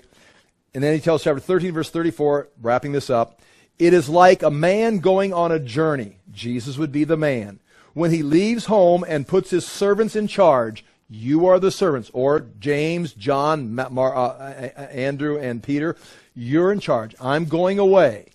And 0.73 0.83
then 0.83 0.93
he 0.93 0.99
tells 0.99 1.23
chapter 1.23 1.39
13, 1.39 1.73
verse 1.73 1.89
34, 1.89 2.49
wrapping 2.61 2.91
this 2.91 3.09
up. 3.09 3.41
It 3.77 3.93
is 3.93 4.09
like 4.09 4.43
a 4.43 4.51
man 4.51 4.99
going 4.99 5.33
on 5.33 5.51
a 5.51 5.59
journey. 5.59 6.17
Jesus 6.31 6.77
would 6.77 6.91
be 6.91 7.05
the 7.05 7.17
man 7.17 7.59
when 7.93 8.11
he 8.11 8.23
leaves 8.23 8.65
home 8.65 9.03
and 9.07 9.27
puts 9.27 9.49
his 9.49 9.65
servants 9.65 10.15
in 10.15 10.27
charge, 10.27 10.85
you 11.09 11.47
are 11.47 11.59
the 11.59 11.71
servants, 11.71 12.09
or 12.13 12.45
James, 12.59 13.13
John, 13.13 13.75
Mar- 13.75 14.15
uh, 14.15 14.51
Andrew, 14.91 15.37
and 15.37 15.61
Peter, 15.61 15.95
you're 16.35 16.71
in 16.71 16.79
charge. 16.79 17.15
I'm 17.19 17.45
going 17.45 17.79
away. 17.79 18.27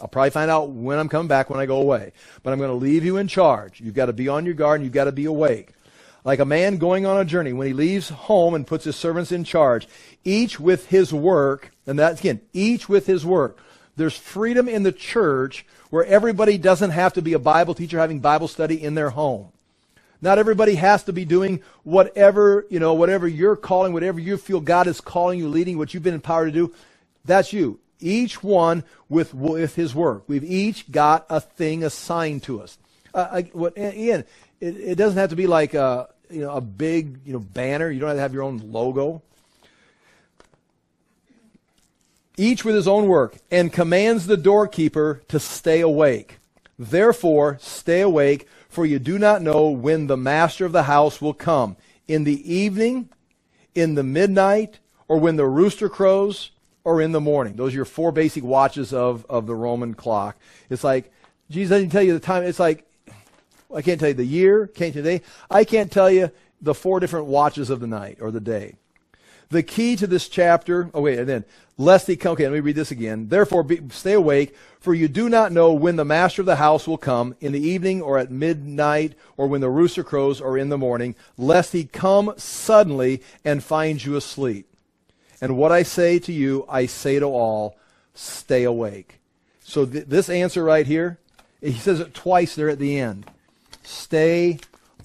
I'll 0.00 0.08
probably 0.08 0.30
find 0.30 0.50
out 0.50 0.70
when 0.70 0.98
I'm 0.98 1.08
coming 1.08 1.28
back 1.28 1.50
when 1.50 1.60
I 1.60 1.66
go 1.66 1.76
away. 1.76 2.12
But 2.42 2.52
I'm 2.52 2.58
going 2.58 2.70
to 2.70 2.74
leave 2.74 3.04
you 3.04 3.16
in 3.16 3.28
charge. 3.28 3.80
You've 3.80 3.94
got 3.94 4.06
to 4.06 4.12
be 4.12 4.28
on 4.28 4.44
your 4.44 4.54
guard 4.54 4.80
and 4.80 4.84
you've 4.84 4.94
got 4.94 5.04
to 5.04 5.12
be 5.12 5.26
awake. 5.26 5.72
Like 6.24 6.40
a 6.40 6.44
man 6.44 6.78
going 6.78 7.04
on 7.04 7.20
a 7.20 7.24
journey, 7.24 7.52
when 7.52 7.66
he 7.66 7.74
leaves 7.74 8.08
home 8.08 8.54
and 8.54 8.66
puts 8.66 8.84
his 8.84 8.96
servants 8.96 9.30
in 9.30 9.44
charge, 9.44 9.86
each 10.24 10.58
with 10.58 10.86
his 10.86 11.12
work, 11.12 11.70
and 11.86 11.98
that's 11.98 12.20
again, 12.20 12.40
each 12.54 12.88
with 12.88 13.06
his 13.06 13.26
work. 13.26 13.58
There's 13.96 14.16
freedom 14.16 14.68
in 14.68 14.82
the 14.82 14.92
church 14.92 15.66
where 15.90 16.04
everybody 16.04 16.58
doesn't 16.58 16.90
have 16.90 17.12
to 17.12 17.22
be 17.22 17.34
a 17.34 17.38
Bible 17.38 17.74
teacher 17.74 17.98
having 17.98 18.20
Bible 18.20 18.48
study 18.48 18.82
in 18.82 18.94
their 18.94 19.10
home. 19.10 19.50
Not 20.20 20.38
everybody 20.38 20.76
has 20.76 21.04
to 21.04 21.12
be 21.12 21.26
doing 21.26 21.62
whatever, 21.82 22.66
you 22.70 22.80
know, 22.80 22.94
whatever 22.94 23.28
you're 23.28 23.56
calling, 23.56 23.92
whatever 23.92 24.18
you 24.18 24.38
feel 24.38 24.60
God 24.60 24.86
is 24.86 25.02
calling 25.02 25.38
you, 25.38 25.48
leading, 25.48 25.76
what 25.76 25.92
you've 25.92 26.02
been 26.02 26.14
empowered 26.14 26.52
to 26.52 26.66
do. 26.66 26.74
That's 27.26 27.52
you. 27.52 27.78
Each 28.04 28.42
one 28.42 28.84
with, 29.08 29.32
with 29.32 29.74
his 29.74 29.94
work. 29.94 30.24
We've 30.26 30.44
each 30.44 30.92
got 30.92 31.26
a 31.30 31.40
thing 31.40 31.82
assigned 31.82 32.42
to 32.44 32.60
us. 32.60 32.78
Uh, 33.12 33.28
I, 33.32 33.42
what, 33.52 33.72
again, 33.76 34.24
it, 34.60 34.76
it, 34.76 34.94
doesn't 34.96 35.18
have 35.18 35.30
to 35.30 35.36
be 35.36 35.46
like 35.46 35.74
a, 35.74 36.08
you 36.30 36.40
know, 36.42 36.54
a 36.54 36.60
big, 36.60 37.20
you 37.24 37.32
know, 37.32 37.38
banner. 37.38 37.90
You 37.90 38.00
don't 38.00 38.10
have 38.10 38.16
to 38.16 38.22
have 38.22 38.34
your 38.34 38.42
own 38.42 38.72
logo. 38.72 39.22
each 42.36 42.64
with 42.64 42.74
his 42.74 42.88
own 42.88 43.06
work, 43.06 43.36
and 43.50 43.72
commands 43.72 44.26
the 44.26 44.36
doorkeeper 44.36 45.22
to 45.28 45.38
stay 45.38 45.80
awake. 45.80 46.38
Therefore, 46.78 47.58
stay 47.60 48.00
awake, 48.00 48.48
for 48.68 48.84
you 48.84 48.98
do 48.98 49.18
not 49.18 49.42
know 49.42 49.68
when 49.68 50.06
the 50.06 50.16
master 50.16 50.66
of 50.66 50.72
the 50.72 50.84
house 50.84 51.20
will 51.20 51.34
come 51.34 51.76
in 52.08 52.24
the 52.24 52.52
evening, 52.52 53.08
in 53.74 53.94
the 53.94 54.02
midnight, 54.02 54.80
or 55.06 55.18
when 55.18 55.36
the 55.36 55.46
rooster 55.46 55.88
crows, 55.88 56.50
or 56.84 57.00
in 57.00 57.12
the 57.12 57.20
morning. 57.20 57.56
Those 57.56 57.72
are 57.72 57.76
your 57.76 57.84
four 57.84 58.12
basic 58.12 58.44
watches 58.44 58.92
of, 58.92 59.26
of 59.28 59.46
the 59.46 59.54
Roman 59.54 59.94
clock. 59.94 60.36
It's 60.70 60.84
like, 60.84 61.10
Jesus 61.50 61.70
doesn't 61.70 61.90
tell 61.90 62.02
you 62.02 62.12
the 62.12 62.20
time. 62.20 62.44
It's 62.44 62.60
like, 62.60 62.86
I 63.74 63.82
can't 63.82 63.98
tell 63.98 64.10
you 64.10 64.14
the 64.14 64.24
year, 64.24 64.66
can't 64.68 64.94
tell 64.94 65.04
you. 65.04 65.20
I 65.50 65.64
can't 65.64 65.90
tell 65.90 66.10
you 66.10 66.30
the 66.60 66.74
four 66.74 67.00
different 67.00 67.26
watches 67.26 67.70
of 67.70 67.80
the 67.80 67.86
night 67.86 68.18
or 68.20 68.30
the 68.30 68.40
day. 68.40 68.76
The 69.50 69.62
key 69.62 69.96
to 69.96 70.06
this 70.06 70.28
chapter, 70.28 70.90
oh 70.94 71.02
wait, 71.02 71.18
and 71.18 71.28
then, 71.28 71.44
lest 71.76 72.06
he 72.06 72.16
come, 72.16 72.32
okay, 72.32 72.44
let 72.44 72.52
me 72.52 72.60
read 72.60 72.76
this 72.76 72.90
again. 72.90 73.28
Therefore, 73.28 73.62
be, 73.62 73.80
stay 73.90 74.14
awake, 74.14 74.56
for 74.80 74.94
you 74.94 75.06
do 75.06 75.28
not 75.28 75.52
know 75.52 75.72
when 75.72 75.96
the 75.96 76.04
master 76.04 76.42
of 76.42 76.46
the 76.46 76.56
house 76.56 76.88
will 76.88 76.98
come, 76.98 77.36
in 77.40 77.52
the 77.52 77.60
evening 77.60 78.00
or 78.00 78.18
at 78.18 78.30
midnight, 78.30 79.14
or 79.36 79.46
when 79.46 79.60
the 79.60 79.70
rooster 79.70 80.02
crows, 80.02 80.40
or 80.40 80.56
in 80.56 80.70
the 80.70 80.78
morning, 80.78 81.14
lest 81.36 81.72
he 81.72 81.84
come 81.84 82.32
suddenly 82.36 83.22
and 83.44 83.62
find 83.62 84.02
you 84.04 84.16
asleep. 84.16 84.66
And 85.40 85.56
what 85.56 85.72
I 85.72 85.82
say 85.82 86.18
to 86.20 86.32
you, 86.32 86.64
I 86.68 86.86
say 86.86 87.18
to 87.18 87.26
all, 87.26 87.76
stay 88.14 88.64
awake. 88.64 89.20
So 89.62 89.86
th- 89.86 90.06
this 90.06 90.28
answer 90.28 90.62
right 90.62 90.86
here, 90.86 91.18
he 91.60 91.72
says 91.72 92.00
it 92.00 92.14
twice 92.14 92.54
there 92.54 92.68
at 92.68 92.78
the 92.78 92.98
end. 92.98 93.26
Stay 93.82 94.58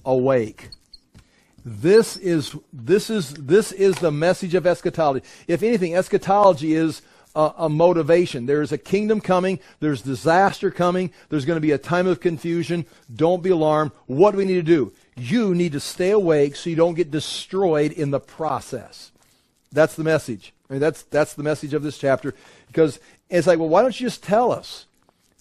awake. 0.04 0.70
This 1.64 2.16
is, 2.16 2.56
this 2.72 3.10
is, 3.10 3.34
this 3.34 3.72
is 3.72 3.96
the 3.96 4.10
message 4.10 4.54
of 4.54 4.66
eschatology. 4.66 5.26
If 5.46 5.62
anything, 5.62 5.94
eschatology 5.94 6.74
is 6.74 7.02
a, 7.34 7.52
a, 7.58 7.68
motivation. 7.68 8.46
There's 8.46 8.72
a 8.72 8.78
kingdom 8.78 9.20
coming. 9.20 9.60
There's 9.80 10.02
disaster 10.02 10.70
coming. 10.70 11.12
There's 11.28 11.44
going 11.44 11.58
to 11.58 11.60
be 11.60 11.72
a 11.72 11.78
time 11.78 12.06
of 12.06 12.20
confusion. 12.20 12.86
Don't 13.14 13.42
be 13.42 13.50
alarmed. 13.50 13.92
What 14.06 14.32
do 14.32 14.38
we 14.38 14.46
need 14.46 14.54
to 14.54 14.62
do? 14.62 14.92
You 15.16 15.54
need 15.54 15.72
to 15.72 15.80
stay 15.80 16.10
awake 16.10 16.56
so 16.56 16.70
you 16.70 16.76
don't 16.76 16.94
get 16.94 17.10
destroyed 17.10 17.92
in 17.92 18.10
the 18.10 18.20
process. 18.20 19.12
That's 19.72 19.94
the 19.94 20.04
message. 20.04 20.52
I 20.68 20.74
mean, 20.74 20.80
that's, 20.80 21.02
that's 21.02 21.34
the 21.34 21.42
message 21.42 21.74
of 21.74 21.82
this 21.82 21.98
chapter. 21.98 22.34
Because 22.66 23.00
it's 23.28 23.46
like, 23.46 23.58
well, 23.58 23.68
why 23.68 23.82
don't 23.82 23.98
you 23.98 24.06
just 24.06 24.22
tell 24.22 24.52
us? 24.52 24.86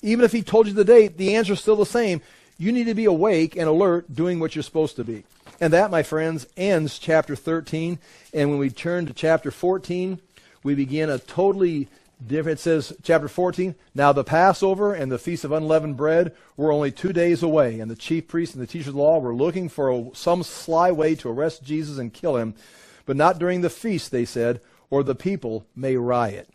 Even 0.02 0.24
if 0.24 0.32
he 0.32 0.42
told 0.42 0.68
you 0.68 0.74
the 0.74 0.86
date, 0.86 1.18
the 1.18 1.36
answer 1.36 1.54
is 1.54 1.60
still 1.60 1.76
the 1.76 1.86
same. 1.86 2.22
You 2.58 2.72
need 2.72 2.86
to 2.86 2.94
be 2.94 3.06
awake 3.06 3.56
and 3.56 3.68
alert, 3.68 4.14
doing 4.14 4.40
what 4.40 4.56
you're 4.56 4.64
supposed 4.64 4.96
to 4.98 5.04
be. 5.04 5.24
And 5.62 5.74
that, 5.74 5.92
my 5.92 6.04
friends, 6.04 6.48
ends 6.56 7.00
chapter 7.00 7.36
13. 7.36 8.00
And 8.34 8.50
when 8.50 8.60
we 8.60 8.70
turn 8.70 9.06
to 9.08 9.14
chapter 9.14 9.52
14, 9.52 10.20
we 10.64 10.76
begin 10.76 11.10
a 11.10 11.20
totally 11.20 11.88
different. 12.26 12.60
It 12.60 12.64
says, 12.64 12.94
chapter 13.04 13.28
14, 13.28 13.76
now 13.96 14.12
the 14.12 14.24
Passover 14.24 14.94
and 14.94 15.12
the 15.12 15.18
Feast 15.18 15.44
of 15.44 15.52
Unleavened 15.52 15.98
Bread 15.98 16.36
were 16.58 16.72
only 16.72 16.92
two 16.92 17.14
days 17.14 17.44
away, 17.44 17.80
and 17.80 17.90
the 17.90 17.96
chief 17.96 18.28
priests 18.28 18.56
and 18.56 18.62
the 18.62 18.68
teachers 18.68 18.90
of 18.90 18.96
the 18.96 19.02
law 19.02 19.20
were 19.20 19.34
looking 19.34 19.70
for 19.70 19.90
a, 19.90 20.10
some 20.14 20.44
sly 20.44 20.92
way 20.92 21.16
to 21.16 21.30
arrest 21.30 21.64
Jesus 21.64 21.98
and 21.98 22.14
kill 22.14 22.38
him, 22.38 22.54
but 23.10 23.18
not 23.18 23.40
during 23.40 23.62
the 23.62 23.72
feast, 23.72 24.12
they 24.12 24.24
said, 24.24 24.62
or 24.92 25.02
the 25.02 25.16
people 25.16 25.66
may 25.76 25.96
riot. 25.96 26.48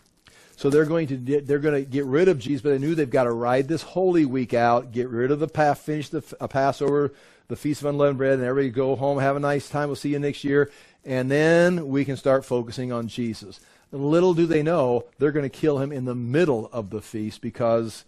So 0.54 0.70
they're 0.70 0.84
going 0.84 1.08
to 1.08 1.16
they're 1.16 1.58
going 1.58 1.84
to 1.84 1.90
get 1.90 2.04
rid 2.04 2.28
of 2.28 2.38
Jesus, 2.38 2.62
but 2.62 2.68
they 2.68 2.78
knew 2.78 2.94
they've 2.94 3.10
got 3.10 3.24
to 3.24 3.32
ride 3.32 3.66
this 3.66 3.82
Holy 3.82 4.24
Week 4.24 4.54
out, 4.54 4.92
get 4.92 5.08
rid 5.08 5.32
of 5.32 5.40
the 5.40 5.48
finish 5.74 6.10
the 6.10 6.20
Passover, 6.20 7.12
the 7.48 7.56
Feast 7.56 7.80
of 7.80 7.88
Unleavened 7.88 8.18
Bread, 8.18 8.34
and 8.34 8.44
everybody 8.44 8.70
go 8.70 8.94
home, 8.94 9.18
have 9.18 9.34
a 9.34 9.40
nice 9.40 9.68
time. 9.68 9.88
We'll 9.88 9.96
see 9.96 10.10
you 10.10 10.20
next 10.20 10.44
year. 10.44 10.70
And 11.04 11.28
then 11.28 11.88
we 11.88 12.04
can 12.04 12.16
start 12.16 12.44
focusing 12.44 12.92
on 12.92 13.08
Jesus. 13.08 13.58
Little 13.90 14.32
do 14.32 14.46
they 14.46 14.62
know, 14.62 15.06
they're 15.18 15.32
going 15.32 15.50
to 15.50 15.58
kill 15.58 15.80
him 15.80 15.90
in 15.90 16.04
the 16.04 16.14
middle 16.14 16.70
of 16.72 16.90
the 16.90 17.02
feast 17.02 17.40
because 17.40 18.04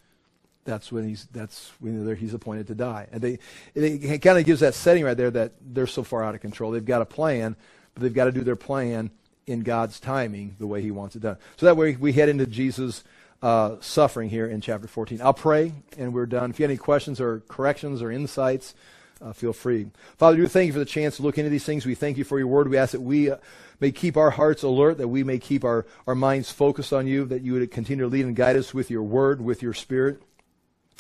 that's 0.65 0.93
when 0.93 1.09
he's 1.09 1.27
that's 1.33 1.73
when 1.81 2.15
he's 2.15 2.33
appointed 2.33 2.69
to 2.69 2.77
die. 2.77 3.09
And 3.11 3.21
they 3.21 3.39
it 3.75 4.23
kind 4.23 4.39
of 4.39 4.45
gives 4.45 4.61
that 4.61 4.75
setting 4.75 5.03
right 5.03 5.17
there 5.17 5.33
that 5.33 5.55
they're 5.61 5.89
so 5.89 6.05
far 6.05 6.23
out 6.23 6.37
of 6.37 6.41
control. 6.41 6.71
They've 6.71 6.85
got 6.85 7.03
a 7.03 7.07
plan, 7.07 7.57
but 7.97 8.03
they've 8.03 8.15
got 8.15 8.27
to 8.27 8.33
do 8.33 8.43
their 8.43 8.57
plan 8.57 9.11
in 9.47 9.61
God's 9.61 9.99
timing 9.99 10.55
the 10.59 10.67
way 10.67 10.83
he 10.83 10.91
wants 10.91 11.17
it 11.17 11.23
done. 11.23 11.39
So 11.57 11.67
that 11.67 11.77
way 11.77 11.97
we 11.97 12.13
head 12.13 12.29
into 12.29 12.47
Jesus' 12.47 13.03
uh, 13.43 13.77
suffering 13.81 14.29
here 14.29 14.47
in 14.47 14.61
chapter 14.61 14.87
14. 14.87 15.23
I'll 15.23 15.33
pray 15.33 15.73
and 15.97 16.13
we're 16.13 16.27
done. 16.27 16.51
If 16.51 16.59
you 16.59 16.65
have 16.65 16.71
any 16.71 16.79
questions 16.79 17.21
or 17.21 17.41
corrections 17.49 18.03
or 18.03 18.11
insights, 18.11 18.75
uh, 19.23 19.33
feel 19.33 19.55
free. 19.55 19.87
Father, 20.19 20.37
we 20.37 20.47
thank 20.47 20.67
you 20.67 20.73
for 20.75 20.79
the 20.79 20.85
chance 20.85 21.17
to 21.17 21.23
look 21.23 21.39
into 21.39 21.49
these 21.49 21.65
things. 21.65 21.87
We 21.87 21.95
thank 21.95 22.19
you 22.19 22.25
for 22.25 22.39
your 22.39 22.49
word. 22.49 22.69
We 22.69 22.77
ask 22.77 22.93
that 22.93 23.01
we 23.01 23.31
uh, 23.31 23.39
may 23.81 23.91
keep 23.91 24.17
our 24.17 24.31
hearts 24.31 24.63
alert, 24.63 24.99
that 24.99 25.09
we 25.09 25.25
may 25.25 25.39
keep 25.39 25.65
our, 25.65 25.87
our 26.07 26.15
minds 26.15 26.53
focused 26.53 26.93
on 26.93 27.07
you, 27.07 27.25
that 27.27 27.43
you 27.43 27.55
would 27.55 27.71
continue 27.71 28.05
to 28.05 28.11
lead 28.11 28.27
and 28.27 28.37
guide 28.37 28.57
us 28.57 28.75
with 28.75 28.91
your 28.91 29.03
word, 29.03 29.41
with 29.41 29.63
your 29.63 29.73
spirit. 29.73 30.23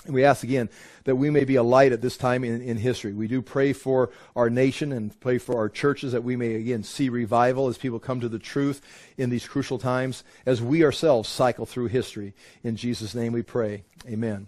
And 0.07 0.15
we 0.15 0.25
ask 0.25 0.45
again 0.45 0.71
that 1.05 1.17
we 1.17 1.31
may 1.31 1.45
be 1.45 1.57
a 1.57 1.63
light 1.63 1.93
at 1.93 2.01
this 2.01 2.17
time 2.17 2.45
in, 2.45 2.63
in 2.63 2.77
history. 2.77 3.13
We 3.13 3.29
do 3.29 3.43
pray 3.43 3.73
for 3.73 4.11
our 4.35 4.49
nation 4.49 4.93
and 4.93 5.19
pray 5.21 5.39
for 5.39 5.57
our 5.57 5.69
churches 5.69 6.13
that 6.13 6.25
we 6.25 6.37
may 6.37 6.55
again 6.55 6.83
see 6.83 7.09
revival 7.09 7.69
as 7.69 7.77
people 7.77 7.99
come 7.99 8.21
to 8.21 8.29
the 8.29 8.39
truth 8.39 8.81
in 9.17 9.31
these 9.31 9.47
crucial 9.47 9.79
times, 9.79 10.25
as 10.47 10.63
we 10.63 10.85
ourselves 10.85 11.29
cycle 11.29 11.67
through 11.67 11.87
history. 11.87 12.35
In 12.63 12.77
Jesus' 12.77 13.15
name 13.15 13.33
we 13.33 13.43
pray. 13.43 13.85
Amen. 14.09 14.47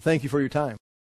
Thank 0.00 0.22
you 0.22 0.28
for 0.28 0.40
your 0.40 0.48
time. 0.48 0.76